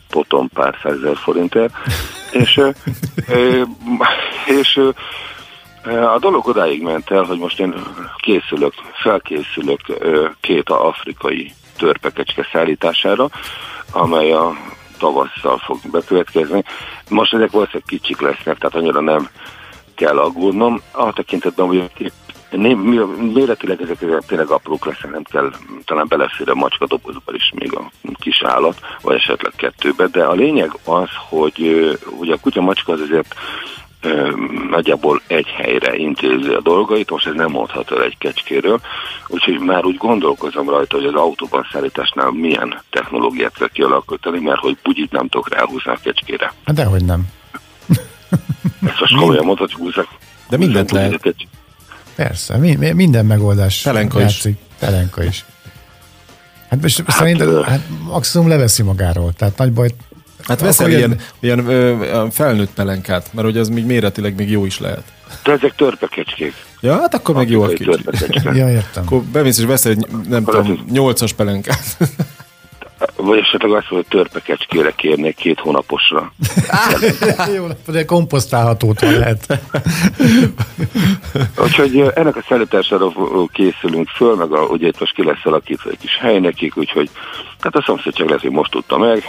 potom 0.10 0.50
pár 0.54 0.76
százezer 0.84 1.17
forintért, 1.17 1.73
és, 2.31 2.61
és 4.45 4.79
a 5.85 6.19
dolog 6.19 6.47
odáig 6.47 6.81
ment 6.81 7.11
el, 7.11 7.23
hogy 7.23 7.37
most 7.37 7.59
én 7.59 7.73
készülök, 8.17 8.73
felkészülök 8.93 9.79
két 10.41 10.69
afrikai 10.69 11.51
törpekecske 11.77 12.47
szállítására, 12.51 13.29
amely 13.91 14.31
a 14.31 14.53
tavasszal 14.97 15.57
fog 15.57 15.77
bekövetkezni. 15.91 16.63
Most 17.09 17.33
ezek 17.33 17.51
valószínűleg 17.51 17.87
kicsik 17.87 18.19
lesznek, 18.19 18.57
tehát 18.57 18.75
annyira 18.75 19.01
nem 19.01 19.29
kell 19.95 20.17
aggódnom. 20.17 20.81
A 20.91 21.13
tekintetben, 21.13 21.67
hogy 21.67 22.11
Méretileg 23.33 23.81
ezek, 23.81 24.01
ezek 24.01 24.25
tényleg 24.25 24.49
aprók 24.49 24.86
lesznek, 24.86 25.12
nem 25.12 25.23
kell, 25.23 25.51
talán 25.86 26.07
belefér 26.07 26.49
a 26.49 26.55
macska 26.55 26.86
dobozba 26.86 27.33
is 27.33 27.51
még 27.55 27.75
a 27.75 27.91
kis 28.13 28.41
állat, 28.43 28.79
vagy 29.01 29.15
esetleg 29.15 29.53
kettőbe, 29.55 30.07
de 30.07 30.23
a 30.23 30.33
lényeg 30.33 30.71
az, 30.83 31.10
hogy 31.29 31.62
ugye 32.19 32.33
a 32.33 32.39
kutya 32.41 32.62
macska 32.62 32.93
az 32.93 33.01
azért 33.01 33.36
nagyjából 34.69 35.21
egy 35.27 35.47
helyre 35.47 35.95
intézi 35.95 36.49
a 36.49 36.62
dolgait, 36.62 37.10
most 37.10 37.27
ez 37.27 37.33
nem 37.33 37.51
mondható 37.51 37.99
egy 37.99 38.17
kecskéről, 38.17 38.79
úgyhogy 39.27 39.60
már 39.60 39.86
úgy 39.86 39.97
gondolkozom 39.97 40.69
rajta, 40.69 40.95
hogy 40.95 41.05
az 41.05 41.13
autóban 41.13 41.67
szállításnál 41.71 42.31
milyen 42.31 42.81
technológiát 42.89 43.57
kell 43.57 43.69
kialakítani, 43.73 44.39
mert 44.39 44.60
hogy 44.60 44.77
bugyit 44.83 45.12
nem 45.12 45.27
tudok 45.27 45.53
ráhúzni 45.53 45.91
a 45.91 45.99
kecskére. 46.03 46.53
Hát 46.65 46.75
dehogy 46.75 47.05
nem. 47.05 47.27
Ezt 48.81 48.99
most 48.99 49.15
komolyan 49.15 49.45
mondhatjuk, 49.45 49.81
húzzak. 49.81 50.07
De 50.49 50.57
mindent 50.57 50.91
lehet. 50.91 51.36
Persze, 52.17 52.58
mi, 52.58 52.75
mi, 52.75 52.91
minden 52.91 53.25
megoldás 53.25 53.82
Telenka 53.82 54.19
játszik. 54.19 54.51
is. 54.51 54.77
Telenka 54.80 55.23
is. 55.23 55.45
Hát 56.69 56.82
most 56.82 57.03
hát, 57.06 57.15
szerintem 57.15 57.63
hát 57.63 57.82
maximum 58.03 58.47
leveszi 58.47 58.84
magáról, 58.84 59.34
tehát 59.34 59.58
nagy 59.58 59.73
baj. 59.73 59.89
Hát 60.43 60.62
veszel 60.62 60.89
ilyen, 60.89 61.19
ilyen 61.39 61.67
ö, 61.67 62.25
felnőtt 62.32 62.73
pelenkát, 62.73 63.30
mert 63.34 63.47
hogy 63.47 63.58
az 63.58 63.69
még 63.69 63.86
méretileg 63.86 64.36
még 64.36 64.49
jó 64.49 64.65
is 64.65 64.80
lehet. 64.80 65.03
De 65.43 65.51
ezek 65.51 65.75
törpekecskék. 65.75 66.53
Ja, 66.80 66.99
hát 66.99 67.13
akkor 67.13 67.36
meg 67.36 67.49
jó 67.49 67.63
a 67.63 67.69
ja, 68.43 68.69
értem. 68.69 69.03
Akkor 69.06 69.21
bemész 69.21 69.58
és 69.58 69.65
veszel 69.65 69.91
egy, 69.91 70.08
nem 70.27 70.43
tudom, 70.43 70.86
nyolcas 70.91 71.34
pelenkát. 71.34 71.97
Vagy 73.27 73.39
esetleg 73.39 73.71
azt 73.71 73.89
mondja, 73.89 73.97
hogy 73.97 74.07
törpekecskére 74.07 74.91
kérnék 74.91 75.35
két 75.35 75.59
hónaposra. 75.59 76.31
Jó, 77.55 77.65
de 77.85 78.05
komposztálhatót 78.05 79.01
lehet. 79.01 79.45
úgyhogy 81.63 82.11
ennek 82.15 82.35
a 82.35 82.43
szállítására 82.49 83.11
készülünk 83.51 84.07
föl, 84.09 84.35
meg 84.35 84.51
a, 84.51 84.61
ugye 84.61 84.87
itt 84.87 84.99
most 84.99 85.13
ki 85.13 85.23
lesz 85.23 85.43
alakítva 85.45 85.89
egy 85.89 85.97
kis 85.97 86.17
hely 86.17 86.39
nekik, 86.39 86.77
úgyhogy 86.77 87.09
hát 87.59 87.75
a 87.75 87.83
szomszédság 87.85 88.29
lesz, 88.29 88.41
hogy 88.41 88.51
most 88.51 88.71
tudta 88.71 88.97
meg. 88.97 89.23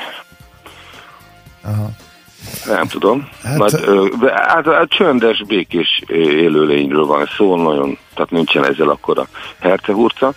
Aha. 1.63 1.91
Nem 2.67 2.87
tudom. 2.87 3.29
Hát, 3.43 3.59
Majd, 3.59 3.91
hát, 4.31 4.67
hát 4.67 4.89
csöndes, 4.89 5.45
békés 5.47 6.03
élőlényről 6.17 7.07
van 7.07 7.29
szó, 7.37 7.57
nagyon, 7.57 7.99
tehát 8.15 8.31
nincsen 8.31 8.67
ezzel 8.67 8.89
akkora 8.89 9.29
hercehurca. 9.61 10.33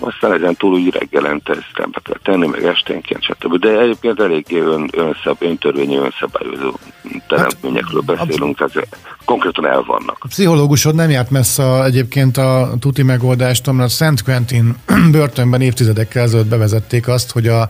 Aztán 0.00 0.32
ezen 0.32 0.54
túl 0.54 0.72
úgy 0.72 0.90
reggelente 0.92 1.52
ezt 1.52 1.70
rendbe 1.74 2.00
kell 2.02 2.18
tenni, 2.22 2.46
meg 2.46 2.64
esténként, 2.64 3.22
stb. 3.22 3.56
De 3.58 3.80
egyébként 3.80 4.20
eléggé 4.20 4.58
ön, 4.58 4.90
önszab, 4.92 5.36
öntörvényi 5.38 5.96
önszabályozó 5.96 6.72
teremtményekről 7.28 8.02
hát, 8.06 8.26
beszélünk, 8.26 8.56
tehát 8.56 8.88
konkrétan 9.24 9.66
el 9.66 9.82
vannak. 9.82 10.16
A 10.20 10.26
pszichológusod 10.28 10.94
nem 10.94 11.10
járt 11.10 11.30
messze 11.30 11.84
egyébként 11.84 12.36
a 12.36 12.72
tuti 12.80 13.02
megoldást, 13.02 13.72
mert 13.72 13.88
a 13.88 13.88
Szent 13.88 14.22
Quentin 14.22 14.76
börtönben 15.12 15.60
évtizedekkel 15.60 16.22
ezelőtt 16.22 16.48
bevezették 16.48 17.08
azt, 17.08 17.30
hogy 17.32 17.46
a 17.46 17.68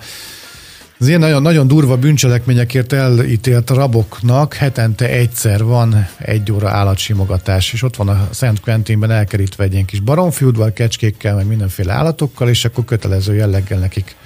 az 1.01 1.09
ilyen 1.09 1.21
nagyon, 1.21 1.43
nagyon 1.43 1.67
durva 1.67 1.97
bűncselekményekért 1.97 2.93
elítélt 2.93 3.71
raboknak 3.71 4.55
hetente 4.55 5.09
egyszer 5.09 5.65
van 5.65 6.09
egy 6.19 6.53
óra 6.53 6.69
állatsimogatás, 6.69 7.73
és 7.73 7.83
ott 7.83 7.97
van 7.97 8.09
a 8.09 8.29
Szent 8.31 8.61
Quentinben 8.61 9.11
elkerítve 9.11 9.65
egy 9.65 9.73
ilyen 9.73 9.85
kis 9.85 10.01
baromfiúdval, 10.01 10.73
kecskékkel, 10.73 11.35
meg 11.35 11.47
mindenféle 11.47 11.93
állatokkal, 11.93 12.49
és 12.49 12.65
akkor 12.65 12.85
kötelező 12.85 13.35
jelleggel 13.35 13.79
nekik 13.79 14.17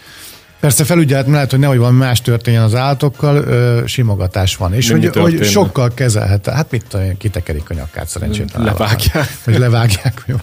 Persze 0.61 0.85
felügyelet 0.85 1.27
lehet, 1.27 1.51
hogy 1.51 1.59
nehogy 1.59 1.79
van 1.79 1.95
más 1.95 2.21
történjen 2.21 2.63
az 2.63 2.75
állatokkal, 2.75 3.37
ö, 3.37 3.83
simogatás 3.87 4.57
van. 4.57 4.75
És 4.75 4.91
hogy, 4.91 5.17
hogy, 5.17 5.45
sokkal 5.45 5.95
kezelhet. 5.95 6.47
Hát 6.47 6.71
mit 6.71 6.85
tudom, 6.89 7.17
kitekerik 7.17 7.71
a 7.71 7.75
nyakát 7.75 8.09
szerencsétlen. 8.09 8.65
Levágják. 8.65 9.37
Vagy 9.45 9.59
levágják. 9.59 10.23
Jó. 10.27 10.37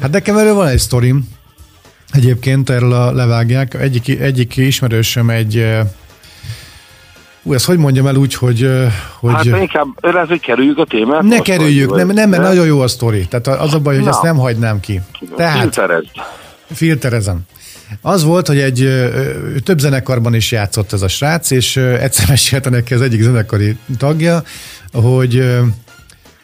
Hát 0.00 0.10
nekem 0.10 0.36
erről 0.36 0.54
van 0.54 0.66
egy 0.66 0.78
sztorim, 0.78 1.28
Egyébként 2.14 2.70
erről 2.70 2.92
a 2.92 3.12
levágják. 3.12 3.74
Egyik, 3.74 4.20
egyik 4.20 4.56
ismerősöm 4.56 5.30
egy 5.30 5.66
Ú, 7.46 7.52
ezt 7.52 7.64
hogy 7.64 7.78
mondjam 7.78 8.06
el 8.06 8.16
úgy, 8.16 8.34
hogy... 8.34 8.70
hogy 9.20 9.32
hát 9.32 9.44
inkább 9.44 9.86
ez, 10.00 10.28
hogy 10.28 10.40
kerüljük 10.40 10.78
a 10.78 10.84
témát. 10.84 11.22
Ne 11.22 11.38
kerüljük, 11.38 11.90
vagy, 11.90 11.98
nem, 11.98 12.14
nem, 12.14 12.28
mert 12.28 12.42
nagyon 12.42 12.66
jó 12.66 12.80
a 12.80 12.88
sztori. 12.88 13.26
Tehát 13.26 13.60
az 13.60 13.74
a 13.74 13.80
baj, 13.80 13.94
hogy 13.94 14.04
Na. 14.04 14.10
ezt 14.10 14.22
nem 14.22 14.36
hagynám 14.36 14.80
ki. 14.80 15.00
Tehát, 15.36 15.60
Filterezd. 15.60 16.08
Filterezem. 16.72 17.40
Az 18.00 18.24
volt, 18.24 18.46
hogy 18.46 18.58
egy 18.58 18.88
több 19.64 19.78
zenekarban 19.78 20.34
is 20.34 20.52
játszott 20.52 20.92
ez 20.92 21.02
a 21.02 21.08
srác, 21.08 21.50
és 21.50 21.76
egyszer 21.76 22.28
mesélte 22.28 22.70
neki 22.70 22.94
az 22.94 23.00
egyik 23.00 23.22
zenekari 23.22 23.76
tagja, 23.98 24.42
hogy 24.92 25.60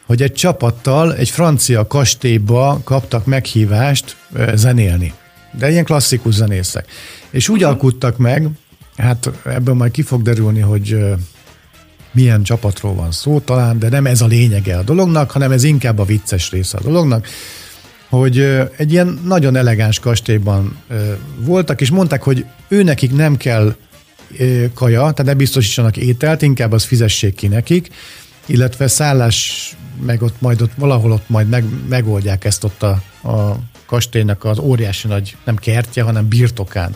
hogy 0.06 0.22
egy 0.22 0.33
csapattal 0.33 1.14
egy 1.14 1.28
francia 1.30 1.87
kastélyba 1.87 2.80
kaptak 2.85 3.26
meghívást 3.26 4.16
zenélni 4.54 5.12
de 5.58 5.70
ilyen 5.70 5.84
klasszikus 5.84 6.34
zenészek. 6.34 6.86
És 7.30 7.48
úgy 7.48 7.62
alkuttak 7.62 8.16
meg, 8.16 8.48
hát 8.96 9.30
ebből 9.44 9.74
majd 9.74 9.92
ki 9.92 10.02
fog 10.02 10.22
derülni, 10.22 10.60
hogy 10.60 10.98
milyen 12.12 12.42
csapatról 12.42 12.94
van 12.94 13.12
szó 13.12 13.40
talán, 13.40 13.78
de 13.78 13.88
nem 13.88 14.06
ez 14.06 14.20
a 14.20 14.26
lényege 14.26 14.78
a 14.78 14.82
dolognak, 14.82 15.30
hanem 15.30 15.52
ez 15.52 15.64
inkább 15.64 15.98
a 15.98 16.04
vicces 16.04 16.50
része 16.50 16.78
a 16.78 16.82
dolognak, 16.82 17.26
hogy 18.08 18.38
egy 18.76 18.92
ilyen 18.92 19.20
nagyon 19.24 19.56
elegáns 19.56 19.98
kastélyban 19.98 20.76
voltak, 21.36 21.80
és 21.80 21.90
mondták, 21.90 22.22
hogy 22.22 22.44
ő 22.68 22.82
nekik 22.82 23.12
nem 23.12 23.36
kell 23.36 23.74
kaja, 24.74 24.98
tehát 24.98 25.24
ne 25.24 25.34
biztosítsanak 25.34 25.96
ételt, 25.96 26.42
inkább 26.42 26.72
az 26.72 26.84
fizessék 26.84 27.34
ki 27.34 27.46
nekik, 27.46 27.88
illetve 28.46 28.86
szállás, 28.86 29.70
meg 30.06 30.22
ott 30.22 30.40
majd 30.40 30.62
ott 30.62 30.72
valahol 30.76 31.12
ott 31.12 31.28
majd 31.28 31.48
meg, 31.48 31.64
megoldják 31.88 32.44
ezt 32.44 32.64
ott 32.64 32.82
a, 32.82 33.02
a 33.28 33.56
kastélynak 33.90 34.44
az 34.44 34.59
óriási 34.59 35.09
nagy, 35.09 35.37
nem 35.44 35.57
kertje, 35.57 36.03
hanem 36.03 36.29
birtokán. 36.29 36.94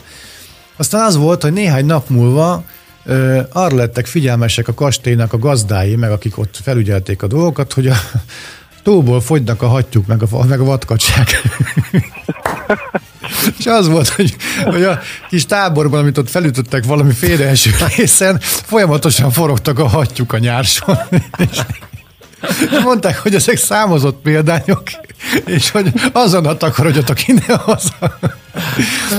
Aztán 0.76 1.04
az 1.04 1.16
volt, 1.16 1.42
hogy 1.42 1.52
néhány 1.52 1.86
nap 1.86 2.08
múlva 2.08 2.64
ö, 3.04 3.40
arra 3.52 3.76
lettek 3.76 4.06
figyelmesek 4.06 4.68
a 4.68 4.74
kastélynak 4.74 5.32
a 5.32 5.38
gazdái, 5.38 5.96
meg 5.96 6.10
akik 6.10 6.38
ott 6.38 6.58
felügyelték 6.62 7.22
a 7.22 7.26
dolgokat, 7.26 7.72
hogy 7.72 7.86
a 7.86 7.94
tóból 8.82 9.20
fogynak 9.20 9.62
a 9.62 9.66
hattyúk, 9.66 10.06
meg 10.06 10.22
a, 10.22 10.44
meg 10.44 10.60
a 10.60 10.64
vadkacsák. 10.64 11.30
És 13.58 13.66
az 13.66 13.88
volt, 13.88 14.08
hogy, 14.08 14.36
hogy 14.64 14.82
a 14.82 15.00
kis 15.28 15.46
táborban, 15.46 16.00
amit 16.00 16.18
ott 16.18 16.30
felütöttek 16.30 16.84
valami 16.84 17.12
félreeső 17.12 17.70
részen, 17.96 18.40
folyamatosan 18.40 19.30
forogtak 19.30 19.78
a 19.78 19.88
hattyúk 19.88 20.32
a 20.32 20.38
nyárson. 20.38 20.98
És 21.38 21.58
mondták, 22.82 23.18
hogy 23.18 23.34
ezek 23.34 23.56
számozott 23.56 24.22
példányok, 24.22 24.82
és 25.44 25.70
hogy 25.70 25.92
azon 26.12 26.46
a 26.46 26.56
takarodjatok 26.56 27.28
innen 27.28 27.58
haza. 27.58 28.18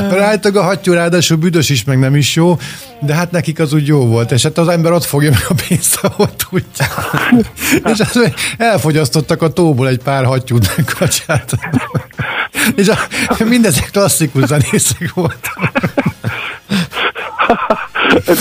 Rájtag 0.09 0.55
a 0.55 0.63
hattyú, 0.63 0.93
ráadásul 0.93 1.37
büdös 1.37 1.69
is, 1.69 1.83
meg 1.83 1.99
nem 1.99 2.15
is 2.15 2.35
jó, 2.35 2.57
de 3.01 3.13
hát 3.13 3.31
nekik 3.31 3.59
az 3.59 3.73
úgy 3.73 3.87
jó 3.87 4.05
volt, 4.05 4.31
és 4.31 4.43
hát 4.43 4.57
az 4.57 4.67
ember 4.67 4.91
ott 4.91 5.03
fogja 5.03 5.31
meg 5.31 5.45
a 5.49 5.53
pénzt, 5.67 5.99
ahol 6.01 6.29
tudja. 6.35 6.87
és 7.93 7.99
az, 7.99 8.31
elfogyasztottak 8.57 9.41
a 9.41 9.53
tóból 9.53 9.87
egy 9.87 9.99
pár 10.03 10.25
hattyút, 10.25 10.75
meg 10.75 10.85
kacsát. 10.97 11.51
és 12.75 12.87
a, 12.87 12.97
mindezek 13.43 13.89
klasszikus 13.91 14.45
zenészek 14.45 15.13
voltak. 15.13 15.71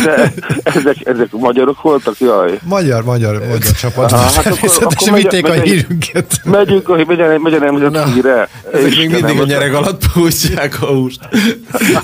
De 0.04 0.32
ezek, 0.62 0.96
ezek 1.04 1.28
magyarok 1.30 1.82
voltak, 1.82 2.18
jaj. 2.18 2.58
Magyar, 2.62 3.04
magyar, 3.04 3.38
magyar 3.38 3.72
csapat. 3.72 4.12
Ah, 4.12 4.20
hát 4.20 4.46
akkor, 4.46 4.70
akkor 4.80 5.12
vitték 5.12 5.48
a 5.48 5.52
hírünket. 5.52 6.40
Megyünk, 6.44 6.86
hogy 6.86 7.06
megyen, 7.06 7.40
megyen 7.40 7.74
nem 7.74 7.94
a 7.94 8.04
híre. 8.04 8.48
Ezek 8.72 8.96
még 8.96 9.10
mindig 9.10 9.40
a 9.40 9.44
nyereg 9.44 9.74
alatt 9.74 10.12
pusztják 10.12 10.82
a 10.82 10.86
húst. 10.86 11.20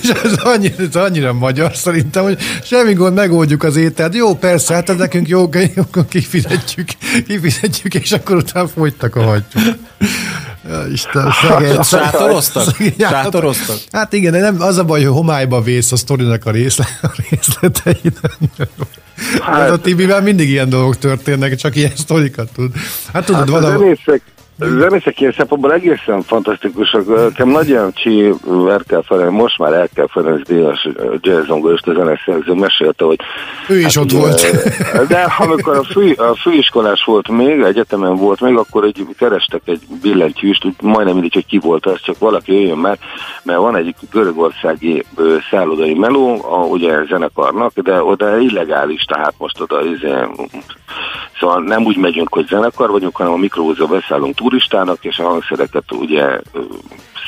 És 0.03 0.09
ez 0.09 0.33
annyira, 0.43 0.75
ez 0.89 0.97
annyira 0.97 1.33
magyar 1.33 1.75
szerintem, 1.75 2.23
hogy 2.23 2.39
semmi 2.63 2.93
gond, 2.93 3.15
megoldjuk 3.15 3.63
az 3.63 3.77
ételt. 3.77 4.15
Jó, 4.15 4.35
persze, 4.35 4.75
hát 4.75 4.89
ez 4.89 4.97
nekünk 4.97 5.29
jó, 5.29 5.49
akkor 5.77 6.05
kifizetjük, 6.09 6.89
kifizetjük, 7.27 7.95
és 7.95 8.13
akkor 8.13 8.37
utána 8.37 8.69
folytak 8.69 9.17
a 9.17 9.23
hagyjuk. 9.23 9.77
Ja, 10.69 10.87
Isten, 10.93 11.33
szegény. 11.43 11.83
Sátoroztak? 12.03 12.77
Sátoroztak? 12.99 13.77
Hát 13.93 14.13
igen, 14.13 14.33
de 14.33 14.41
nem, 14.41 14.61
az 14.61 14.79
a 14.79 14.85
baj, 14.85 15.03
hogy 15.03 15.15
homályba 15.15 15.63
vész 15.63 15.93
a 15.93 15.97
sztorinak 15.97 16.47
a, 16.47 16.51
részle, 16.51 16.87
a 17.03 17.11
részletein. 17.31 18.13
Hát, 19.41 19.71
a 19.71 19.79
Tibivel 19.79 20.23
mindig 20.23 20.49
ilyen 20.49 20.69
dolgok 20.69 20.99
történnek, 20.99 21.55
csak 21.55 21.77
ilyen 21.77 21.93
sztorikat 21.97 22.53
tud. 22.53 22.73
Hát 23.13 23.25
tudod, 23.25 23.65
hát 23.65 23.65
a... 23.65 24.13
Zenészek, 24.61 25.21
ilyen 25.21 25.35
szempontból 25.37 25.73
egészen 25.73 26.23
fantasztikusak. 26.23 27.07
Nekem 27.07 27.49
Nagy 27.49 27.69
Jancsi, 27.69 28.33
Erkel 28.69 29.03
Ferenc, 29.03 29.33
most 29.33 29.59
már 29.59 29.73
Erkel 29.73 30.07
Ferenc 30.07 30.47
díjas 30.47 30.89
jazzongorist 31.21 31.87
a 31.87 31.93
zeneszerző 31.93 32.53
mesélte, 32.53 33.05
hogy... 33.05 33.21
Ő 33.69 33.79
is 33.79 33.85
hát, 33.85 33.97
ott 33.97 34.13
ugye, 34.13 34.19
volt. 34.19 34.49
De 35.09 35.27
amikor 35.39 35.77
a, 35.77 35.83
fő, 35.83 36.13
a 36.13 36.35
főiskolás 36.35 37.05
volt 37.05 37.29
még, 37.29 37.61
egyetemen 37.61 38.17
volt 38.17 38.41
még, 38.41 38.57
akkor 38.57 38.85
egy, 38.85 39.07
kerestek 39.19 39.63
egy 39.65 39.81
billentyűst, 40.03 40.65
úgy 40.65 40.75
majdnem 40.81 41.15
mindig, 41.15 41.33
hogy 41.33 41.47
ki 41.47 41.59
volt 41.59 41.87
az, 41.87 42.01
csak 42.03 42.19
valaki 42.19 42.53
jöjjön 42.53 42.79
már, 42.79 42.99
mert 43.43 43.59
van 43.59 43.77
egy 43.77 43.95
görögországi 44.11 45.05
szállodai 45.51 45.95
meló, 45.95 46.45
a, 46.51 46.57
ugye 46.57 47.05
zenekarnak, 47.09 47.79
de 47.79 48.03
oda 48.03 48.39
illegális, 48.39 49.03
tehát 49.03 49.35
most 49.39 49.61
oda 49.61 49.85
izé, 49.85 50.13
Szóval 51.41 51.63
nem 51.63 51.85
úgy 51.85 51.97
megyünk, 51.97 52.35
hogy 52.35 52.47
zenekar 52.47 52.91
vagyunk, 52.91 53.17
hanem 53.17 53.33
a 53.33 53.37
mikróhúzó 53.37 53.87
beszállunk 53.87 54.35
turistának, 54.51 55.05
és 55.05 55.19
a 55.19 55.29
hangszereket 55.29 55.93
ugye 55.93 56.41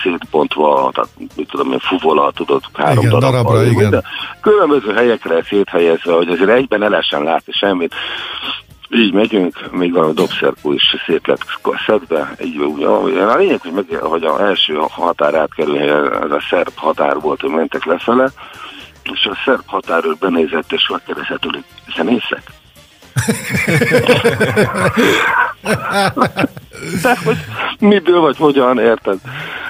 szétbontva, 0.02 0.90
tehát 0.94 1.10
mit 1.36 1.48
tudom 1.50 1.72
én, 1.72 1.78
fuvola, 1.78 2.30
tudod, 2.34 2.62
három 2.72 2.98
igen, 2.98 3.10
darabra, 3.10 3.42
darabra 3.42 3.64
igen. 3.64 3.90
De 3.90 4.02
különböző 4.40 4.92
helyekre 4.92 5.42
széthelyezve, 5.48 6.12
hogy 6.12 6.28
azért 6.28 6.50
egyben 6.50 6.82
el 6.82 7.02
látni 7.10 7.52
semmit. 7.52 7.94
Így 8.94 9.12
megyünk, 9.12 9.70
még 9.70 9.96
a 9.96 10.12
dobszerkó 10.12 10.72
is 10.72 10.96
szét 11.06 11.26
lett 11.26 11.44
szedve. 11.86 12.34
Így, 12.44 12.82
a 12.82 13.36
lényeg, 13.36 13.60
hogy, 13.60 13.72
meg, 13.72 13.98
hogy 14.00 14.24
az 14.24 14.40
első 14.40 14.74
határ 14.90 15.34
átkerül, 15.34 15.78
ez 15.78 16.30
a 16.30 16.42
szerb 16.50 16.72
határ 16.74 17.20
volt, 17.20 17.40
hogy 17.40 17.50
mentek 17.50 17.84
lefele, 17.84 18.30
és 19.02 19.24
a 19.26 19.36
szerb 19.44 19.62
határról 19.66 20.16
benézett, 20.20 20.72
és 20.72 20.88
megkérdezett, 20.88 21.42
hogy 21.42 21.64
zenészek? 21.96 22.61
De 27.02 27.18
hogy 27.24 27.36
miből 27.78 28.20
vagy 28.20 28.36
hogyan, 28.36 28.78
érted? 28.78 29.18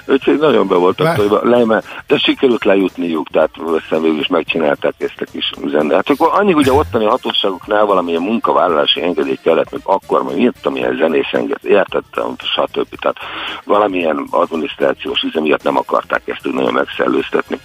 Úgyhogy 0.07 0.39
nagyon 0.39 0.69
be 0.69 0.75
voltak 0.75 1.43
lejme, 1.43 1.83
de 2.07 2.19
sikerült 2.19 2.65
lejutniuk, 2.65 3.29
tehát 3.31 3.51
aztán 3.57 4.03
végül 4.03 4.19
is 4.19 4.27
megcsinálták 4.27 4.95
ezt 4.99 5.21
a 5.21 5.25
kis 5.33 5.53
üzenet. 5.65 5.95
Hát 5.95 6.11
akkor 6.11 6.31
annyi, 6.33 6.53
hogy 6.53 6.69
a 6.69 6.73
ottani 6.73 7.05
hatóságoknál 7.05 7.85
valamilyen 7.85 8.23
munkavállalási 8.23 9.03
engedély 9.03 9.39
kellett, 9.43 9.71
meg 9.71 9.81
akkor 9.85 10.23
meg 10.23 10.35
miért, 10.35 10.67
amilyen 10.67 10.97
zenész 10.97 11.33
engedély, 11.33 11.73
értettem, 11.73 12.35
stb. 12.39 12.99
Tehát 13.01 13.17
valamilyen 13.65 14.27
adminisztrációs 14.31 15.23
üze 15.23 15.41
miatt 15.41 15.63
nem 15.63 15.77
akarták 15.77 16.23
ezt 16.25 16.47
úgy 16.47 16.55
nagyon 16.55 16.73
megszellőztetni, 16.73 17.61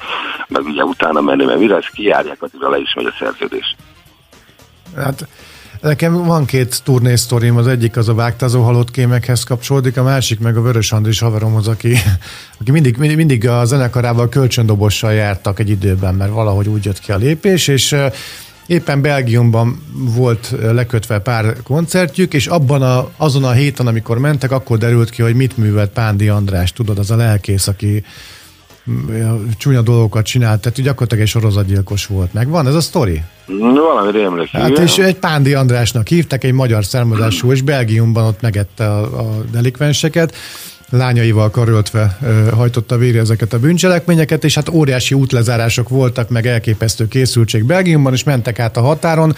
meg 0.47 0.63
ugye 0.63 0.83
utána 0.83 1.21
menni, 1.21 1.45
mert 1.45 1.59
mire 1.59 1.75
ezt 1.75 1.89
kijárják, 1.89 2.41
addigra 2.41 2.69
le 2.69 2.77
is 2.77 2.93
megy 2.93 3.05
a 3.05 3.13
szerződés. 3.19 3.75
Hát 4.95 5.27
Nekem 5.81 6.25
van 6.25 6.45
két 6.45 6.83
turnésztorim, 6.83 7.57
az 7.57 7.67
egyik 7.67 7.97
az 7.97 8.09
a 8.09 8.13
vágtázó 8.13 8.63
halott 8.63 8.91
kémekhez 8.91 9.43
kapcsolódik, 9.43 9.97
a 9.97 10.03
másik 10.03 10.39
meg 10.39 10.57
a 10.57 10.61
Vörös 10.61 10.91
Andris 10.91 11.19
haveromhoz, 11.19 11.67
aki, 11.67 11.95
aki 12.59 12.71
mindig, 12.71 12.97
mindig 12.97 13.47
a 13.47 13.65
zenekarával 13.65 14.29
kölcsöndobossal 14.29 15.13
jártak 15.13 15.59
egy 15.59 15.69
időben, 15.69 16.15
mert 16.15 16.31
valahogy 16.31 16.67
úgy 16.67 16.85
jött 16.85 16.99
ki 16.99 17.11
a 17.11 17.17
lépés, 17.17 17.67
és 17.67 17.95
éppen 18.67 19.01
Belgiumban 19.01 19.83
volt 20.15 20.55
lekötve 20.71 21.19
pár 21.19 21.55
koncertjük, 21.63 22.33
és 22.33 22.47
abban 22.47 22.81
a, 22.81 23.09
azon 23.17 23.43
a 23.43 23.51
héten, 23.51 23.87
amikor 23.87 24.17
mentek, 24.17 24.51
akkor 24.51 24.77
derült 24.77 25.09
ki, 25.09 25.21
hogy 25.21 25.35
mit 25.35 25.57
művelt 25.57 25.89
Pándi 25.89 26.27
András, 26.27 26.73
tudod, 26.73 26.97
az 26.97 27.11
a 27.11 27.15
lelkész, 27.15 27.67
aki 27.67 28.03
csúnya 29.57 29.81
dolgokat 29.81 30.25
csinált, 30.25 30.61
tehát 30.61 30.81
gyakorlatilag 30.81 31.23
egy 31.23 31.29
sorozatgyilkos 31.29 32.05
volt. 32.05 32.33
Megvan 32.33 32.67
ez 32.67 32.75
a 32.75 32.81
sztori? 32.81 33.23
Valami 33.73 34.11
rémlik. 34.11 34.49
Hát 34.49 34.77
és 34.77 34.97
egy 34.97 35.15
Pándi 35.15 35.53
Andrásnak 35.53 36.07
hívtak, 36.07 36.43
egy 36.43 36.53
magyar 36.53 36.85
származású, 36.85 37.51
és 37.51 37.61
Belgiumban 37.61 38.25
ott 38.25 38.41
megette 38.41 38.87
a, 38.91 39.19
a 39.19 39.43
delikvenseket 39.51 40.35
lányaival 40.89 41.49
karöltve 41.49 42.17
hajtotta 42.53 42.97
végre 42.97 43.19
ezeket 43.19 43.53
a 43.53 43.59
bűncselekményeket, 43.59 44.43
és 44.43 44.55
hát 44.55 44.69
óriási 44.69 45.15
útlezárások 45.15 45.89
voltak, 45.89 46.29
meg 46.29 46.47
elképesztő 46.47 47.07
készültség 47.07 47.63
Belgiumban, 47.63 48.13
és 48.13 48.23
mentek 48.23 48.59
át 48.59 48.77
a 48.77 48.81
határon, 48.81 49.35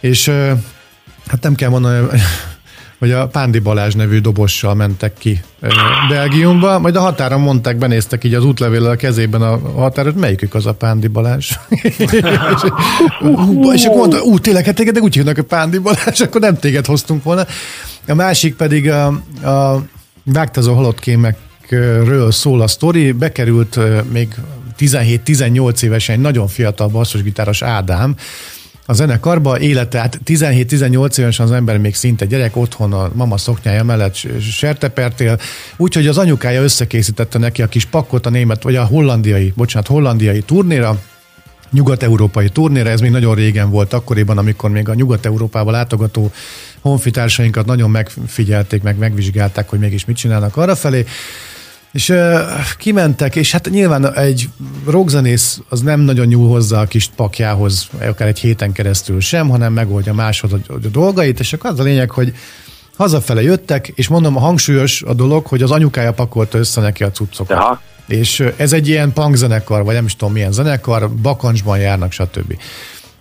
és 0.00 0.28
hát 1.26 1.42
nem 1.42 1.54
kell 1.54 1.70
mondani, 1.70 2.06
hogy 3.04 3.12
a 3.12 3.26
Pándi 3.26 3.58
Balázs 3.58 3.94
nevű 3.94 4.18
dobossal 4.18 4.74
mentek 4.74 5.14
ki 5.18 5.40
Belgiumba, 6.08 6.78
majd 6.78 6.96
a 6.96 7.00
határon 7.00 7.40
mondták, 7.40 7.76
benéztek 7.76 8.24
így 8.24 8.34
az 8.34 8.44
útlevél 8.44 8.86
a 8.86 8.96
kezében 8.96 9.42
a 9.42 9.58
határon, 9.74 10.14
melyikük 10.14 10.54
az 10.54 10.66
a 10.66 10.72
Pándi 10.72 11.06
Balázs. 11.06 11.50
és, 13.74 13.84
akkor 13.84 13.96
mondta, 13.96 14.22
ú, 14.22 14.38
tényleg, 14.38 14.64
hát 14.64 14.74
téged 14.74 15.00
úgy 15.00 15.14
hívnak 15.14 15.38
a 15.38 15.42
Pándi 15.42 15.78
Balázs, 15.78 16.20
akkor 16.20 16.40
nem 16.40 16.58
téged 16.58 16.86
hoztunk 16.86 17.22
volna. 17.22 17.46
A 18.08 18.14
másik 18.14 18.54
pedig 18.54 18.90
a, 18.90 19.06
a 19.42 19.82
vágtazó 20.24 20.74
halott 20.74 21.00
kémekről 21.00 22.32
szól 22.32 22.60
a 22.60 22.66
sztori, 22.66 23.12
bekerült 23.12 23.78
még 24.12 24.34
17-18 24.78 25.82
évesen 25.82 26.14
egy 26.14 26.20
nagyon 26.20 26.48
fiatal 26.48 26.88
basszusgitáros 26.88 27.62
Ádám, 27.62 28.16
a 28.86 28.92
zenekarba, 28.92 29.58
élete, 29.58 29.98
hát 29.98 30.20
17-18 30.24 31.18
évesen 31.18 31.46
az 31.46 31.52
ember 31.52 31.78
még 31.78 31.94
szinte 31.94 32.24
gyerek, 32.24 32.56
otthon 32.56 32.92
a 32.92 33.10
mama 33.14 33.36
szoknyája 33.36 33.84
mellett 33.84 34.14
sertepertél, 34.40 35.38
úgyhogy 35.76 36.06
az 36.06 36.18
anyukája 36.18 36.62
összekészítette 36.62 37.38
neki 37.38 37.62
a 37.62 37.66
kis 37.66 37.84
pakkot 37.84 38.26
a 38.26 38.30
német, 38.30 38.62
vagy 38.62 38.76
a 38.76 38.84
hollandiai, 38.84 39.52
bocsánat, 39.56 39.88
hollandiai 39.88 40.40
turnéra, 40.40 41.00
nyugat-európai 41.70 42.48
turnéra, 42.48 42.90
ez 42.90 43.00
még 43.00 43.10
nagyon 43.10 43.34
régen 43.34 43.70
volt, 43.70 43.92
akkoriban, 43.92 44.38
amikor 44.38 44.70
még 44.70 44.88
a 44.88 44.94
nyugat-európába 44.94 45.70
látogató 45.70 46.30
honfitársainkat 46.80 47.66
nagyon 47.66 47.90
megfigyelték, 47.90 48.82
meg 48.82 48.98
megvizsgálták, 48.98 49.68
hogy 49.68 49.78
mégis 49.78 50.04
mit 50.04 50.16
csinálnak 50.16 50.56
arra 50.56 50.74
felé. 50.74 51.04
És 51.94 52.08
uh, 52.08 52.18
kimentek, 52.78 53.36
és 53.36 53.52
hát 53.52 53.70
nyilván 53.70 54.14
egy 54.14 54.48
rockzenész 54.86 55.60
az 55.68 55.80
nem 55.80 56.00
nagyon 56.00 56.26
nyúl 56.26 56.48
hozzá 56.48 56.80
a 56.80 56.86
kis 56.86 57.10
pakjához, 57.16 57.88
akár 58.00 58.28
egy 58.28 58.38
héten 58.38 58.72
keresztül 58.72 59.20
sem, 59.20 59.48
hanem 59.48 59.72
megoldja 59.72 60.14
máshoz 60.14 60.52
a, 60.52 60.58
a 60.68 60.88
dolgait, 60.92 61.40
és 61.40 61.52
akkor 61.52 61.70
az 61.70 61.80
a 61.80 61.82
lényeg, 61.82 62.10
hogy 62.10 62.34
hazafele 62.96 63.42
jöttek, 63.42 63.92
és 63.94 64.08
mondom, 64.08 64.36
a 64.36 64.40
hangsúlyos 64.40 65.02
a 65.02 65.14
dolog, 65.14 65.46
hogy 65.46 65.62
az 65.62 65.70
anyukája 65.70 66.12
pakolta 66.12 66.58
össze 66.58 66.80
neki 66.80 67.04
a 67.04 67.10
cuccokat. 67.10 67.58
Aha. 67.58 67.80
És 68.06 68.44
ez 68.56 68.72
egy 68.72 68.88
ilyen 68.88 69.12
punk 69.12 69.34
zenekar, 69.34 69.84
vagy 69.84 69.94
nem 69.94 70.04
is 70.04 70.16
tudom 70.16 70.34
milyen 70.34 70.52
zenekar, 70.52 71.10
bakancsban 71.10 71.78
járnak, 71.78 72.12
stb. 72.12 72.56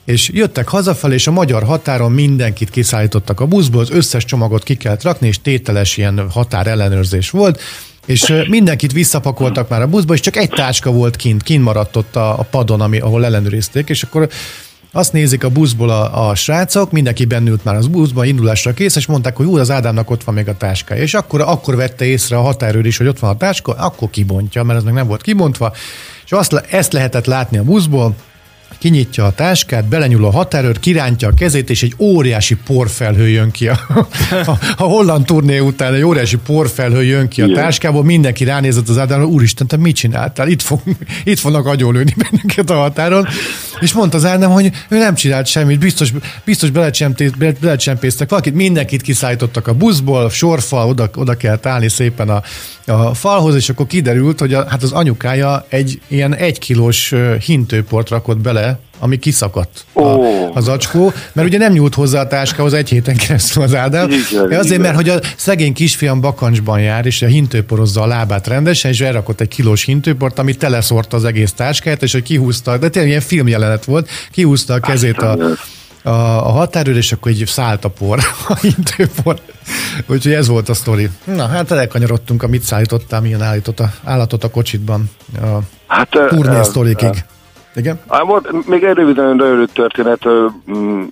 És 0.06 0.30
jöttek 0.30 0.68
hazafelé, 0.68 1.14
és 1.14 1.28
a 1.28 1.32
magyar 1.32 1.64
határon 1.64 2.12
mindenkit 2.12 2.70
kiszállítottak 2.70 3.40
a 3.40 3.46
buszból, 3.46 3.82
az 3.82 3.92
összes 3.92 4.26
csomagot 4.26 4.64
ki 4.64 4.76
kellett 4.76 5.04
rakni, 5.04 5.28
és 5.28 5.42
tételes 5.42 5.98
ilyen 5.98 6.30
határellenőrzés 6.30 7.30
volt, 7.30 7.62
és 8.06 8.34
mindenkit 8.48 8.92
visszapakoltak 8.92 9.70
már 9.70 9.82
a 9.82 9.88
buszba, 9.88 10.14
és 10.14 10.20
csak 10.20 10.36
egy 10.36 10.50
táska 10.50 10.92
volt 10.92 11.16
kint, 11.16 11.44
kint 11.44 11.64
maradt 11.64 11.96
ott 11.96 12.16
a, 12.16 12.40
a 12.40 12.44
padon, 12.44 12.82
ami, 12.82 13.00
ahol 13.00 13.26
ellenőrizték, 13.26 13.90
és 13.90 14.04
akkor 14.04 14.30
azt 14.96 15.14
nézik 15.14 15.44
a 15.44 15.50
buszból 15.50 15.90
a, 15.90 16.30
a 16.30 16.36
srácok, 16.36 16.92
mindenki 16.92 17.26
bennült 17.26 17.64
már 17.64 17.76
az 17.76 17.88
buszba, 17.88 18.26
indulásra 18.26 18.74
kész, 18.74 18.96
és 18.96 19.06
mondták, 19.06 19.36
hogy 19.36 19.46
ú, 19.46 19.58
az 19.58 19.72
Ádámnak 19.72 20.10
ott 20.10 20.24
van 20.24 20.36
még 20.36 20.48
a 20.48 20.58
táskája. 20.58 21.02
És 21.02 21.14
akkor, 21.14 21.42
akkor 21.42 21.76
vette 21.76 22.06
észre 22.06 22.38
a 22.38 22.42
határőr 22.42 22.86
is, 22.86 22.98
hogy 22.98 23.08
ott 23.08 23.20
van 23.20 23.30
a 23.30 23.38
táska, 23.38 23.72
akkor 23.72 24.10
kibontja, 24.10 24.64
mert 24.64 24.80
ez 24.80 24.86
meg 24.86 24.94
nem 24.94 25.08
volt 25.08 25.22
kibontva. 25.22 25.74
És 26.26 26.32
azt, 26.32 26.54
ezt 26.54 26.94
lehetett 26.94 27.26
látni 27.26 27.58
a 27.58 27.64
buszból, 27.64 28.16
kinyitja 28.78 29.26
a 29.26 29.32
táskát, 29.32 29.86
belenyúl 29.86 30.26
a 30.26 30.32
határőr, 30.32 30.80
kirántja 30.80 31.28
a 31.28 31.34
kezét, 31.34 31.70
és 31.70 31.84
egy 31.84 31.94
óriási 31.98 32.56
porfelhő 32.56 33.30
jön 33.30 33.52
ki. 33.52 33.68
A, 33.68 33.80
a, 34.46 34.58
a 34.78 34.84
holland 34.84 35.26
turné 35.26 35.60
után 35.60 35.94
egy 35.94 36.04
óriási 36.04 36.38
porfelhő 36.38 37.04
jön 37.04 37.28
ki 37.28 37.42
a 37.42 37.48
táskából, 37.54 38.04
mindenki 38.04 38.44
ránézett 38.44 38.90
az 38.90 38.98
Ádámra, 38.98 39.26
úristen, 39.26 39.68
te 39.68 39.78
mit 39.78 39.96
csináltál? 39.96 40.48
Itt, 40.48 40.62
fog, 40.62 40.82
itt 41.24 41.40
fognak 41.40 41.66
agyonlőni 41.66 42.14
bennünket 42.18 42.70
a 42.70 42.76
határon. 42.76 43.28
És 43.80 43.94
mondta 43.94 44.18
az 44.18 44.26
Ádám, 44.26 44.52
hogy 44.52 44.72
ő 44.90 44.98
nem 44.98 45.16
csinált 45.16 45.46
semmit, 45.46 45.80
biztos, 45.80 46.14
biztos 46.46 46.70
belecsempésztek 47.60 48.30
valakit, 48.30 48.54
mindenkit 48.54 49.02
kiszállítottak 49.02 49.68
a 49.68 49.74
buszból, 49.74 50.30
sorfal, 50.30 50.88
oda, 50.88 51.10
oda 51.16 51.38
kell 51.38 51.60
állni 51.62 51.90
szépen 51.90 52.30
a, 52.30 52.42
a 52.86 53.14
falhoz, 53.14 53.56
és 53.56 53.70
akkor 53.70 53.88
kiderült, 53.88 54.40
hogy 54.40 54.54
a, 54.54 54.70
hát 54.70 54.84
az 54.84 54.92
anyukája 54.92 55.66
egy 55.70 56.02
ilyen 56.08 56.36
egykilós 56.36 57.14
hintőport 57.46 58.10
rakott 58.10 58.38
bele, 58.38 58.63
ami 59.00 59.20
kiszakadt 59.20 59.86
oh. 59.94 60.06
a, 60.06 60.52
az 60.54 60.68
acskó, 60.68 61.14
mert 61.34 61.48
ugye 61.48 61.58
nem 61.58 61.72
nyúlt 61.72 61.94
hozzá 61.94 62.22
a 62.22 62.28
táskához 62.28 62.74
egy 62.74 62.90
héten 62.90 63.16
keresztül 63.16 63.64
az 63.64 63.76
Ádám. 63.76 64.10
Igen, 64.10 64.60
azért, 64.60 64.66
igen. 64.66 64.82
mert 64.82 64.96
hogy 64.96 65.10
a 65.10 65.20
szegény 65.36 65.74
kisfiam 65.74 66.22
bakancsban 66.22 66.80
jár, 66.80 67.06
és 67.06 67.22
a 67.22 67.28
hintőporozza 67.28 68.02
a 68.02 68.08
lábát 68.08 68.48
rendesen, 68.48 68.92
és 68.92 69.02
elrakott 69.02 69.42
egy 69.42 69.48
kilós 69.48 69.84
hintőport, 69.84 70.40
ami 70.40 70.56
teleszorta 70.56 71.18
az 71.18 71.24
egész 71.24 71.52
táskát, 71.52 72.04
és 72.04 72.12
hogy 72.12 72.24
kihúzta, 72.24 72.78
de 72.78 72.90
tényleg 72.90 73.10
ilyen 73.10 73.22
filmjelenet 73.22 73.86
volt, 73.86 74.10
kihúzta 74.32 74.74
a 74.74 74.80
kezét 74.80 75.18
a, 75.18 75.38
a, 76.04 76.10
a 76.48 76.52
határőr, 76.52 76.98
és 76.98 77.12
akkor 77.12 77.32
így 77.32 77.46
szállt 77.46 77.86
a 77.86 77.90
por, 77.90 78.20
a 78.48 78.56
hintőpor. 78.56 79.40
Úgyhogy 80.08 80.34
ez 80.34 80.48
volt 80.48 80.70
a 80.70 80.74
sztori. 80.74 81.10
Na, 81.24 81.48
hát 81.48 81.72
elkanyarodtunk 81.72 82.44
a 82.44 82.48
mit 82.48 82.64
szállítottál, 82.64 83.22
milyen 83.22 83.42
állított 83.42 83.80
a, 83.80 83.92
állatot 84.04 84.44
a 84.44 84.50
kocsitban 84.50 85.10
a 85.42 85.60
hát, 85.88 86.10
turné 86.10 86.64
sztorikig. 86.64 87.26
Igen? 87.76 88.02
Volt, 88.26 88.68
még 88.68 88.84
egy 88.84 88.96
röviden 88.96 89.38
rövid 89.38 89.70
történet, 89.74 90.28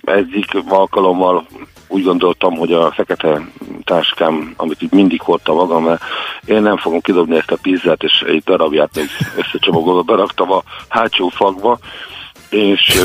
egyik 0.00 0.46
alkalommal 0.68 1.46
úgy 1.88 2.02
gondoltam, 2.02 2.54
hogy 2.54 2.72
a 2.72 2.92
fekete 2.92 3.48
táskám, 3.84 4.54
amit 4.56 4.82
így 4.82 4.92
mindig 4.92 5.20
hordtam 5.20 5.56
magam, 5.56 5.84
mert 5.84 6.02
én 6.44 6.62
nem 6.62 6.76
fogom 6.76 7.00
kidobni 7.00 7.36
ezt 7.36 7.50
a 7.50 7.58
pizzát, 7.62 8.02
és 8.02 8.20
egy 8.26 8.42
darabját 8.44 8.96
még 8.96 9.08
összecsomagolva 9.36 10.02
beraktam 10.02 10.52
a 10.52 10.62
hátsó 10.88 11.28
fakba, 11.28 11.78
és 12.48 13.00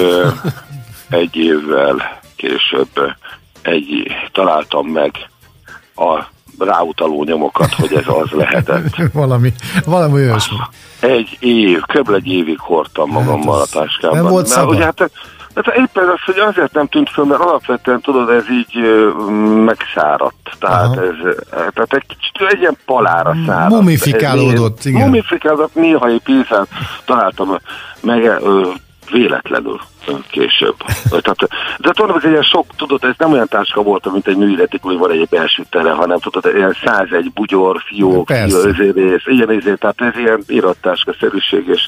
egy 1.09 1.35
évvel 1.35 2.19
később 2.35 3.15
egy, 3.61 4.07
találtam 4.31 4.87
meg 4.87 5.29
a 5.95 6.35
ráutaló 6.57 7.23
nyomokat, 7.23 7.73
hogy 7.73 7.93
ez 7.93 8.05
az 8.07 8.29
lehetett. 8.31 8.95
valami, 9.13 9.53
valami 9.85 10.13
olyasmi. 10.13 10.57
Egy 10.99 11.37
év, 11.39 11.81
kb. 11.81 12.09
egy 12.09 12.27
évig 12.27 12.59
hordtam 12.59 13.09
magammal 13.09 13.57
hát 13.57 13.67
a 13.73 13.79
táskában. 13.79 14.17
Nem 14.17 14.27
volt 14.31 14.47
szabad? 14.47 14.81
Hát, 14.81 15.11
Hát 15.57 15.75
éppen 15.75 16.09
az, 16.09 16.21
hogy 16.25 16.37
azért 16.37 16.73
nem 16.73 16.87
tűnt 16.87 17.09
föl, 17.09 17.25
mert 17.25 17.41
alapvetően 17.41 18.01
tudod, 18.01 18.29
ez 18.29 18.43
így 18.49 19.05
megszáradt. 19.65 20.55
Tehát 20.59 20.83
Aha. 20.83 21.01
ez 21.01 21.35
tehát 21.49 21.93
egy 21.93 22.05
kicsit 22.07 22.51
egy 22.51 22.59
ilyen 22.59 22.77
palára 22.85 23.35
száradt. 23.45 23.69
Mumifikálódott, 23.69 24.85
igen. 24.85 25.01
Mumifikálódott, 25.01 25.75
néha 25.75 26.09
píszán 26.23 26.67
találtam 27.05 27.57
meg 28.01 28.41
véletlenül. 29.11 29.79
Később. 30.29 30.75
Tehát, 31.09 31.47
de 31.77 31.91
tudod, 31.91 32.11
hogy 32.11 32.25
egy 32.25 32.31
ilyen 32.31 32.43
sok, 32.43 32.65
tudod, 32.75 33.03
ez 33.03 33.13
nem 33.17 33.31
olyan 33.31 33.47
táska 33.47 33.81
volt, 33.81 34.11
mint 34.11 34.27
egy 34.27 34.37
műületik, 34.37 34.81
hogy 34.81 34.97
van 34.97 35.11
egy 35.11 35.27
belső 35.29 35.63
tere, 35.69 35.91
hanem 35.91 36.19
tudod, 36.19 36.55
ilyen 36.55 36.75
101 36.85 37.31
bugyor, 37.33 37.81
fiók, 37.85 38.29
rész, 38.29 39.25
ilyen 39.25 39.49
ezért, 39.49 39.79
tehát 39.79 40.01
ez 40.01 40.19
ilyen 40.19 40.43
irattáska-szerűség, 40.47 41.67
és, 41.67 41.87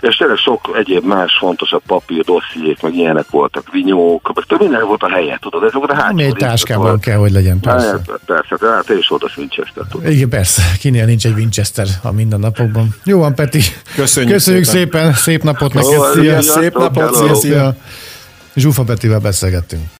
és 0.00 0.16
tényleg 0.16 0.36
sok 0.36 0.70
egyéb 0.76 1.04
más 1.04 1.36
fontosabb 1.38 1.82
papír, 1.86 2.24
dossziék, 2.24 2.82
meg 2.82 2.94
ilyenek 2.94 3.30
voltak, 3.30 3.72
vinyók, 3.72 4.32
meg 4.34 4.60
minden 4.60 4.86
volt 4.86 5.02
a 5.02 5.08
helye, 5.08 5.38
tudod, 5.40 5.62
ez 5.64 5.72
volt 5.72 5.90
a 5.90 5.94
hátsó. 5.94 6.18
egy 6.18 6.34
táskában 6.34 7.00
kell, 7.00 7.16
hogy 7.16 7.32
legyen, 7.32 7.60
persze. 7.60 7.86
Hát, 7.86 8.20
persze, 8.26 8.56
de 8.60 8.68
hát 8.68 8.88
és 8.88 9.10
oda 9.10 9.28
Winchester, 9.36 9.84
tudod. 9.90 10.10
Igen, 10.10 10.28
persze, 10.28 10.62
kinél 10.80 11.04
nincs 11.04 11.26
egy 11.26 11.34
Winchester 11.36 11.86
a 12.02 12.12
mindennapokban. 12.12 12.88
Jó 13.04 13.18
van, 13.18 13.34
Peti. 13.34 13.60
Köszönjük, 13.94 14.32
Köszönjük 14.32 14.64
szépen. 14.64 14.84
szépen. 14.94 15.12
Szép 15.12 15.42
napot 15.42 15.72
neked. 15.74 16.12
Szia, 16.12 16.42
szép 16.42 16.78
napot. 16.78 17.14
Szia, 17.14 17.34
szia. 17.34 17.53
Zsúfa 18.54 18.82
Petivel 18.82 19.18
beszélgettünk. 19.18 19.88